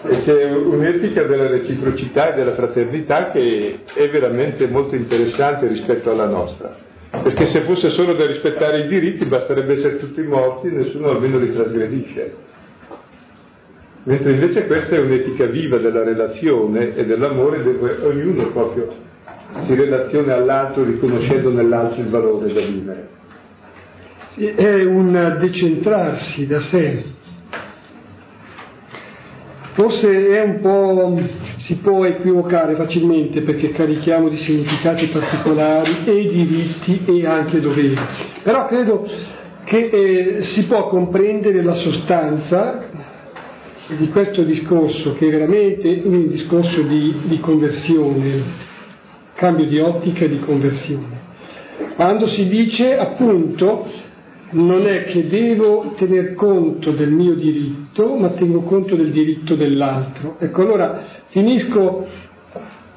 E 0.10 0.22
c'è 0.24 0.52
un'etica 0.52 1.22
della 1.24 1.50
reciprocità 1.50 2.34
e 2.34 2.36
della 2.38 2.54
fraternità 2.54 3.30
che 3.30 3.82
è 3.94 4.10
veramente 4.10 4.66
molto 4.66 4.96
interessante 4.96 5.68
rispetto 5.68 6.10
alla 6.10 6.28
nostra. 6.28 6.76
Perché 7.12 7.46
se 7.46 7.62
fosse 7.62 7.92
solo 7.92 8.16
da 8.16 8.26
rispettare 8.26 8.86
i 8.86 8.88
diritti 8.88 9.26
basterebbe 9.26 9.74
essere 9.74 9.98
tutti 9.98 10.24
morti 10.24 10.68
e 10.68 10.72
nessuno 10.72 11.10
almeno 11.10 11.38
li 11.38 11.54
trasgredisce. 11.54 12.47
Mentre 14.08 14.32
invece 14.32 14.68
questa 14.68 14.96
è 14.96 15.00
un'etica 15.00 15.48
viva 15.48 15.80
della 15.80 16.02
relazione 16.02 16.96
e 16.96 17.06
dell'amore 17.06 17.62
dove 17.62 17.98
ognuno 18.04 18.52
proprio 18.52 18.88
si 19.66 19.76
relaziona 19.76 20.36
all'altro 20.36 20.86
riconoscendo 20.86 21.52
nell'altro 21.52 22.02
il 22.02 22.08
valore 22.08 22.54
da 22.54 22.62
vivere. 22.62 23.08
Sì, 24.30 24.46
è 24.46 24.82
un 24.86 25.38
decentrarsi 25.42 26.48
da 26.48 26.62
sé, 26.62 27.04
Forse 29.74 30.30
è 30.30 30.42
un 30.42 30.60
po', 30.60 31.22
si 31.58 31.76
può 31.76 32.04
equivocare 32.04 32.76
facilmente 32.76 33.42
perché 33.42 33.70
carichiamo 33.70 34.28
di 34.30 34.38
significati 34.38 35.06
particolari 35.08 35.98
e 36.04 36.28
diritti 36.30 37.04
e 37.06 37.28
anche 37.28 37.60
doveri, 37.60 37.96
però 38.42 38.66
credo 38.66 39.06
che 39.66 39.90
eh, 39.92 40.44
si 40.56 40.66
può 40.66 40.88
comprendere 40.88 41.62
la 41.62 41.76
sostanza 41.76 42.87
di 43.96 44.10
questo 44.10 44.44
discorso 44.44 45.14
che 45.14 45.28
è 45.28 45.32
veramente 45.32 46.02
un 46.04 46.28
discorso 46.28 46.82
di, 46.82 47.16
di 47.24 47.40
conversione, 47.40 48.44
cambio 49.36 49.66
di 49.66 49.80
ottica 49.80 50.26
e 50.26 50.30
di 50.30 50.40
conversione. 50.40 51.26
Quando 51.96 52.28
si 52.28 52.48
dice 52.48 52.98
appunto 52.98 53.86
non 54.50 54.88
è 54.88 55.06
che 55.06 55.28
devo 55.28 55.94
tener 55.98 56.34
conto 56.34 56.92
del 56.92 57.12
mio 57.12 57.36
diritto, 57.36 58.16
ma 58.16 58.30
tengo 58.30 58.62
conto 58.62 58.96
del 58.96 59.12
diritto 59.12 59.56
dell'altro. 59.56 60.38
Ecco, 60.40 60.62
allora 60.62 61.02
finisco, 61.28 62.06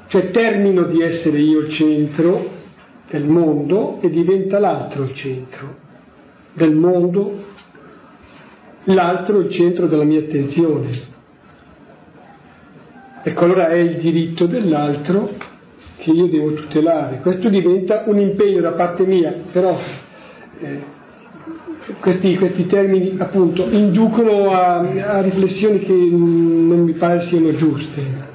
cioè 0.09 0.31
termino 0.31 0.85
di 0.85 1.03
essere 1.03 1.39
io 1.39 1.61
il 1.61 1.71
centro 1.71 2.59
del 3.11 3.25
mondo 3.25 3.99
e 4.01 4.11
diventa 4.11 4.59
l'altro 4.59 5.05
il 5.05 5.15
centro 5.15 5.89
del 6.53 6.75
mondo, 6.75 7.49
l'altro 8.85 9.41
il 9.41 9.51
centro 9.51 9.87
della 9.87 10.05
mia 10.05 10.21
attenzione. 10.21 11.09
Ecco, 13.23 13.45
allora 13.45 13.69
è 13.69 13.77
il 13.77 13.97
diritto 13.97 14.47
dell'altro 14.47 15.31
che 15.99 16.11
io 16.11 16.27
devo 16.27 16.55
tutelare. 16.55 17.19
Questo 17.21 17.49
diventa 17.51 18.05
un 18.07 18.19
impegno 18.19 18.61
da 18.63 18.73
parte 18.73 19.05
mia, 19.05 19.35
però 19.53 19.79
eh, 20.61 20.83
questi, 22.01 22.37
questi, 22.39 22.67
termini 22.67 23.17
appunto 23.19 23.69
inducono 23.69 24.51
a, 24.51 24.79
a, 24.79 25.21
riflessioni 25.21 25.81
che 25.81 25.93
non 25.93 26.81
mi 26.81 26.93
pare 26.93 27.27
siano 27.29 27.55
giuste. 27.55 28.29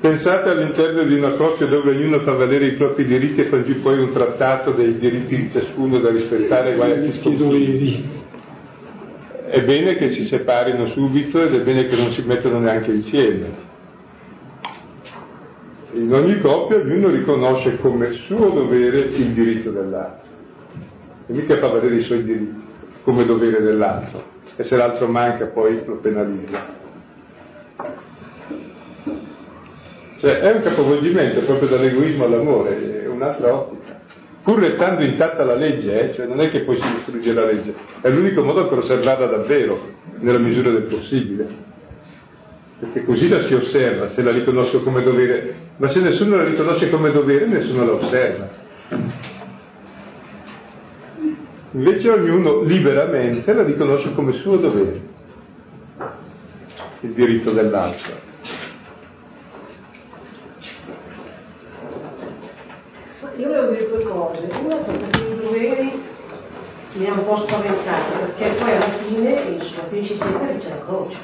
Pensate 0.00 0.48
all'interno 0.48 1.02
di 1.02 1.14
una 1.14 1.30
coppia 1.30 1.66
dove 1.66 1.90
ognuno 1.90 2.20
fa 2.20 2.32
valere 2.32 2.66
i 2.66 2.72
propri 2.74 3.04
diritti 3.04 3.40
e 3.40 3.44
fa 3.44 3.62
giù 3.64 3.80
poi 3.80 3.98
un 3.98 4.10
trattato 4.10 4.70
dei 4.70 4.98
diritti 4.98 5.36
di 5.36 5.50
ciascuno 5.50 5.98
da 5.98 6.10
rispettare 6.10 6.72
uguali 6.72 7.08
a 7.08 7.10
chi 7.10 7.36
doveri. 7.36 8.19
È 9.50 9.64
bene 9.64 9.96
che 9.96 10.10
si 10.10 10.26
separino 10.26 10.86
subito 10.90 11.42
ed 11.42 11.52
è 11.52 11.60
bene 11.64 11.88
che 11.88 11.96
non 11.96 12.12
si 12.12 12.22
mettano 12.22 12.60
neanche 12.60 12.92
insieme. 12.92 13.68
In 15.94 16.14
ogni 16.14 16.38
coppia 16.38 16.76
ognuno 16.76 17.08
riconosce 17.08 17.76
come 17.78 18.12
suo 18.12 18.50
dovere 18.50 19.00
il 19.00 19.32
diritto 19.32 19.72
dell'altro 19.72 20.28
e 21.26 21.32
mica 21.32 21.56
fa 21.56 21.68
vedere 21.68 21.96
i 21.96 22.02
suoi 22.02 22.22
diritti 22.22 22.62
come 23.02 23.24
dovere 23.24 23.60
dell'altro 23.60 24.22
e 24.54 24.62
se 24.62 24.76
l'altro 24.76 25.08
manca 25.08 25.46
poi 25.46 25.82
lo 25.84 25.96
penalizza. 25.96 26.78
Cioè 30.18 30.38
è 30.38 30.52
un 30.52 30.62
capovolgimento 30.62 31.40
proprio 31.40 31.68
dall'egoismo 31.70 32.24
all'amore, 32.24 33.02
è 33.02 33.08
un'altra 33.08 33.52
ottica. 33.52 33.79
Pur 34.42 34.58
restando 34.58 35.02
intatta 35.02 35.44
la 35.44 35.54
legge, 35.54 36.00
eh, 36.00 36.14
cioè 36.14 36.26
non 36.26 36.40
è 36.40 36.48
che 36.48 36.60
poi 36.60 36.76
si 36.76 36.82
distrugge 36.94 37.32
la 37.32 37.44
legge, 37.44 37.74
è 38.00 38.08
l'unico 38.08 38.42
modo 38.42 38.66
per 38.68 38.78
osservarla 38.78 39.26
davvero, 39.26 39.78
nella 40.20 40.38
misura 40.38 40.70
del 40.70 40.84
possibile. 40.84 41.68
Perché 42.78 43.04
così 43.04 43.28
la 43.28 43.42
si 43.42 43.52
osserva, 43.52 44.08
se 44.08 44.22
la 44.22 44.32
riconosco 44.32 44.80
come 44.80 45.02
dovere, 45.02 45.54
ma 45.76 45.90
se 45.90 46.00
nessuno 46.00 46.36
la 46.36 46.44
riconosce 46.44 46.88
come 46.88 47.10
dovere, 47.10 47.44
nessuno 47.44 47.84
la 47.84 47.92
osserva. 47.92 48.48
Invece 51.72 52.08
ognuno 52.08 52.62
liberamente 52.62 53.52
la 53.52 53.62
riconosce 53.62 54.14
come 54.14 54.32
suo 54.38 54.56
dovere, 54.56 55.00
il 57.00 57.10
diritto 57.10 57.52
dell'altro. 57.52 58.29
Io 63.40 63.48
volevo 63.48 63.72
dire 63.72 63.88
due 63.88 64.02
cose. 64.02 64.48
Una 64.62 64.76
perché 64.76 65.18
i 65.18 65.40
doveri 65.40 66.02
mi 66.92 67.06
ha 67.06 67.12
un 67.14 67.24
po' 67.24 67.46
spaventato, 67.46 68.18
perché 68.18 68.54
poi 68.58 68.76
alla 68.76 68.90
fine 69.02 69.30
il 69.30 69.62
suo 69.62 69.82
finisce 69.88 70.16
sempre 70.16 70.48
che 70.48 70.58
c'è 70.58 70.68
la 70.68 70.84
croce. 70.84 71.16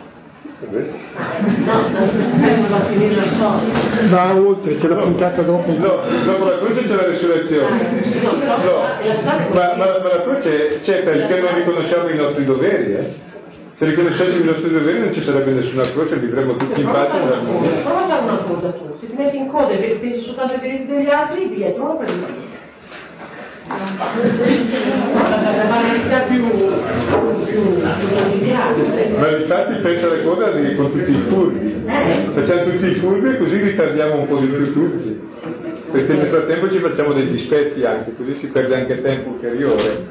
No, 0.60 1.88
non 1.90 2.66
va 2.70 2.76
a 2.76 2.84
finire 2.86 3.16
la 3.16 3.26
storia. 3.26 4.08
Va 4.08 4.34
oltre, 4.34 4.76
c'è 4.76 4.86
la 4.86 4.94
puntata 4.94 5.42
dopo. 5.42 5.70
No, 5.72 6.00
dopo 6.24 6.44
la 6.44 6.56
croce 6.56 6.86
c'è 6.86 6.94
la 6.94 7.06
risurrezione. 7.06 8.22
No, 8.22 8.32
ma, 9.52 9.74
ma, 9.76 9.98
ma 9.98 10.08
la 10.08 10.22
croce 10.22 10.80
c'è 10.84 11.02
perché 11.02 11.38
non 11.40 11.54
riconosciamo 11.54 12.08
i 12.08 12.16
nostri 12.16 12.46
doveri, 12.46 12.94
eh? 12.94 13.25
Se 13.78 13.84
riconoscessimo 13.84 14.40
i 14.40 14.44
nostri 14.44 14.70
doveri 14.70 15.00
non 15.00 15.12
ci 15.12 15.22
sarebbe 15.22 15.50
nessuna 15.50 15.90
croce, 15.92 16.16
vivremmo 16.16 16.56
tutti 16.56 16.80
in 16.80 16.86
pace. 16.86 17.18
Prova 17.82 18.08
a 18.08 18.20
una 18.20 18.36
cosa 18.38 18.70
tu, 18.70 18.96
se 18.98 19.06
ti 19.06 19.14
metti 19.14 19.36
in 19.36 19.48
coda 19.48 19.68
e 19.68 19.98
pensi 20.00 20.24
soltanto 20.24 20.54
ai 20.54 20.60
diritti 20.60 20.86
degli 20.86 21.10
altri, 21.10 21.42
il 21.42 21.48
biglietto 21.50 21.78
non 21.78 21.88
lo 21.88 21.96
prendi. 21.96 22.24
Ma 29.18 29.28
infatti 29.36 29.74
pensa 29.82 30.06
alle 30.06 30.22
cose 30.22 30.74
con 30.74 30.92
tutti 30.92 31.10
i 31.10 31.24
furbi. 31.28 31.84
Facciamo 32.32 32.62
tutti 32.62 32.86
i 32.86 32.94
furbi 32.94 33.28
e 33.28 33.36
così 33.36 33.56
ritardiamo 33.58 34.20
un 34.20 34.26
po' 34.26 34.38
di 34.38 34.46
più 34.46 34.72
tutti. 34.72 35.20
Perché 35.90 36.14
nel 36.14 36.28
frattempo 36.28 36.70
ci 36.70 36.78
facciamo 36.78 37.12
dei 37.12 37.28
dispetti 37.28 37.84
anche, 37.84 38.14
così 38.16 38.36
si 38.36 38.46
perde 38.46 38.74
anche 38.74 39.02
tempo 39.02 39.28
ulteriore. 39.28 40.04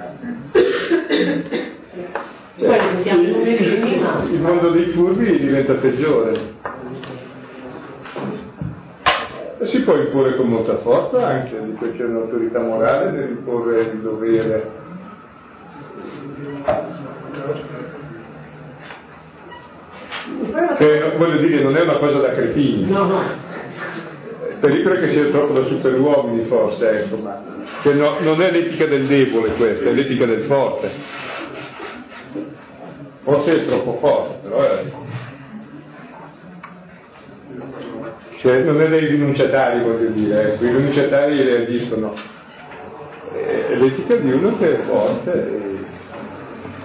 Cioè, 2.58 2.80
il 4.32 4.40
mondo 4.40 4.70
dei 4.70 4.86
furbi 4.88 5.40
diventa 5.40 5.74
peggiore. 5.74 6.54
E 9.60 9.68
si 9.68 9.80
può 9.82 9.98
imporre 9.98 10.36
con 10.36 10.48
molta 10.48 10.78
forza 10.78 11.28
anche, 11.28 11.58
cui 11.78 11.96
c'è 11.98 12.06
un'autorità 12.06 12.60
morale 12.62 13.12
nell'imporre 13.12 13.82
il 13.82 14.00
dovere. 14.00 14.72
Cioè, 20.78 21.16
voglio 21.18 21.38
dire, 21.38 21.62
non 21.62 21.76
è 21.76 21.82
una 21.82 21.98
cosa 21.98 22.20
da 22.20 22.30
cretini. 22.30 22.90
No, 22.90 23.06
no. 23.06 23.22
Pericolo 24.62 24.96
che 24.96 25.10
sia 25.10 25.26
troppo 25.26 25.60
da 25.60 25.66
superuomini 25.66 26.46
forse, 26.46 27.04
ecco, 27.04 27.18
ma 27.18 27.44
che 27.82 27.94
no, 27.94 28.16
non 28.20 28.42
è 28.42 28.52
l'etica 28.52 28.86
del 28.86 29.06
debole 29.06 29.54
questa, 29.56 29.90
è 29.90 29.92
l'etica 29.92 30.26
del 30.26 30.44
forte. 30.44 30.90
Forse 33.26 33.64
è 33.64 33.66
troppo 33.66 33.98
forte, 34.00 34.48
però 34.48 34.62
è 34.62 34.84
cioè 38.46 38.60
non 38.60 38.80
è 38.80 38.88
dei 38.90 39.08
rinunciatari 39.08 39.82
voglio 39.82 40.10
dire, 40.10 40.54
ecco, 40.54 40.66
i 40.66 40.72
rinunciatari 40.72 41.42
reagiscono. 41.42 42.14
È 43.34 43.74
l'etica 43.74 44.18
di 44.18 44.32
uno 44.32 44.56
che 44.60 44.72
è 44.72 44.84
forte. 44.84 45.32
E... 45.32 45.86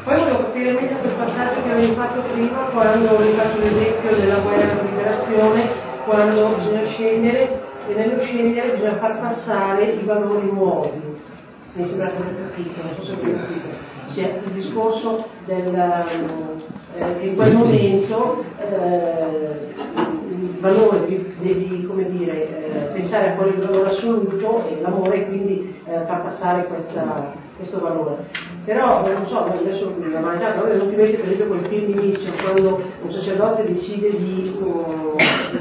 Poi 0.03 0.19
volevo 0.19 0.39
capire 0.39 0.73
meglio 0.73 0.97
quel 0.97 1.13
passaggio 1.19 1.63
che 1.63 1.71
avevi 1.71 1.93
fatto 1.93 2.23
prima 2.33 2.61
quando 2.73 3.11
avevi 3.11 3.37
fatto 3.37 3.59
l'esempio 3.59 4.17
della 4.17 4.39
guerra 4.39 4.73
di 4.73 4.89
liberazione, 4.89 5.69
quando 6.07 6.49
bisogna 6.57 6.87
scendere 6.87 7.61
e 7.89 7.95
nello 7.95 8.23
scendere 8.23 8.71
bisogna 8.71 8.97
far 8.97 9.21
passare 9.21 9.85
i 9.85 10.05
valori 10.05 10.51
nuovi. 10.51 11.19
Mi 11.75 11.87
sembra 11.87 12.09
che 12.09 12.17
ho 12.17 12.49
capito, 12.49 12.83
non 12.83 12.95
so 12.97 13.05
se 13.05 13.13
ho 13.13 13.21
capito. 13.21 13.90
Cioè 14.15 14.41
il 14.45 14.53
discorso 14.53 15.25
del, 15.47 15.75
eh, 16.97 17.19
che 17.19 17.27
in 17.27 17.37
quel 17.37 17.55
momento 17.55 18.45
eh, 18.59 19.75
valore 20.61 21.01
devi, 21.07 21.35
devi 21.41 21.87
come 21.87 22.11
dire, 22.11 22.65
eh, 22.73 22.93
pensare 22.93 23.31
a 23.31 23.35
qual 23.35 23.53
è 23.53 23.57
il 23.57 23.67
valore 23.67 23.91
assoluto 23.91 24.67
e 24.69 24.81
l'amore 24.81 25.27
quindi 25.27 25.75
eh, 25.85 26.05
far 26.07 26.23
passare 26.23 26.65
questa, 26.67 27.35
questo 27.57 27.81
valore. 27.81 28.27
Però 28.65 29.07
non 29.07 29.27
so, 29.27 29.45
adesso 29.45 29.95
mi 29.99 30.15
ha 30.15 30.21
mangiato, 30.21 30.65
avevo 30.65 30.85
in 30.85 30.97
mente 30.97 31.17
per 31.17 31.33
esempio 31.33 31.59
quel 31.59 31.67
film 31.71 31.99
inizio, 31.99 32.33
quando 32.43 32.81
un 33.03 33.13
sacerdote 33.13 33.65
decide 33.65 34.11
di, 34.11 34.55
uh, 34.61 35.17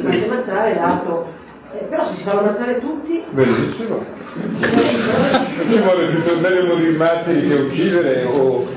di 0.09 0.23
ammazzare 0.23 0.75
l'altro 0.75 1.27
eh, 1.73 1.85
però 1.89 2.05
se 2.09 2.15
si 2.15 2.23
fanno 2.23 2.39
ammazzare 2.39 2.79
tutti 2.79 3.23
bellissimo 3.29 4.05
ci 4.59 5.79
vuole 5.81 6.07
più 6.09 6.39
meglio 6.39 6.65
morire 6.65 6.97
martiri 6.97 7.47
che 7.47 7.53
uccidere 7.53 8.23
o, 8.25 8.67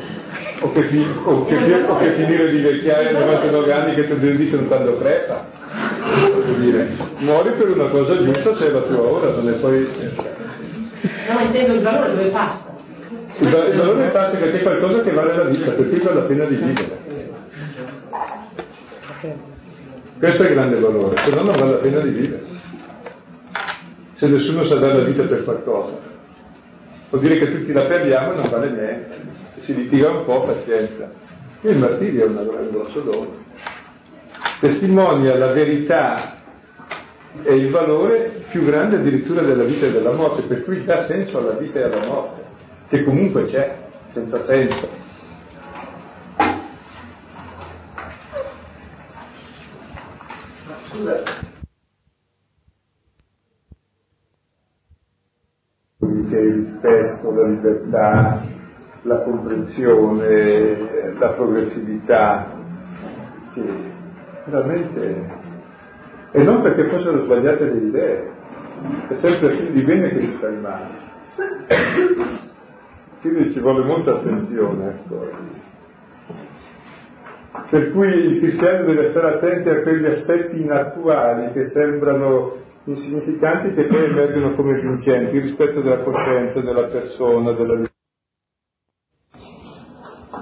o, 0.60 0.72
che, 0.72 1.06
o, 1.24 1.44
che, 1.46 1.84
o 1.86 1.98
che 1.98 2.12
finire 2.12 2.50
di 2.50 2.60
vecchiare 2.60 3.12
99 3.12 3.72
anni 3.72 3.94
che 3.94 4.08
ti 4.08 4.36
dicono 4.36 4.66
quando 4.66 4.98
crepa 4.98 5.60
dire, 6.58 6.96
muori 7.18 7.50
per 7.52 7.70
una 7.70 7.88
cosa 7.88 8.16
giusta 8.22 8.56
se 8.56 8.66
è 8.66 8.70
la 8.70 8.82
tua 8.82 9.00
ora, 9.00 9.30
non 9.30 9.48
è 9.48 9.52
poi... 9.52 9.88
No, 11.28 11.40
intendo 11.40 11.74
il 11.74 11.82
valore 11.82 12.10
dove 12.10 12.28
passa. 12.28 12.70
Il, 13.38 13.48
valore 13.50 14.08
passa 14.08 14.36
perché 14.36 14.60
è 14.60 14.62
qualcosa 14.62 15.00
che 15.02 15.10
vale 15.10 15.34
la 15.34 15.44
vita, 15.44 15.70
per 15.72 15.88
cui 15.88 15.98
vale 16.00 16.20
la 16.20 16.26
pena 16.26 16.44
di 16.44 16.54
vivere. 16.56 17.00
Questo 20.18 20.42
è 20.42 20.48
il 20.48 20.54
grande 20.54 20.78
valore, 20.78 21.16
se 21.18 21.30
no 21.30 21.42
non 21.42 21.56
vale 21.56 21.70
la 21.70 21.78
pena 21.78 22.00
di 22.00 22.10
vivere. 22.10 22.60
Se 24.22 24.28
nessuno 24.28 24.64
sa 24.66 24.76
dare 24.76 24.98
la 24.98 25.04
vita 25.04 25.24
per 25.24 25.42
qualcosa, 25.42 25.98
vuol 27.10 27.22
dire 27.22 27.38
che 27.40 27.50
tutti 27.50 27.72
la 27.72 27.86
perdiamo 27.86 28.34
e 28.34 28.36
non 28.36 28.50
vale 28.50 28.70
niente. 28.70 29.16
Si 29.62 29.74
litiga 29.74 30.10
un 30.10 30.24
po', 30.24 30.42
pazienza. 30.42 31.10
E 31.60 31.70
il 31.70 31.78
martirio 31.78 32.26
è 32.26 32.28
un 32.28 32.68
grosso 32.70 33.00
dono 33.00 33.40
testimonia 34.60 35.36
la 35.36 35.48
verità 35.48 36.36
e 37.42 37.52
il 37.52 37.70
valore 37.72 38.44
più 38.50 38.64
grande 38.64 38.94
addirittura 38.94 39.42
della 39.42 39.64
vita 39.64 39.86
e 39.86 39.90
della 39.90 40.12
morte, 40.12 40.42
per 40.42 40.62
cui 40.62 40.84
dà 40.84 41.04
senso 41.06 41.38
alla 41.38 41.54
vita 41.54 41.80
e 41.80 41.82
alla 41.82 42.06
morte, 42.06 42.44
che 42.88 43.02
comunque 43.02 43.46
c'è, 43.46 43.76
senza 44.12 44.44
senso. 44.44 44.88
Scusa. 50.90 51.51
Che 56.02 56.36
il 56.36 56.54
rispetto, 56.54 57.30
la 57.30 57.46
libertà, 57.46 58.42
la 59.02 59.18
comprensione, 59.22 61.14
la 61.16 61.28
progressività, 61.28 62.50
che 63.54 63.62
veramente, 64.46 65.30
e 66.32 66.42
non 66.42 66.60
perché 66.62 66.88
fossero 66.88 67.22
sbagliate 67.22 67.64
le 67.66 67.78
idee, 67.86 68.30
è 69.10 69.14
sempre 69.20 69.50
più 69.50 69.70
di 69.70 69.82
bene 69.82 70.08
che 70.08 70.20
si 70.22 70.36
fa 70.40 70.48
il 70.48 70.58
male. 70.58 70.86
Quindi 73.20 73.52
ci 73.52 73.60
vuole 73.60 73.84
molta 73.84 74.14
attenzione. 74.14 74.88
Ecco. 74.88 75.30
Per 77.70 77.92
cui 77.92 78.08
il 78.08 78.38
cristiano 78.40 78.86
deve 78.86 79.10
stare 79.10 79.34
attento 79.36 79.70
a 79.70 79.76
quegli 79.82 80.06
aspetti 80.06 80.62
inattuali 80.62 81.52
che 81.52 81.68
sembrano 81.68 82.56
insignificanti 82.84 83.74
che 83.74 83.86
poi 83.86 84.04
emergono 84.04 84.54
come 84.54 84.80
vincenti, 84.80 85.38
rispetto 85.38 85.80
della 85.80 86.02
coscienza, 86.02 86.60
della 86.60 86.86
persona, 86.86 87.52
della 87.52 87.74
vita. 87.76 87.90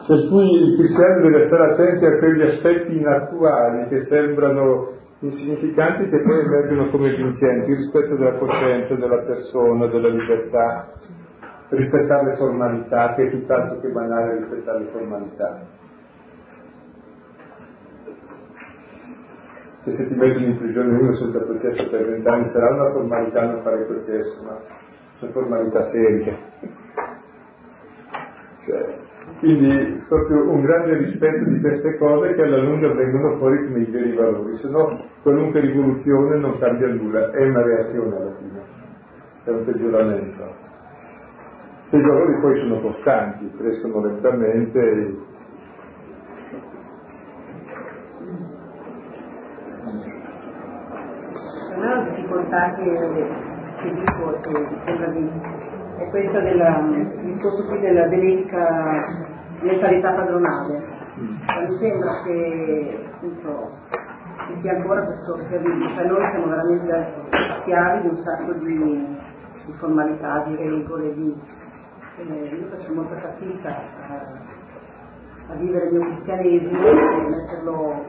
Per 0.06 0.28
cui 0.28 0.50
il 0.50 0.76
cristiano 0.76 1.28
deve 1.28 1.46
stare 1.46 1.72
attento 1.72 2.06
a 2.06 2.18
quegli 2.18 2.42
aspetti 2.42 2.96
inattuali 2.96 3.88
che 3.88 4.04
sembrano 4.08 4.98
insignificanti 5.20 6.08
che 6.08 6.22
poi 6.22 6.40
emergono 6.40 6.90
come 6.90 7.14
vincenti, 7.14 7.74
rispetto 7.74 8.16
della 8.16 8.38
coscienza, 8.38 8.94
della 8.94 9.22
persona, 9.22 9.86
della 9.86 10.08
libertà, 10.08 10.92
rispettare 11.68 12.30
le 12.30 12.36
formalità, 12.36 13.14
che 13.14 13.26
è 13.26 13.30
tutt'altro 13.30 13.80
che 13.80 13.88
banale 13.88 14.38
rispettare 14.38 14.78
le 14.80 14.90
formalità. 14.90 15.78
Che 19.82 19.92
se 19.92 20.08
ti 20.08 20.14
mettono 20.14 20.44
in 20.44 20.58
prigione 20.58 20.98
uno 20.98 21.14
senza 21.14 21.38
processo 21.40 21.88
per 21.88 22.06
vent'anni 22.06 22.50
sarà 22.50 22.74
una 22.74 22.92
formalità 22.92 23.46
non 23.46 23.62
fare 23.62 23.84
processo, 23.84 24.42
ma 24.42 24.60
sono 25.18 25.32
formalità 25.32 25.82
serie. 25.84 26.36
Cioè, 28.66 28.98
quindi 29.38 30.04
proprio 30.06 30.50
un 30.50 30.60
grande 30.60 30.98
rispetto 30.98 31.44
di 31.44 31.60
queste 31.60 31.96
cose 31.96 32.34
che 32.34 32.42
alla 32.42 32.62
lunga 32.62 32.92
vengono 32.92 33.38
fuori 33.38 33.56
come 33.64 33.78
i 33.80 33.90
veri 33.90 34.14
valori, 34.14 34.58
se 34.58 34.68
no 34.68 35.02
qualunque 35.22 35.60
rivoluzione 35.60 36.38
non 36.38 36.58
cambia 36.58 36.88
nulla, 36.88 37.30
è 37.30 37.46
una 37.46 37.62
reazione 37.62 38.16
alla 38.16 38.34
fine, 38.36 38.60
è 39.44 39.50
un 39.50 39.64
peggioramento. 39.64 40.68
I 41.92 42.00
valori 42.02 42.38
poi 42.40 42.58
sono 42.60 42.80
costanti, 42.80 43.50
crescono 43.56 44.04
lentamente. 44.06 45.28
Una 52.50 52.74
difficoltà 52.74 52.74
che, 52.74 53.30
che 53.80 53.94
dico, 53.94 54.40
che 54.40 54.80
sembra 54.84 55.10
di 55.10 55.30
è 55.98 56.08
questo 56.08 56.40
del 56.40 57.20
discorso 57.22 57.64
qui 57.68 57.78
della 57.78 58.08
benefica 58.08 59.06
mentalità 59.60 60.12
padronale. 60.14 60.82
Mi 61.14 61.76
sembra 61.78 62.22
che 62.24 63.08
appunto, 63.12 63.70
ci 64.48 64.60
sia 64.60 64.72
ancora 64.72 65.04
questo 65.04 65.36
schiavismo, 65.36 65.94
cioè 65.94 66.06
noi 66.06 66.24
siamo 66.30 66.46
veramente 66.48 67.14
schiavi 67.60 68.00
di 68.00 68.08
un 68.08 68.16
sacco 68.16 68.52
di, 68.54 68.78
di 69.66 69.72
formalità, 69.74 70.42
di 70.46 70.56
regole, 70.56 71.14
di, 71.14 71.40
eh, 72.16 72.56
io 72.56 72.66
faccio 72.68 72.94
molta 72.94 73.16
fatica 73.16 73.68
a, 73.68 75.52
a, 75.52 75.54
vivere 75.54 75.86
il 75.86 75.92
mio 75.92 76.06
cristianesimo 76.08 76.86
e 76.86 77.28
metterlo, 77.28 78.04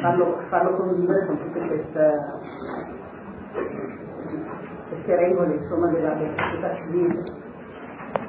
farlo, 0.00 0.38
farlo 0.48 0.76
convivere 0.76 1.26
con 1.26 1.38
tutte 1.38 1.60
queste 1.66 2.38
queste 4.90 5.16
regole 5.16 5.54
insomma, 5.54 5.88
della, 5.88 6.16
società 6.16 6.74
civile. 6.74 7.22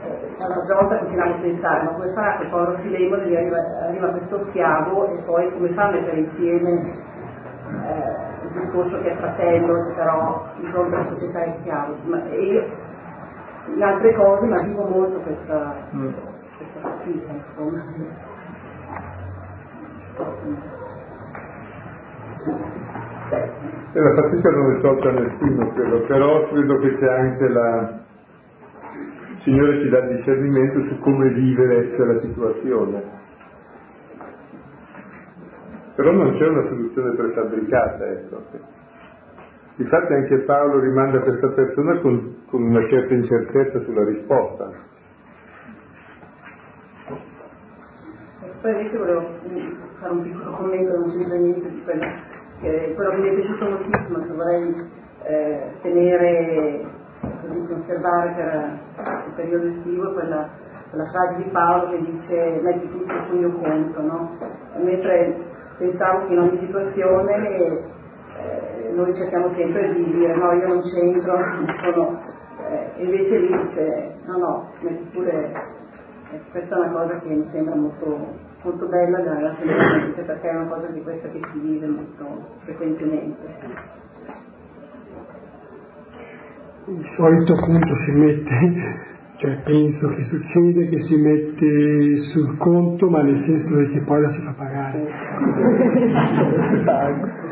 Eh, 0.04 0.36
un'altra 0.38 0.76
volta 0.76 0.98
continuiamo 1.00 1.34
a 1.34 1.40
pensare, 1.40 1.84
ma 1.84 1.92
come 1.92 2.14
farà 2.14 2.36
quel 2.36 2.50
povero 2.50 2.78
Filemone 2.78 3.28
che 3.28 3.38
arriva, 3.38 3.58
arriva 3.82 4.10
questo 4.10 4.44
schiavo 4.46 5.08
e 5.08 5.22
poi 5.24 5.52
come 5.52 5.74
fa 5.74 5.88
a 5.88 5.92
mettere 5.92 6.20
insieme 6.20 6.70
eh, 6.70 8.30
il 8.44 8.52
discorso 8.60 9.02
che 9.02 9.12
è 9.12 9.16
fratello, 9.18 9.92
però 9.96 10.46
di 10.60 10.66
fronte 10.68 10.96
alla 10.96 11.06
società 11.06 11.42
è 11.42 11.58
schiavo? 11.60 11.96
Ma 12.04 12.24
io 12.30 12.90
in 13.74 13.84
altre 13.84 14.14
cose, 14.14 14.46
ma 14.48 14.62
vivo 14.62 14.86
molto 14.86 15.20
questa, 15.20 15.76
mm. 15.96 16.14
questa 16.58 16.80
fatica, 16.80 17.32
insomma. 17.32 17.84
E 22.44 24.00
la 24.00 24.14
fatica 24.16 24.50
non 24.50 24.76
è 24.76 24.82
tolta 24.82 25.10
a 25.10 25.12
nessuno, 25.12 25.72
credo, 25.74 26.02
però 26.06 26.48
credo 26.50 26.80
che 26.80 26.94
c'è 26.94 27.08
anche 27.08 27.50
la... 27.50 28.00
Il 29.30 29.42
Signore 29.44 29.80
ci 29.80 29.90
dà 29.90 30.02
discernimento 30.02 30.82
su 30.86 31.00
come 31.00 31.30
vivere 31.30 31.88
quella 31.96 32.16
situazione. 32.16 33.20
Però 35.96 36.12
non 36.12 36.32
c'è 36.34 36.48
una 36.48 36.62
soluzione 36.62 37.16
prefabbricata, 37.16 38.06
ecco. 38.08 38.44
Infatti 39.76 40.14
anche 40.14 40.40
Paolo 40.40 40.80
rimanda 40.80 41.22
questa 41.22 41.52
persona 41.54 42.00
con, 42.00 42.44
con 42.48 42.64
una 42.64 42.86
certa 42.88 43.14
incertezza 43.14 43.80
sulla 43.80 44.06
risposta. 44.06 44.72
Poi 48.62 48.72
invece 48.72 48.98
volevo 48.98 49.28
fare 50.00 50.12
un 50.14 50.22
piccolo 50.22 50.52
commento, 50.52 50.98
non 50.98 51.10
c'entra 51.10 51.36
niente 51.36 51.70
di 51.70 51.84
quello 51.84 52.06
che, 52.62 52.94
quello 52.96 53.10
che 53.12 53.18
mi 53.18 53.30
è 53.30 53.34
piaciuto 53.34 53.70
moltissimo, 53.70 54.20
che 54.20 54.34
vorrei 54.34 54.90
eh, 55.24 55.72
tenere, 55.82 56.86
così 57.42 57.66
conservare 57.68 58.34
per 58.96 59.24
il 59.28 59.34
periodo 59.36 59.68
estivo, 59.68 60.14
quella, 60.14 60.50
quella 60.90 61.10
frase 61.10 61.44
di 61.44 61.50
Paolo 61.50 61.90
che 61.90 62.12
dice 62.12 62.60
metti 62.62 62.90
tutto 62.90 63.14
sul 63.28 63.38
mio 63.38 63.52
conto, 63.54 64.02
no? 64.02 64.38
Mentre 64.78 65.36
pensavo 65.78 66.28
che 66.28 66.34
in 66.34 66.40
ogni 66.40 66.58
situazione 66.60 67.48
eh, 67.48 68.92
noi 68.94 69.14
cerchiamo 69.16 69.50
sempre 69.50 69.94
di 69.94 70.12
dire 70.12 70.36
no, 70.36 70.52
io 70.54 70.68
non 70.68 70.82
c'entro, 70.82 71.36
sono, 71.82 72.22
eh, 72.70 73.04
invece 73.04 73.38
lì 73.38 73.58
dice 73.64 74.16
no, 74.26 74.38
no, 74.38 74.72
metti 74.82 75.10
pure, 75.12 75.52
eh, 76.32 76.42
questa 76.52 76.76
è 76.76 76.80
una 76.80 76.92
cosa 76.92 77.20
che 77.20 77.28
mi 77.28 77.48
sembra 77.52 77.76
molto, 77.76 78.50
molto 78.64 78.88
bella 78.88 79.20
da 79.20 79.56
tenere 79.56 80.12
perché 80.24 80.50
è 80.50 80.56
una 80.56 80.68
cosa 80.68 80.88
di 80.88 81.02
questa 81.02 81.30
che 81.30 81.40
si 81.52 81.60
vive 81.60 81.88
molto 81.88 82.48
frequentemente. 82.64 83.60
Il 86.86 87.06
solito 87.16 87.56
punto 87.56 87.96
si 87.96 88.12
mette 88.12 89.10
cioè 89.42 89.58
penso 89.64 90.08
che 90.10 90.22
succede 90.22 90.86
che 90.86 91.00
si 91.00 91.16
mette 91.18 92.18
sul 92.30 92.58
conto 92.58 93.10
ma 93.10 93.24
nel 93.24 93.44
senso 93.44 93.76
che 93.92 94.02
poi 94.02 94.22
la 94.22 94.30
si 94.30 94.42
fa 94.44 94.54
pagare. 94.56 95.10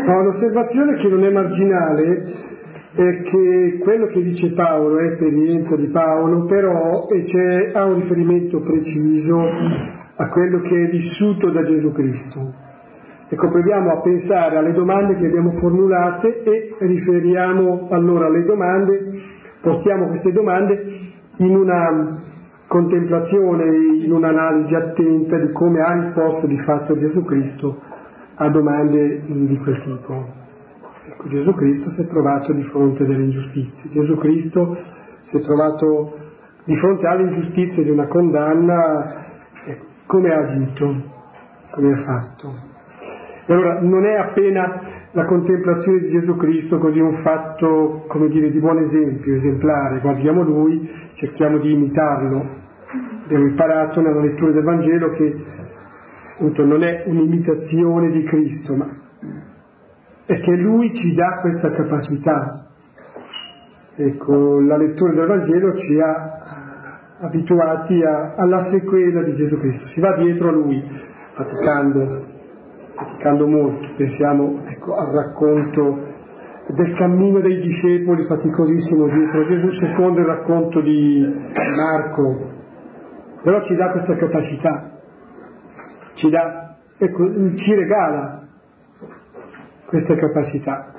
No, 0.00 0.22
l'osservazione 0.22 0.96
che 0.96 1.08
non 1.08 1.24
è 1.24 1.30
marginale 1.30 2.49
è 2.92 3.22
che 3.22 3.78
quello 3.80 4.06
che 4.06 4.22
dice 4.22 4.52
Paolo 4.52 4.98
è 4.98 5.04
esperienza 5.04 5.76
di 5.76 5.88
Paolo, 5.88 6.44
però 6.46 7.06
ha 7.74 7.84
un 7.84 7.94
riferimento 7.94 8.60
preciso 8.60 9.40
a 10.16 10.28
quello 10.28 10.60
che 10.60 10.84
è 10.84 10.88
vissuto 10.88 11.50
da 11.50 11.62
Gesù 11.62 11.92
Cristo. 11.92 12.52
Ecco, 13.28 13.48
proviamo 13.48 13.90
a 13.90 14.00
pensare 14.00 14.56
alle 14.56 14.72
domande 14.72 15.14
che 15.14 15.26
abbiamo 15.26 15.52
formulate 15.52 16.42
e 16.42 16.74
riferiamo 16.80 17.88
allora 17.90 18.26
alle 18.26 18.42
domande 18.42 19.38
portiamo 19.60 20.08
queste 20.08 20.32
domande 20.32 20.98
in 21.36 21.54
una 21.54 22.18
contemplazione, 22.66 23.76
in 24.04 24.12
un'analisi 24.12 24.74
attenta 24.74 25.38
di 25.38 25.52
come 25.52 25.80
ha 25.80 25.92
risposto 25.92 26.46
di 26.46 26.58
fatto 26.58 26.96
Gesù 26.96 27.22
Cristo 27.24 27.80
a 28.36 28.48
domande 28.48 29.22
di 29.26 29.58
quel 29.58 29.82
tipo. 29.82 30.39
Ecco, 31.20 31.28
Gesù 31.28 31.52
Cristo 31.52 31.90
si 31.90 32.00
è 32.00 32.06
trovato 32.06 32.52
di 32.54 32.62
fronte 32.62 33.04
delle 33.04 33.24
ingiustizie, 33.24 33.90
Gesù 33.90 34.16
Cristo 34.16 34.74
si 35.24 35.36
è 35.36 35.40
trovato 35.40 36.14
di 36.64 36.74
fronte 36.76 37.06
alle 37.06 37.24
ingiustizie 37.24 37.82
di 37.82 37.90
una 37.90 38.06
condanna, 38.06 39.26
ecco, 39.66 39.84
come 40.06 40.30
ha 40.30 40.38
agito, 40.38 41.02
come 41.70 41.92
ha 41.92 42.04
fatto. 42.04 42.54
E 43.46 43.52
allora 43.52 43.80
non 43.82 44.04
è 44.06 44.14
appena 44.14 45.08
la 45.10 45.26
contemplazione 45.26 45.98
di 46.00 46.10
Gesù 46.10 46.36
Cristo 46.36 46.78
così 46.78 47.00
un 47.00 47.20
fatto, 47.22 48.04
come 48.06 48.28
dire, 48.28 48.50
di 48.50 48.58
buon 48.58 48.78
esempio, 48.78 49.34
esemplare, 49.34 50.00
guardiamo 50.00 50.42
Lui, 50.42 50.88
cerchiamo 51.14 51.58
di 51.58 51.72
imitarlo. 51.72 52.58
Abbiamo 53.24 53.46
imparato 53.46 54.00
nella 54.00 54.20
lettura 54.20 54.52
del 54.52 54.64
Vangelo 54.64 55.10
che 55.10 55.36
appunto 56.34 56.64
non 56.64 56.82
è 56.82 57.04
un'imitazione 57.06 58.10
di 58.10 58.22
Cristo, 58.22 58.74
ma 58.74 58.99
è 60.30 60.38
che 60.38 60.54
Lui 60.54 60.94
ci 60.94 61.12
dà 61.14 61.40
questa 61.40 61.70
capacità. 61.72 62.66
Ecco, 63.96 64.60
la 64.60 64.76
lettura 64.76 65.12
del 65.12 65.26
Vangelo 65.26 65.74
ci 65.76 65.98
ha 65.98 67.16
abituati 67.20 68.02
a, 68.02 68.34
alla 68.36 68.62
sequela 68.70 69.22
di 69.24 69.34
Gesù 69.34 69.58
Cristo, 69.58 69.88
si 69.88 70.00
va 70.00 70.16
dietro 70.16 70.48
a 70.48 70.52
Lui, 70.52 70.82
faticando 71.34 72.38
faticando 72.94 73.46
molto, 73.46 73.88
pensiamo 73.96 74.62
ecco, 74.66 74.94
al 74.94 75.12
racconto 75.12 76.08
del 76.68 76.94
cammino 76.94 77.40
dei 77.40 77.60
discepoli 77.60 78.24
faticosissimo 78.24 79.08
dietro 79.08 79.46
Gesù, 79.46 79.70
secondo 79.72 80.20
il 80.20 80.26
racconto 80.26 80.80
di 80.80 81.26
Marco, 81.76 82.50
però 83.42 83.62
ci 83.64 83.74
dà 83.74 83.90
questa 83.90 84.14
capacità, 84.14 84.92
ci, 86.14 86.30
dà, 86.30 86.76
ecco, 86.98 87.54
ci 87.56 87.74
regala 87.74 88.39
questa 89.90 90.14
capacità. 90.14 90.92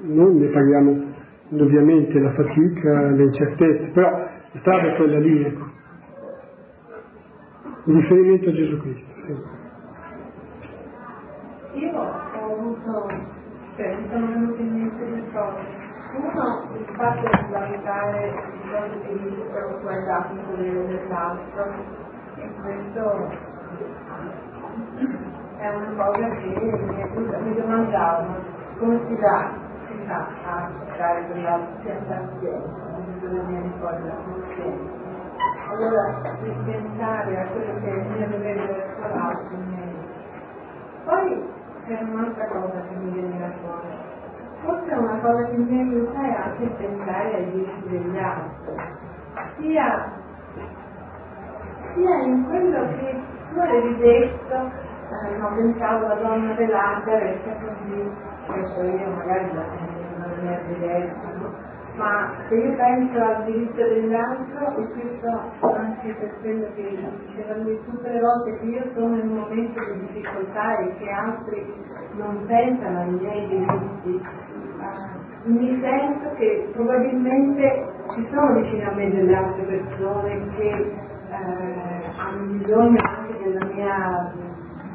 Noi 0.00 0.38
ne 0.38 0.48
paghiamo 0.48 1.14
ovviamente 1.52 2.18
la 2.18 2.32
fatica, 2.32 3.10
le 3.10 3.24
incertezze, 3.24 3.90
però 3.92 4.10
la 4.10 4.58
strada 4.58 4.92
è 4.92 4.96
quella 4.96 5.18
lì, 5.18 5.44
ecco. 5.44 5.64
Il 7.84 7.94
riferimento 7.96 8.48
a 8.48 8.52
Gesù 8.52 8.80
Cristo. 8.80 9.20
Sì. 9.20 9.34
Io 11.78 11.92
ho 11.92 12.52
avuto, 12.52 13.06
cioè 13.76 13.96
mi 13.96 14.08
sono 14.08 14.26
venute 14.26 14.62
in 14.62 14.72
mente 14.72 15.06
due 15.06 15.24
cose. 15.32 15.60
Uno, 16.16 16.68
il 16.78 16.86
fatto 16.96 17.20
di 17.20 17.52
valutare 17.52 18.28
il 18.28 18.34
proprio 18.70 18.98
diritto 19.12 19.78
guardato 19.82 20.34
sulle 20.46 20.86
dell'altro 20.86 21.64
e 22.36 22.48
questo 22.62 23.04
è 25.58 25.68
una 25.68 26.04
cosa 26.04 26.28
che 26.28 26.46
mi, 26.46 27.26
mi 27.40 27.54
domandavo 27.54 28.34
come 28.78 28.98
si 29.06 29.16
dà, 29.16 29.50
si 29.86 30.04
fa 30.06 30.28
a 30.44 30.70
cercare 30.70 31.26
sia 31.32 31.96
paziente, 32.06 32.60
bisogna 33.14 33.42
venire 33.42 33.70
fuori 33.78 34.04
la 34.04 34.14
coscienza. 34.24 35.04
Allora, 35.70 36.20
ripensare 36.40 37.40
a 37.40 37.46
quello 37.46 37.80
che 37.80 37.88
è 37.88 37.94
il 37.94 38.06
mio 38.06 38.28
dovere 38.28 38.66
verso 38.66 39.00
l'altro, 39.00 39.56
poi 41.04 41.48
c'è 41.86 42.02
un'altra 42.02 42.46
cosa 42.48 42.80
che 42.88 42.96
mi 42.96 43.10
viene 43.10 43.38
da 43.38 43.50
fuori. 43.60 44.04
Forse 44.62 44.94
una 44.94 45.18
cosa 45.20 45.46
che 45.46 45.56
mi 45.56 45.78
aiuta 45.78 46.20
è 46.20 46.34
anche 46.34 46.66
pensare 46.76 47.34
ai 47.34 47.50
diritti 47.50 47.88
degli 47.88 48.18
altri, 48.18 48.74
sia, 49.56 50.12
sia 51.94 52.22
in 52.24 52.44
quello 52.44 52.86
che 52.88 53.22
tu 53.52 53.58
avevi 53.58 53.96
detto, 53.98 54.84
eh, 55.24 55.36
no, 55.38 55.54
pensavo 55.54 56.06
la 56.06 56.14
donna 56.14 56.54
velata 56.54 57.18
resta 57.18 57.56
così, 57.56 58.10
penso 58.46 58.82
io 58.82 59.10
magari 59.10 59.54
la 59.54 59.64
sento 59.76 59.98
in 59.98 60.14
una 60.16 60.26
maniera 60.26 60.62
diversa, 60.66 61.32
no? 61.40 61.74
ma 61.96 62.30
se 62.48 62.54
io 62.54 62.76
penso 62.76 63.22
al 63.22 63.44
diritto 63.44 63.82
dell'altro, 63.82 64.76
e 64.76 64.88
questo 64.92 65.74
anche 65.74 66.14
per 66.14 66.34
quello 66.40 66.66
che 66.74 66.98
diceva 67.26 67.56
lui 67.56 67.80
tutte 67.84 68.10
le 68.10 68.20
volte 68.20 68.58
che 68.58 68.66
io 68.66 68.82
sono 68.94 69.16
in 69.16 69.28
un 69.28 69.38
momento 69.38 69.80
di 69.92 70.00
difficoltà 70.00 70.78
e 70.78 70.94
che 70.96 71.10
altri 71.10 71.74
non 72.16 72.44
pensano 72.46 72.98
ai 73.00 73.10
miei 73.10 73.48
diritti, 73.48 74.20
uh, 74.78 75.50
mi 75.50 75.80
sento 75.80 76.34
che 76.34 76.68
probabilmente 76.72 77.92
ci 78.14 78.28
sono 78.30 78.60
vicino 78.60 78.90
a 78.90 78.94
me 78.94 79.10
delle 79.10 79.34
altre 79.34 79.62
persone 79.64 80.48
che 80.56 80.92
uh, 81.30 82.18
hanno 82.18 82.52
bisogno 82.58 83.00
anche 83.02 83.42
della 83.42 83.64
mia, 83.72 84.32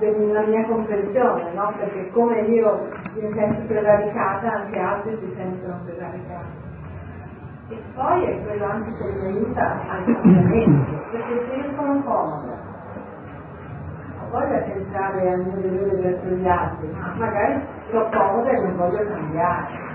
della 0.10 0.46
mia 0.48 0.66
comprensione, 0.66 1.54
no? 1.54 1.74
perché 1.78 2.10
come 2.10 2.42
io 2.42 2.88
mi 3.14 3.32
sento 3.34 3.68
prevaricata, 3.68 4.52
anche 4.52 4.80
altri 4.80 5.18
si 5.20 5.32
sentono 5.36 5.80
prevaricati. 5.86 6.70
E 7.70 7.82
poi 7.94 8.24
è 8.24 8.44
quello 8.44 8.66
anche 8.66 8.92
che 8.98 9.12
mi 9.14 9.26
aiuta 9.28 9.80
al 9.88 10.04
cambiamento, 10.04 10.92
perché 11.12 11.46
se 11.46 11.56
io 11.56 11.72
sono 11.76 12.04
comoda, 12.04 12.58
ho 14.20 14.30
voglia 14.32 14.60
di 14.62 14.72
pensare 14.72 15.32
al 15.32 15.40
mio 15.40 15.70
dovere 15.70 15.96
verso 16.02 16.28
gli 16.28 16.48
altri, 16.48 16.88
ma 16.92 17.14
magari 17.16 17.62
sto 17.88 18.10
comoda 18.12 18.50
e 18.50 18.62
non 18.62 18.76
voglio 18.76 19.08
cambiare. 19.08 19.91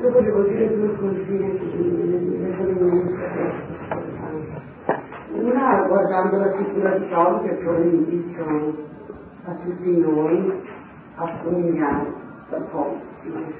Io 0.00 0.12
volevo 0.12 0.42
dire 0.42 0.76
due 0.76 0.94
cosine 0.96 1.58
che 1.58 1.64
Una 5.32 5.86
guardando 5.88 6.36
la 6.38 6.52
figura 6.52 6.90
di 6.98 7.06
Paolo 7.06 7.42
che 7.42 7.54
poi 7.64 8.04
visto 8.06 8.44
a 9.44 9.54
tutti 9.54 9.98
noi 9.98 10.62
assomigliare 11.16 12.12
un 12.50 12.64
po' 12.70 12.96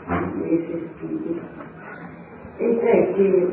ai 0.07 0.64
suoi 0.64 0.91
figli. 0.99 1.41
Ed 2.57 2.78
è 2.78 3.12
che 3.14 3.51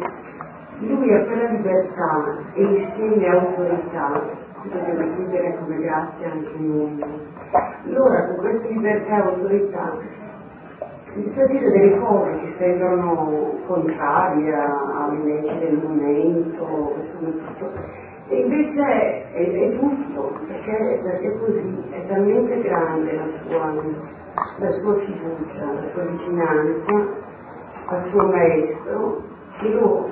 lui 0.80 1.12
ha 1.12 1.26
quella 1.26 1.50
libertà 1.50 2.38
e 2.54 2.64
insieme 2.64 3.28
autorità, 3.30 4.22
dobbiamo 4.62 5.00
aggiungere 5.00 5.58
come 5.58 5.78
grazia 5.78 6.32
anche 6.32 6.58
noi. 6.60 7.04
Allora 7.86 8.28
con 8.28 8.36
questa 8.38 8.68
libertà 8.68 9.16
e 9.16 9.28
autorità 9.28 9.98
si 11.16 11.32
sa 11.34 11.46
dire 11.46 11.72
delle 11.72 11.98
cose 11.98 12.40
che 12.40 12.54
sembrano 12.58 13.58
contrarie 13.68 14.54
alle 14.54 15.24
leggi 15.24 15.60
del 15.60 15.80
momento. 15.82 16.94
E 18.28 18.40
invece 18.42 18.82
è, 19.32 19.52
è, 19.52 19.78
giusto, 19.78 20.40
perché, 20.48 21.00
perché 21.04 21.40
così 21.40 21.84
è 21.92 22.06
talmente 22.08 22.62
grande 22.62 23.14
la 23.14 23.28
sua, 23.48 23.74
la 24.60 24.72
sua 24.72 24.96
fiducia, 25.00 25.74
la 25.74 25.90
sua 25.94 26.04
vicinanza 26.04 27.08
al 27.86 28.02
suo 28.10 28.26
maestro, 28.26 29.22
che 29.60 29.70
lo 29.70 30.10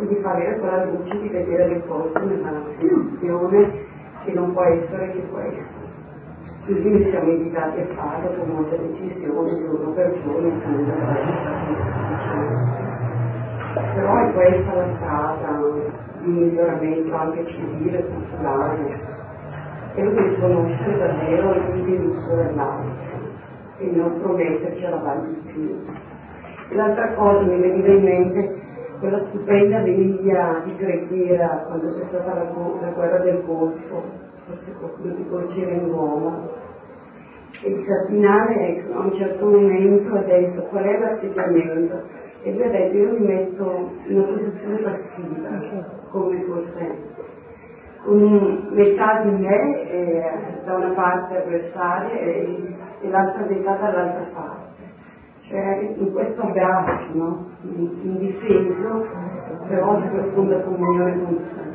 gli 0.00 0.16
fa 0.20 0.32
avere 0.32 0.58
quella 0.58 0.84
luce 0.86 1.20
di 1.20 1.28
vedere 1.28 1.68
le 1.68 1.86
cose 1.86 2.18
nella 2.18 2.60
situazione 2.76 3.84
che 4.24 4.32
non 4.32 4.52
può 4.52 4.64
essere 4.64 5.12
che 5.12 5.22
essere. 5.38 5.73
Noi 6.66 7.04
siamo 7.10 7.30
invitati 7.30 7.78
a 7.78 7.86
fare 7.94 8.36
con 8.38 8.48
molte 8.48 8.78
decisioni, 8.78 9.50
giorno 9.60 9.90
per 9.92 10.18
giorno, 10.24 10.48
però 13.92 14.16
è 14.16 14.32
questa 14.32 14.74
la 14.74 14.94
strada 14.96 15.60
di 16.22 16.30
miglioramento 16.30 17.14
anche 17.14 17.44
civile, 17.48 18.06
culturale, 18.06 18.98
quello 19.92 20.10
di 20.12 20.22
riconoscere 20.22 20.96
davvero 20.96 21.54
il 21.54 21.82
diritto 21.84 22.34
dell'altro 22.34 22.92
e 23.76 23.84
il 23.84 23.96
nostro 23.98 24.32
metterci 24.32 24.86
avanti 24.86 25.34
di 25.34 25.52
più. 25.52 25.82
E 26.70 26.74
l'altra 26.74 27.12
cosa 27.12 27.42
mi 27.42 27.60
veniva 27.60 27.88
in 27.88 28.02
mente 28.02 28.62
quella 29.00 29.20
stupenda 29.26 29.82
veglia 29.82 30.62
di 30.64 30.72
preghiera 30.72 31.64
quando 31.66 31.88
c'è 31.88 32.06
stata 32.08 32.32
la, 32.32 32.44
la 32.80 32.88
guerra 32.88 33.18
del 33.18 33.42
Golfo, 33.44 34.32
forse 34.46 34.72
qualcuno 34.78 35.14
di 35.14 35.22
voi 35.24 35.46
c'era 35.48 35.72
in 35.72 35.88
Roma, 35.90 36.48
e 37.62 37.70
il 37.70 37.84
cardinale 37.84 38.68
ecco, 38.68 38.94
a 38.94 39.00
un 39.00 39.14
certo 39.14 39.46
momento 39.46 40.14
ha 40.14 40.22
detto 40.22 40.62
qual 40.64 40.84
è 40.84 40.98
l'atteggiamento 40.98 42.02
e 42.42 42.52
lui 42.52 42.62
ha 42.62 42.70
detto 42.70 42.96
io 42.96 43.12
mi 43.12 43.26
metto 43.26 43.90
in 44.06 44.16
una 44.18 44.26
posizione 44.26 44.76
passiva 44.78 46.02
come 46.10 46.42
fosse 46.42 47.12
un, 48.04 48.68
metà 48.70 49.22
di 49.22 49.30
me 49.30 49.90
eh, 49.90 50.32
da 50.64 50.74
una 50.74 50.90
parte 50.90 51.38
avversaria 51.38 52.20
e, 52.20 52.76
e 53.00 53.08
l'altra 53.08 53.46
metà 53.46 53.76
dall'altra 53.76 54.26
parte. 54.34 54.72
Cioè 55.48 55.94
in 55.96 56.12
questo 56.12 56.42
abbraccio 56.42 57.14
no? 57.14 57.46
indifeso 57.62 59.06
però 59.68 60.00
di 60.00 60.08
profonda 60.08 60.60
comunione 60.60 61.22
con 61.22 61.36
Cristo 61.36 61.73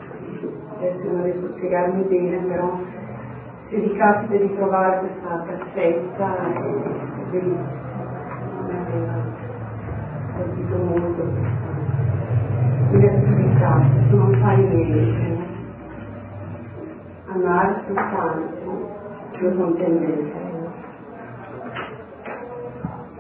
adesso 0.80 1.11
non 1.11 1.23
riesco 1.23 1.45
a 1.45 1.49
spiegarmi 1.49 2.03
bene 2.03 2.38
però 2.47 2.80
se 3.67 3.80
vi 3.80 3.93
capita 3.95 4.36
di 4.36 4.55
trovare 4.55 4.99
questa 4.99 5.43
cassetta 5.45 6.53
è 6.53 7.30
bellissima 7.30 7.99
ho 10.25 10.32
sentito 10.32 10.77
molto. 10.77 11.21
Inattività 12.91 13.86
non 14.09 14.34
fare 14.39 14.63
niente 14.63 15.47
amare 17.27 17.82
soltanto 17.86 18.97
due 19.38 19.55
contendenti 19.55 20.47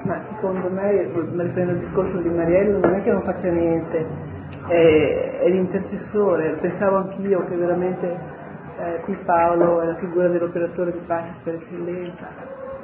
ma 0.03 0.17
secondo 0.29 0.69
me, 0.71 1.03
riprendo 1.03 1.73
il 1.73 1.79
discorso 1.79 2.21
di 2.21 2.29
Mariello, 2.29 2.79
non 2.79 2.95
è 2.95 3.03
che 3.03 3.11
non 3.11 3.21
faccia 3.21 3.49
niente, 3.49 4.07
è, 4.69 5.39
è 5.39 5.49
l'intercessore, 5.49 6.57
pensavo 6.61 6.97
anch'io 6.97 7.43
che 7.45 7.55
veramente 7.55 8.19
eh, 8.77 9.01
qui 9.01 9.17
Paolo 9.25 9.81
è 9.81 9.85
la 9.85 9.95
figura 9.95 10.27
dell'operatore 10.27 10.91
di 10.91 10.99
pace 11.05 11.33
per 11.43 11.55
eccellenza, 11.55 12.27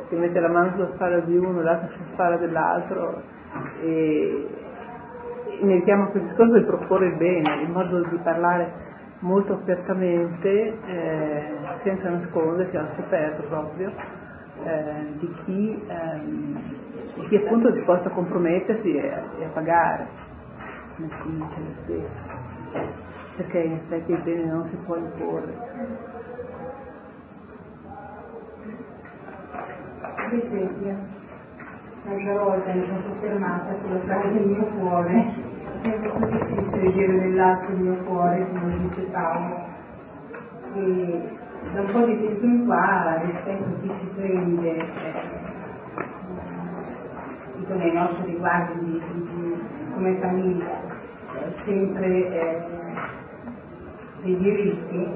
che 0.10 0.16
mette 0.16 0.40
la 0.40 0.50
mano 0.50 0.72
sulla 0.72 0.90
spalla 0.94 1.20
di 1.20 1.38
uno, 1.38 1.62
l'altra 1.62 1.90
sulla 1.94 2.08
spalla 2.14 2.38
dell'altro 2.38 3.22
e, 3.82 4.48
e 5.60 5.64
mi 5.64 5.74
richiamo 5.74 6.04
a 6.04 6.08
quel 6.08 6.24
discorso 6.24 6.58
di 6.58 6.66
proporre 6.66 7.08
il 7.08 7.18
bene, 7.18 7.62
il 7.62 7.70
modo 7.70 8.04
di 8.04 8.18
parlare 8.18 8.94
molto 9.20 9.54
apertamente, 9.54 10.78
eh, 10.86 11.44
senza 11.84 12.10
nascondersi, 12.10 12.76
al 12.76 12.90
scoperto 12.94 13.44
proprio, 13.48 13.92
eh, 14.64 15.18
di 15.20 15.34
chi 15.44 15.86
ehm, 15.88 16.84
chi 17.28 17.36
è 17.36 17.46
appunto 17.46 17.72
disposto 17.72 18.10
a 18.10 18.12
compromettersi 18.12 18.94
e, 18.96 19.08
e 19.40 19.46
a 19.46 19.50
pagare, 19.54 20.08
si 20.96 21.08
dice 21.08 21.60
lo 21.60 21.74
stesso, 21.84 22.20
perché 23.36 23.60
in 23.60 23.74
effetti 23.74 24.12
il 24.12 24.22
bene 24.24 24.46
non 24.46 24.68
si 24.70 24.76
può 24.78 24.96
imporre. 24.96 25.54
Esempio, 30.32 30.98
l'altra 32.04 32.44
volta 32.44 32.74
mi 32.74 32.86
sono 32.86 33.00
soffermata 33.00 33.76
sulla 33.82 34.00
frase 34.00 34.34
del 34.34 34.48
mio 34.48 34.66
cuore, 34.66 35.34
è 35.82 35.98
molto 35.98 36.26
difficile 36.26 36.92
dire 36.92 37.14
nell'atto 37.14 37.68
del 37.68 37.78
mio 37.78 38.04
cuore, 38.04 38.48
come 38.48 38.78
dice 38.80 39.02
Paolo, 39.12 39.64
e 40.74 41.38
da 41.74 41.82
un 41.82 41.92
po' 41.92 42.06
di 42.06 42.20
tempo 42.20 42.46
in 42.46 42.66
qua 42.66 43.20
rispetto 43.22 43.64
a 43.64 43.80
chi 43.82 43.92
si 44.00 44.06
prende 44.16 44.78
eh, 44.78 45.44
dico 47.58 47.74
nei 47.74 47.94
nostri 47.94 48.26
riguardi 48.26 48.80
di, 48.80 49.02
di, 49.14 49.35
come 49.96 50.18
famiglia 50.20 50.82
eh, 51.40 51.52
sempre 51.64 52.08
eh, 52.30 52.64
dei 54.22 54.38
diritti, 54.38 55.10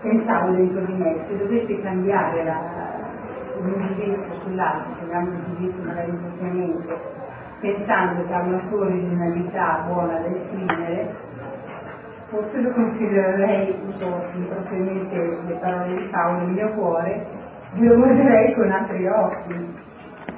pensavo 0.00 0.52
dentro 0.52 0.80
di 0.86 0.92
me 0.94 1.26
se 1.26 1.36
dovessi 1.36 1.80
cambiare 1.82 2.44
la, 2.44 2.60
il 3.58 3.64
mio 3.64 3.78
giudizio 3.86 4.40
sull'altro, 4.42 4.94
chiamiamolo 4.96 5.38
giudizio 5.48 5.82
magari 5.84 6.10
impropriamente, 6.10 7.00
pensando 7.60 8.26
che 8.26 8.32
ha 8.32 8.42
una 8.42 8.60
sua 8.68 8.86
originalità 8.86 9.84
buona 9.86 10.18
da 10.20 10.26
esprimere, 10.26 11.14
forse 12.28 12.60
lo 12.60 12.70
considererei, 12.70 13.74
uso 13.86 14.22
impropriamente 14.34 15.38
le 15.46 15.54
parole 15.60 15.96
di 15.96 16.08
Paolo 16.10 16.38
nel 16.38 16.50
mio 16.50 16.72
cuore, 16.74 17.26
lo 17.74 17.94
guarderei 17.96 18.54
con 18.54 18.70
altri 18.70 19.06
occhi 19.06 19.77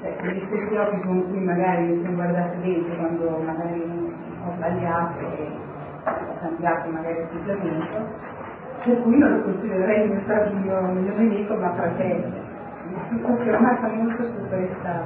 cioè, 0.01 0.17
gli 0.33 0.45
stessi 0.47 0.75
occhi 0.77 1.01
con 1.01 1.29
cui 1.29 1.41
magari 1.45 1.85
mi 1.85 2.01
sono 2.01 2.15
guardata 2.15 2.55
dentro 2.57 2.97
quando 2.97 3.39
magari 3.45 3.83
ho 3.83 4.53
sbagliato 4.55 5.19
e 5.19 5.53
ho 6.05 6.39
cambiato 6.41 6.89
magari 6.89 7.21
atteggiamento, 7.21 8.09
per 8.83 9.03
cui 9.03 9.19
non 9.19 9.31
lo 9.31 9.43
considererei 9.43 10.05
il 10.05 10.11
mio, 10.11 10.53
mio, 10.55 10.81
mio 11.03 11.17
nemico 11.17 11.55
ma 11.57 11.75
fratello. 11.75 12.49
Mi 13.11 13.19
sono 13.19 13.37
soffermata 13.37 13.89
molto 13.89 14.27
su, 14.31 14.49
questa, 14.49 15.03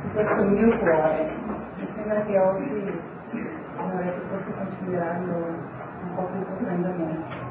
su 0.00 0.10
questo 0.12 0.44
mio 0.44 0.76
cuore. 0.78 1.30
Mi 1.76 1.88
sembra 1.94 2.20
che 2.22 2.38
oggi 2.38 3.00
dovrei 3.76 4.12
forse 4.28 4.54
considerarlo 4.58 5.36
un 5.36 6.14
po' 6.16 6.24
più 6.32 6.44
profondamente. 6.44 7.42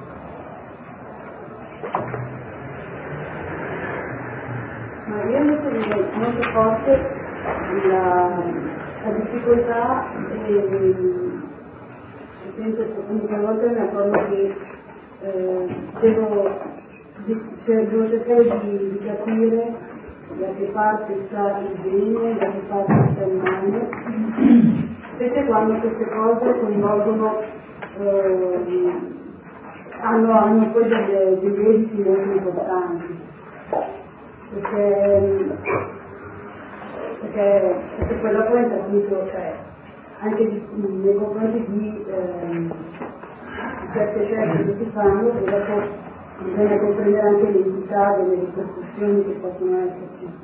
Ma 5.06 5.22
io 5.26 5.38
invece 5.38 5.70
direi 5.70 6.06
molto 6.14 6.50
forte 6.54 6.92
la, 7.88 8.42
la 9.04 9.12
difficoltà 9.20 10.06
e 10.46 11.04
senso 12.56 12.86
l'unica 13.08 13.40
volta 13.42 13.68
mi 13.68 13.80
accorgo 13.80 14.26
che 14.30 14.56
eh, 15.22 15.76
devo, 16.00 16.58
cioè, 17.66 17.88
devo 17.88 18.10
cercare 18.10 18.44
di, 18.62 18.78
di, 18.92 19.00
capire 19.06 19.76
da 20.38 20.48
che 20.58 20.70
parte 20.72 21.26
sta 21.28 21.60
il 21.60 21.80
bene, 21.82 22.38
da 22.38 22.52
che 22.52 22.62
parte 22.70 23.12
sta 23.12 23.24
il 23.26 23.42
male, 23.42 23.90
specie 25.16 25.46
quando 25.46 25.80
queste 25.80 26.06
cose 26.12 26.60
coinvolgono 26.60 27.42
eh, 28.00 29.02
hanno, 30.02 30.32
hanno 30.32 30.72
poi 30.72 30.88
degli 30.88 31.66
esiti 31.66 32.04
molto 32.04 32.32
importanti 32.32 33.22
perché, 34.54 35.58
perché, 37.22 37.76
perché 37.98 38.20
quella 38.20 38.44
poi 38.44 38.64
appunto 38.64 39.28
cioè, 39.30 39.56
anche 40.20 40.50
di, 40.50 40.64
nei 40.76 41.16
confronti 41.16 41.66
di 41.72 42.06
eh, 42.08 42.70
certe 43.94 44.26
scelte 44.26 44.66
che 44.66 44.78
si 44.78 44.90
fanno 44.92 45.32
che 45.32 45.44
dopo 45.44 45.82
bisogna 46.44 46.80
comprendere 46.80 47.28
anche 47.28 47.52
l'entità 47.52 48.16
delle 48.18 48.36
ripercussioni 48.36 49.26
che 49.26 49.32
possono 49.34 49.78
esserci. 49.78 50.42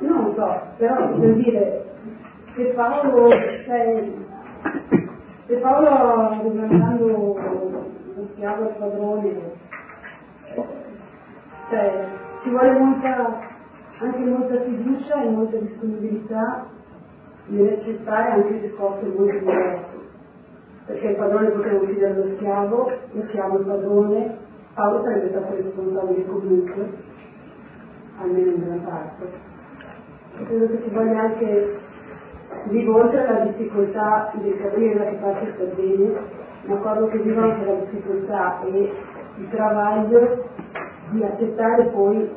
Non 0.00 0.24
lo 0.24 0.34
so, 0.34 0.60
però 0.76 1.18
per 1.18 1.32
dire, 1.34 1.84
se 2.54 2.64
Paolo, 2.74 3.30
cioè, 3.30 4.04
se 5.46 5.54
Paolo 5.56 6.40
governando 6.42 7.06
lo 8.14 8.28
schiavo 8.32 8.62
il 8.62 8.74
padrone 8.78 9.66
Cioè, 11.68 12.08
ci 12.42 12.48
vuole 12.48 12.78
molta, 12.78 13.40
anche 14.00 14.24
molta 14.24 14.60
fiducia 14.62 15.22
e 15.22 15.28
molta 15.28 15.56
disponibilità 15.58 16.66
nell'accettare 17.46 18.30
anche 18.30 18.60
se 18.60 18.74
cose 18.74 19.06
molto 19.06 19.38
diverse. 19.38 20.06
Perché 20.86 21.08
il 21.08 21.16
padrone 21.16 21.50
poteva 21.50 21.82
uccidere 21.82 22.14
lo 22.14 22.34
schiavo, 22.36 22.90
lo 23.12 23.22
schiavo 23.28 23.58
il 23.58 23.66
padrone, 23.66 24.36
Paolo 24.72 25.02
sarebbe 25.02 25.28
stato 25.28 25.54
responsabile 25.54 26.24
comunque, 26.26 26.90
almeno 28.18 28.50
in 28.52 28.62
una 28.62 28.88
parte. 28.88 29.28
Credo 30.44 30.66
che 30.68 30.82
ci 30.82 30.90
voglia 30.90 31.20
anche 31.20 31.78
vivo 32.68 33.02
oltre 33.02 33.26
alla 33.26 33.40
difficoltà 33.40 34.30
del 34.34 34.56
capire 34.56 34.96
da 34.96 35.04
che 35.04 35.16
parte 35.16 35.52
sta 35.52 35.64
bene, 35.74 36.20
ma 36.64 36.76
quello 36.76 37.06
che 37.08 37.18
vivo 37.18 37.42
anche 37.42 37.64
la 37.66 37.74
difficoltà 37.74 38.62
e 38.62 38.92
il 39.36 39.48
travaglio 39.50 40.47
di 41.10 41.22
accettare 41.22 41.86
poi 41.86 42.28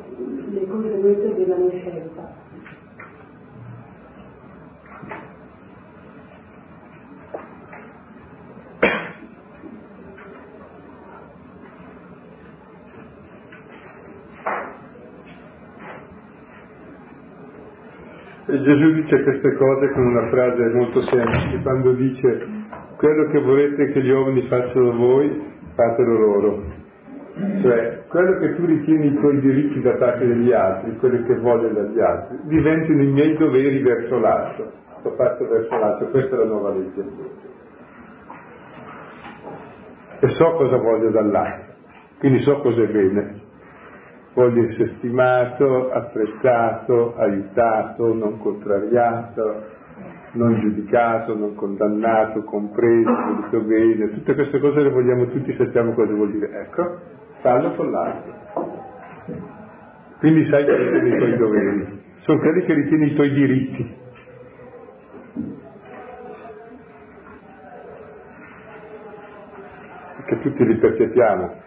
le 0.50 0.66
conseguenze 0.66 1.34
della 1.34 1.56
mia 1.56 1.78
scelta. 1.78 2.40
Gesù 18.44 18.92
dice 18.92 19.22
queste 19.22 19.54
cose 19.54 19.92
con 19.92 20.06
una 20.06 20.28
frase 20.28 20.68
molto 20.74 21.02
semplice, 21.06 21.62
quando 21.62 21.92
dice 21.92 22.46
quello 22.96 23.30
che 23.30 23.40
volete 23.40 23.88
che 23.88 24.02
gli 24.02 24.10
uomini 24.10 24.46
facciano 24.46 24.92
voi, 24.92 25.42
fatelo 25.74 26.18
loro. 26.18 26.62
Cioè, 27.62 28.01
quello 28.12 28.38
che 28.40 28.54
tu 28.56 28.66
ritieni 28.66 29.06
i 29.06 29.14
tuoi 29.14 29.40
diritti 29.40 29.80
da 29.80 29.96
parte 29.96 30.26
degli 30.26 30.52
altri, 30.52 30.98
quello 30.98 31.24
che 31.24 31.34
voglio 31.38 31.72
dagli 31.72 31.98
altri, 31.98 32.40
diventino 32.42 33.02
i 33.02 33.10
miei 33.10 33.36
doveri 33.38 33.82
verso 33.82 34.18
l'altro. 34.18 34.70
Sto 35.00 35.12
fatto 35.12 35.48
verso 35.48 35.74
l'altro, 35.76 36.10
questa 36.10 36.36
è 36.36 36.38
la 36.38 36.44
nuova 36.44 36.74
legge. 36.74 37.04
E 40.20 40.28
so 40.28 40.52
cosa 40.52 40.76
voglio 40.76 41.10
dall'altro, 41.10 41.74
quindi 42.18 42.42
so 42.42 42.60
cosa 42.60 42.82
è 42.82 42.86
bene 42.86 43.40
voglio 44.34 44.64
essere 44.64 44.94
stimato, 44.96 45.90
apprezzato, 45.90 47.14
aiutato, 47.16 48.14
non 48.14 48.38
contrariato, 48.38 49.62
non 50.32 50.58
giudicato, 50.60 51.34
non 51.36 51.54
condannato, 51.54 52.42
compreso, 52.44 53.10
voluto 53.10 53.60
bene, 53.60 54.10
tutte 54.10 54.34
queste 54.34 54.58
cose 54.58 54.80
le 54.82 54.90
vogliamo 54.90 55.26
tutti, 55.26 55.52
sappiamo 55.52 55.92
cosa 55.92 56.14
vuol 56.14 56.30
dire. 56.30 56.60
Ecco, 56.62 57.20
fallo 57.42 57.74
con 57.74 57.90
l'altro. 57.90 58.40
Quindi 60.18 60.46
sai 60.46 60.64
quali 60.64 60.88
sono 60.88 61.06
i 61.06 61.16
tuoi 61.18 61.36
doveri, 61.36 62.02
sono 62.20 62.38
quelli 62.38 62.62
che 62.62 62.74
ritieni 62.74 63.10
i 63.10 63.14
tuoi 63.14 63.32
diritti. 63.32 64.00
Che 70.24 70.40
tutti 70.40 70.64
li 70.64 70.76
percepiamo. 70.76 71.60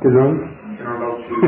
Che 0.00 0.10
non? 0.10 0.36
Che 0.76 0.82
non 0.82 0.98
l'ha 0.98 1.08
ucciso. 1.08 1.40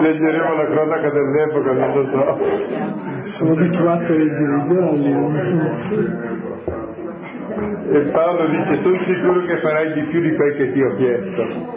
Leggeremo 0.00 0.54
la 0.54 0.66
cronaca 0.66 1.10
dell'epoca, 1.10 1.72
non 1.72 1.92
lo 2.06 2.38
so. 2.38 2.38
Sono 3.38 3.52
abituato 3.52 4.12
a 4.12 4.16
leggere 4.16 4.56
i 4.56 4.68
giorni. 4.68 5.14
E 7.88 8.00
Paolo 8.12 8.48
dice, 8.48 8.82
sono 8.82 8.96
sicuro 9.04 9.44
che 9.46 9.60
farai 9.60 9.92
di 9.94 10.02
più 10.10 10.20
di 10.20 10.34
quel 10.34 10.54
che 10.54 10.72
ti 10.72 10.82
ho 10.82 10.94
chiesto. 10.96 11.74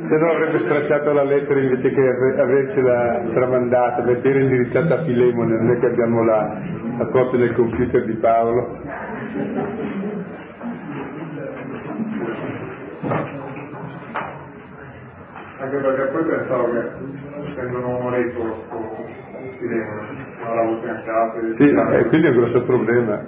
Se 0.00 0.16
no 0.16 0.30
avrebbe 0.30 0.60
stracciato 0.60 1.12
la 1.12 1.24
lettera 1.24 1.60
invece 1.60 1.90
che 1.90 2.00
avercela 2.00 3.22
tramandata, 3.32 4.02
perché 4.02 4.28
era 4.28 4.40
indirizzata 4.40 4.94
a 4.94 5.04
Filemone, 5.04 5.56
non 5.56 5.70
è 5.70 5.78
che 5.78 5.86
abbiamo 5.86 6.24
la, 6.24 6.56
la 6.96 7.06
copia 7.06 7.38
del 7.38 7.54
computer 7.54 8.04
di 8.04 8.14
Paolo. 8.14 8.80
Anche 15.60 15.76
perché 15.76 16.02
poi 16.12 16.24
pensavo 16.24 16.70
che 16.70 17.27
essendo 17.58 17.78
un 17.78 17.84
uomo 17.84 18.14
ricco 18.14 18.42
non 20.44 20.54
l'avevo 20.54 20.80
fiancato. 20.80 21.50
Sì, 21.56 21.68
e 21.68 22.04
quindi 22.06 22.26
è 22.26 22.30
un 22.30 22.36
grosso 22.36 22.62
problema. 22.62 23.26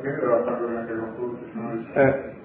Eh. 1.94 2.38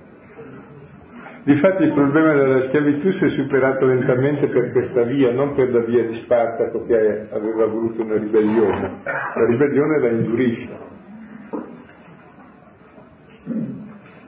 Difatti 1.43 1.83
il 1.83 1.93
problema 1.93 2.33
della 2.33 2.67
schiavitù 2.67 3.11
si 3.11 3.25
è 3.25 3.29
superato 3.29 3.85
lentamente 3.85 4.47
per 4.47 4.71
questa 4.71 5.03
via, 5.03 5.31
non 5.31 5.53
per 5.53 5.71
la 5.71 5.81
via 5.81 6.03
di 6.07 6.21
Spartaco 6.23 6.85
che 6.85 7.27
aveva 7.31 7.67
voluto 7.67 8.01
una 8.01 8.17
ribellione. 8.17 9.01
La 9.03 9.45
ribellione 9.45 9.99
la 9.99 10.09
indurisce. 10.09 10.83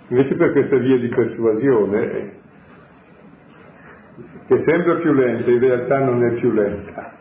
Invece 0.09 0.35
per 0.35 0.51
questa 0.51 0.77
via 0.77 0.97
di 0.97 1.07
persuasione, 1.07 2.31
che 4.47 4.59
sembra 4.59 4.97
più 4.97 5.11
lenta, 5.11 5.49
in 5.49 5.59
realtà 5.59 5.99
non 5.99 6.23
è 6.23 6.33
più 6.33 6.51
lenta. 6.51 7.16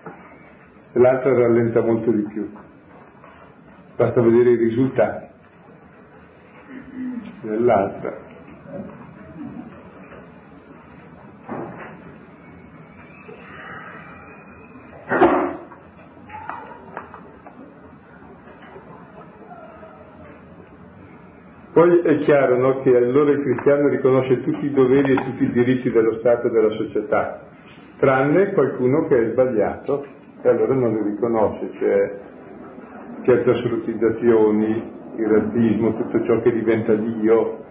L'altra 0.98 1.34
rallenta 1.34 1.82
molto 1.82 2.10
di 2.10 2.22
più. 2.22 2.50
Basta 3.96 4.22
vedere 4.22 4.52
i 4.52 4.56
risultati 4.56 5.26
dell'altra. 7.42 8.24
Poi 21.72 21.98
è 22.00 22.18
chiaro 22.20 22.56
no, 22.56 22.80
che 22.80 22.96
allora 22.96 23.32
il 23.32 23.42
cristiano 23.42 23.88
riconosce 23.88 24.40
tutti 24.40 24.64
i 24.64 24.72
doveri 24.72 25.12
e 25.12 25.24
tutti 25.24 25.44
i 25.44 25.52
diritti 25.52 25.90
dello 25.90 26.14
Stato 26.14 26.46
e 26.46 26.50
della 26.50 26.70
società, 26.70 27.42
tranne 27.98 28.52
qualcuno 28.54 29.06
che 29.08 29.20
è 29.20 29.26
sbagliato 29.26 30.14
e 30.46 30.50
allora 30.50 30.74
non 30.74 30.94
li 30.94 31.10
riconosce, 31.10 31.70
cioè 31.78 32.18
certe 33.22 33.50
assolutizzazioni, 33.50 34.92
il 35.16 35.26
razzismo, 35.26 35.94
tutto 35.94 36.22
ciò 36.24 36.40
che 36.40 36.52
diventa 36.52 36.94
Dio, 36.94 37.64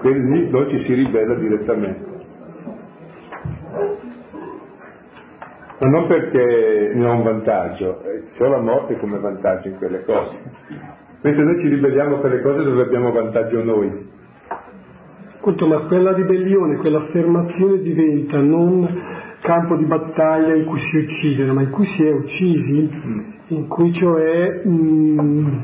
quelli 0.00 0.48
noi 0.48 0.68
ci 0.68 0.82
si 0.82 0.94
ribella 0.94 1.34
direttamente. 1.34 2.14
Ma 5.78 5.88
non 5.88 6.06
perché 6.06 6.92
ne 6.94 7.06
ho 7.06 7.12
un 7.12 7.22
vantaggio, 7.22 8.02
c'è 8.34 8.48
la 8.48 8.60
morte 8.60 8.96
come 8.96 9.18
vantaggio 9.18 9.68
in 9.68 9.76
quelle 9.76 10.04
cose 10.04 10.84
mentre 11.26 11.42
noi 11.42 11.60
ci 11.60 11.68
ribelliamo 11.68 12.18
per 12.18 12.30
le 12.30 12.40
cose 12.40 12.62
dove 12.62 12.82
abbiamo 12.82 13.10
vantaggio 13.10 13.62
noi. 13.64 14.14
Appunto, 15.38 15.66
ma 15.66 15.80
quella 15.86 16.12
ribellione, 16.12 16.76
quell'affermazione 16.76 17.80
diventa 17.80 18.38
non 18.40 18.86
campo 19.46 19.76
di 19.76 19.84
battaglia 19.84 20.56
in 20.56 20.64
cui 20.64 20.80
si 20.90 20.96
uccidono, 20.96 21.54
ma 21.54 21.62
in 21.62 21.70
cui 21.70 21.86
si 21.96 22.04
è 22.04 22.12
uccisi, 22.12 22.90
mm. 22.92 23.20
in 23.48 23.68
cui 23.68 23.92
cioè, 23.94 24.62
mh, 24.64 25.20
mm, 25.20 25.56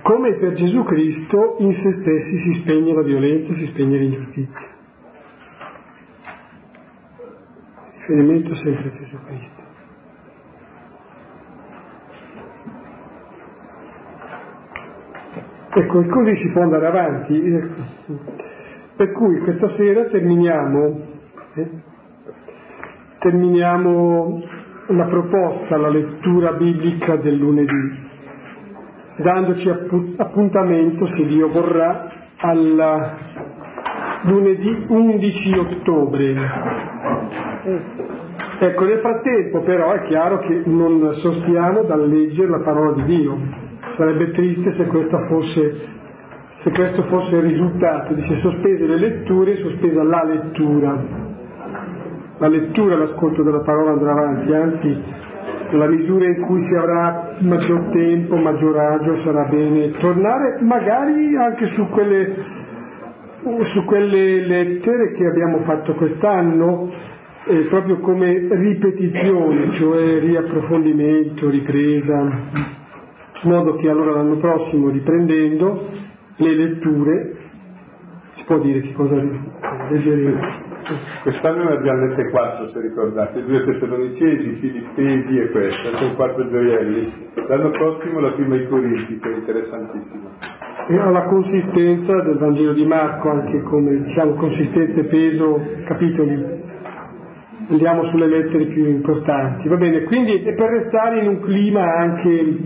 come 0.00 0.34
per 0.36 0.54
Gesù 0.54 0.82
Cristo, 0.84 1.56
in 1.58 1.74
se 1.74 1.90
stessi 1.92 2.38
si 2.38 2.60
spegne 2.62 2.94
la 2.94 3.02
violenza, 3.02 3.54
si 3.54 3.66
spegne 3.66 3.98
l'ingiustizia. 3.98 4.72
Riferimento 7.96 8.54
sempre 8.54 8.88
a 8.88 8.92
Gesù 8.92 9.16
Cristo. 9.26 9.62
Ecco, 15.76 16.00
e 16.00 16.06
così 16.06 16.36
si 16.36 16.52
può 16.52 16.62
andare 16.62 16.86
avanti. 16.86 17.40
Per 18.96 19.12
cui 19.12 19.38
questa 19.40 19.68
sera 19.68 20.04
terminiamo, 20.04 21.00
eh, 21.54 21.70
terminiamo 23.24 24.38
la 24.88 25.06
proposta, 25.06 25.78
la 25.78 25.88
lettura 25.88 26.52
biblica 26.52 27.16
del 27.16 27.36
lunedì, 27.36 27.98
dandoci 29.16 29.66
appuntamento, 30.18 31.06
se 31.06 31.26
Dio 31.26 31.48
vorrà, 31.48 32.12
al 32.36 33.16
lunedì 34.24 34.84
11 34.88 35.58
ottobre. 35.58 36.34
Ecco, 38.58 38.84
nel 38.84 38.98
frattempo 38.98 39.62
però 39.62 39.92
è 39.92 40.02
chiaro 40.02 40.40
che 40.40 40.62
non 40.66 41.14
sostiamo 41.20 41.84
dal 41.84 42.06
leggere 42.06 42.50
la 42.50 42.60
parola 42.60 42.92
di 42.92 43.04
Dio. 43.04 43.38
Sarebbe 43.96 44.32
triste 44.32 44.74
se 44.74 44.86
questo 44.86 45.16
fosse, 45.28 45.80
se 46.62 46.70
questo 46.72 47.04
fosse 47.04 47.36
il 47.36 47.42
risultato. 47.42 48.12
Dice 48.12 48.36
sospese 48.36 48.86
le 48.86 48.98
letture, 48.98 49.56
sospesa 49.62 50.02
la 50.02 50.24
lettura. 50.24 51.23
La 52.38 52.48
lettura, 52.48 52.96
l'ascolto 52.96 53.42
della 53.42 53.60
parola 53.60 53.92
andrà 53.92 54.12
avanti, 54.12 54.52
anzi 54.52 55.02
nella 55.70 55.88
misura 55.88 56.26
in 56.26 56.40
cui 56.42 56.60
si 56.60 56.74
avrà 56.74 57.36
maggior 57.40 57.90
tempo, 57.90 58.36
maggior 58.36 58.76
agio, 58.76 59.16
sarà 59.22 59.44
bene 59.48 59.92
tornare 59.98 60.58
magari 60.60 61.36
anche 61.36 61.68
su 61.68 61.88
quelle, 61.88 62.34
su 63.72 63.84
quelle 63.84 64.46
lettere 64.46 65.12
che 65.12 65.26
abbiamo 65.26 65.58
fatto 65.58 65.94
quest'anno, 65.94 66.90
eh, 67.46 67.66
proprio 67.66 67.98
come 67.98 68.48
ripetizione, 68.50 69.76
cioè 69.78 70.20
riapprofondimento, 70.20 71.48
ripresa, 71.50 72.20
in 73.42 73.50
modo 73.50 73.74
che 73.76 73.88
allora 73.88 74.12
l'anno 74.12 74.38
prossimo, 74.38 74.88
riprendendo 74.88 75.88
le 76.36 76.54
letture, 76.54 77.32
può 78.46 78.58
dire 78.58 78.80
che 78.80 78.92
cosa 78.92 79.14
leggeremo. 79.14 80.72
Quest'anno 81.22 81.64
ne 81.64 81.76
abbiamo 81.76 82.06
lette 82.06 82.30
quattro, 82.30 82.68
se 82.68 82.80
ricordate, 82.80 83.42
due 83.42 83.64
Tessalonicesi, 83.64 84.56
Filippesi 84.56 85.38
e 85.38 85.50
questa, 85.50 85.96
sono 85.98 86.14
quattro 86.14 86.48
gioielli. 86.50 87.12
L'anno 87.48 87.70
prossimo 87.70 88.20
la 88.20 88.32
prima 88.32 88.54
ai 88.54 88.68
Corinti, 88.68 89.18
che 89.18 89.32
è 89.32 89.36
interessantissima. 89.36 90.30
E 90.88 90.98
ha 90.98 91.10
la 91.10 91.24
consistenza 91.24 92.20
del 92.22 92.36
Vangelo 92.36 92.74
di 92.74 92.84
Marco, 92.84 93.30
anche 93.30 93.62
come 93.62 94.02
diciamo 94.02 94.34
consistenza 94.34 95.00
e 95.00 95.04
peso, 95.04 95.60
capitoli. 95.86 96.62
Andiamo 97.70 98.02
sulle 98.10 98.26
lettere 98.26 98.66
più 98.66 98.84
importanti. 98.84 99.66
Va 99.68 99.76
bene, 99.76 100.02
quindi 100.02 100.42
è 100.42 100.54
per 100.54 100.68
restare 100.68 101.20
in 101.20 101.28
un 101.28 101.40
clima 101.40 101.82
anche 101.82 102.56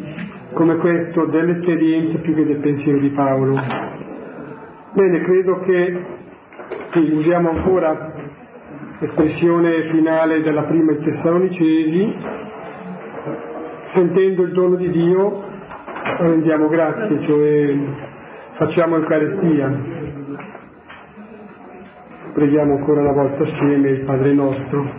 come 0.54 0.76
questo 0.78 1.26
dell'esperienza 1.26 2.18
più 2.18 2.34
che 2.34 2.44
del 2.44 2.58
pensiero 2.58 2.98
di 2.98 3.10
Paolo. 3.10 4.07
Bene, 4.92 5.20
credo 5.20 5.60
che 5.60 6.02
sì, 6.92 7.12
usiamo 7.12 7.50
ancora 7.50 8.10
l'espressione 9.00 9.88
finale 9.90 10.40
della 10.40 10.62
prima 10.62 10.92
ai 10.92 10.98
Tessalonicesi, 10.98 12.16
sentendo 13.92 14.42
il 14.44 14.52
dono 14.52 14.76
di 14.76 14.90
Dio 14.90 15.44
rendiamo 16.20 16.68
grazie, 16.68 17.22
cioè 17.22 17.76
facciamo 18.52 18.96
Eucaristia. 18.96 19.78
Preghiamo 22.32 22.76
ancora 22.76 23.00
una 23.02 23.12
volta 23.12 23.44
assieme 23.44 23.90
il 23.90 24.04
Padre 24.06 24.32
nostro. 24.32 24.90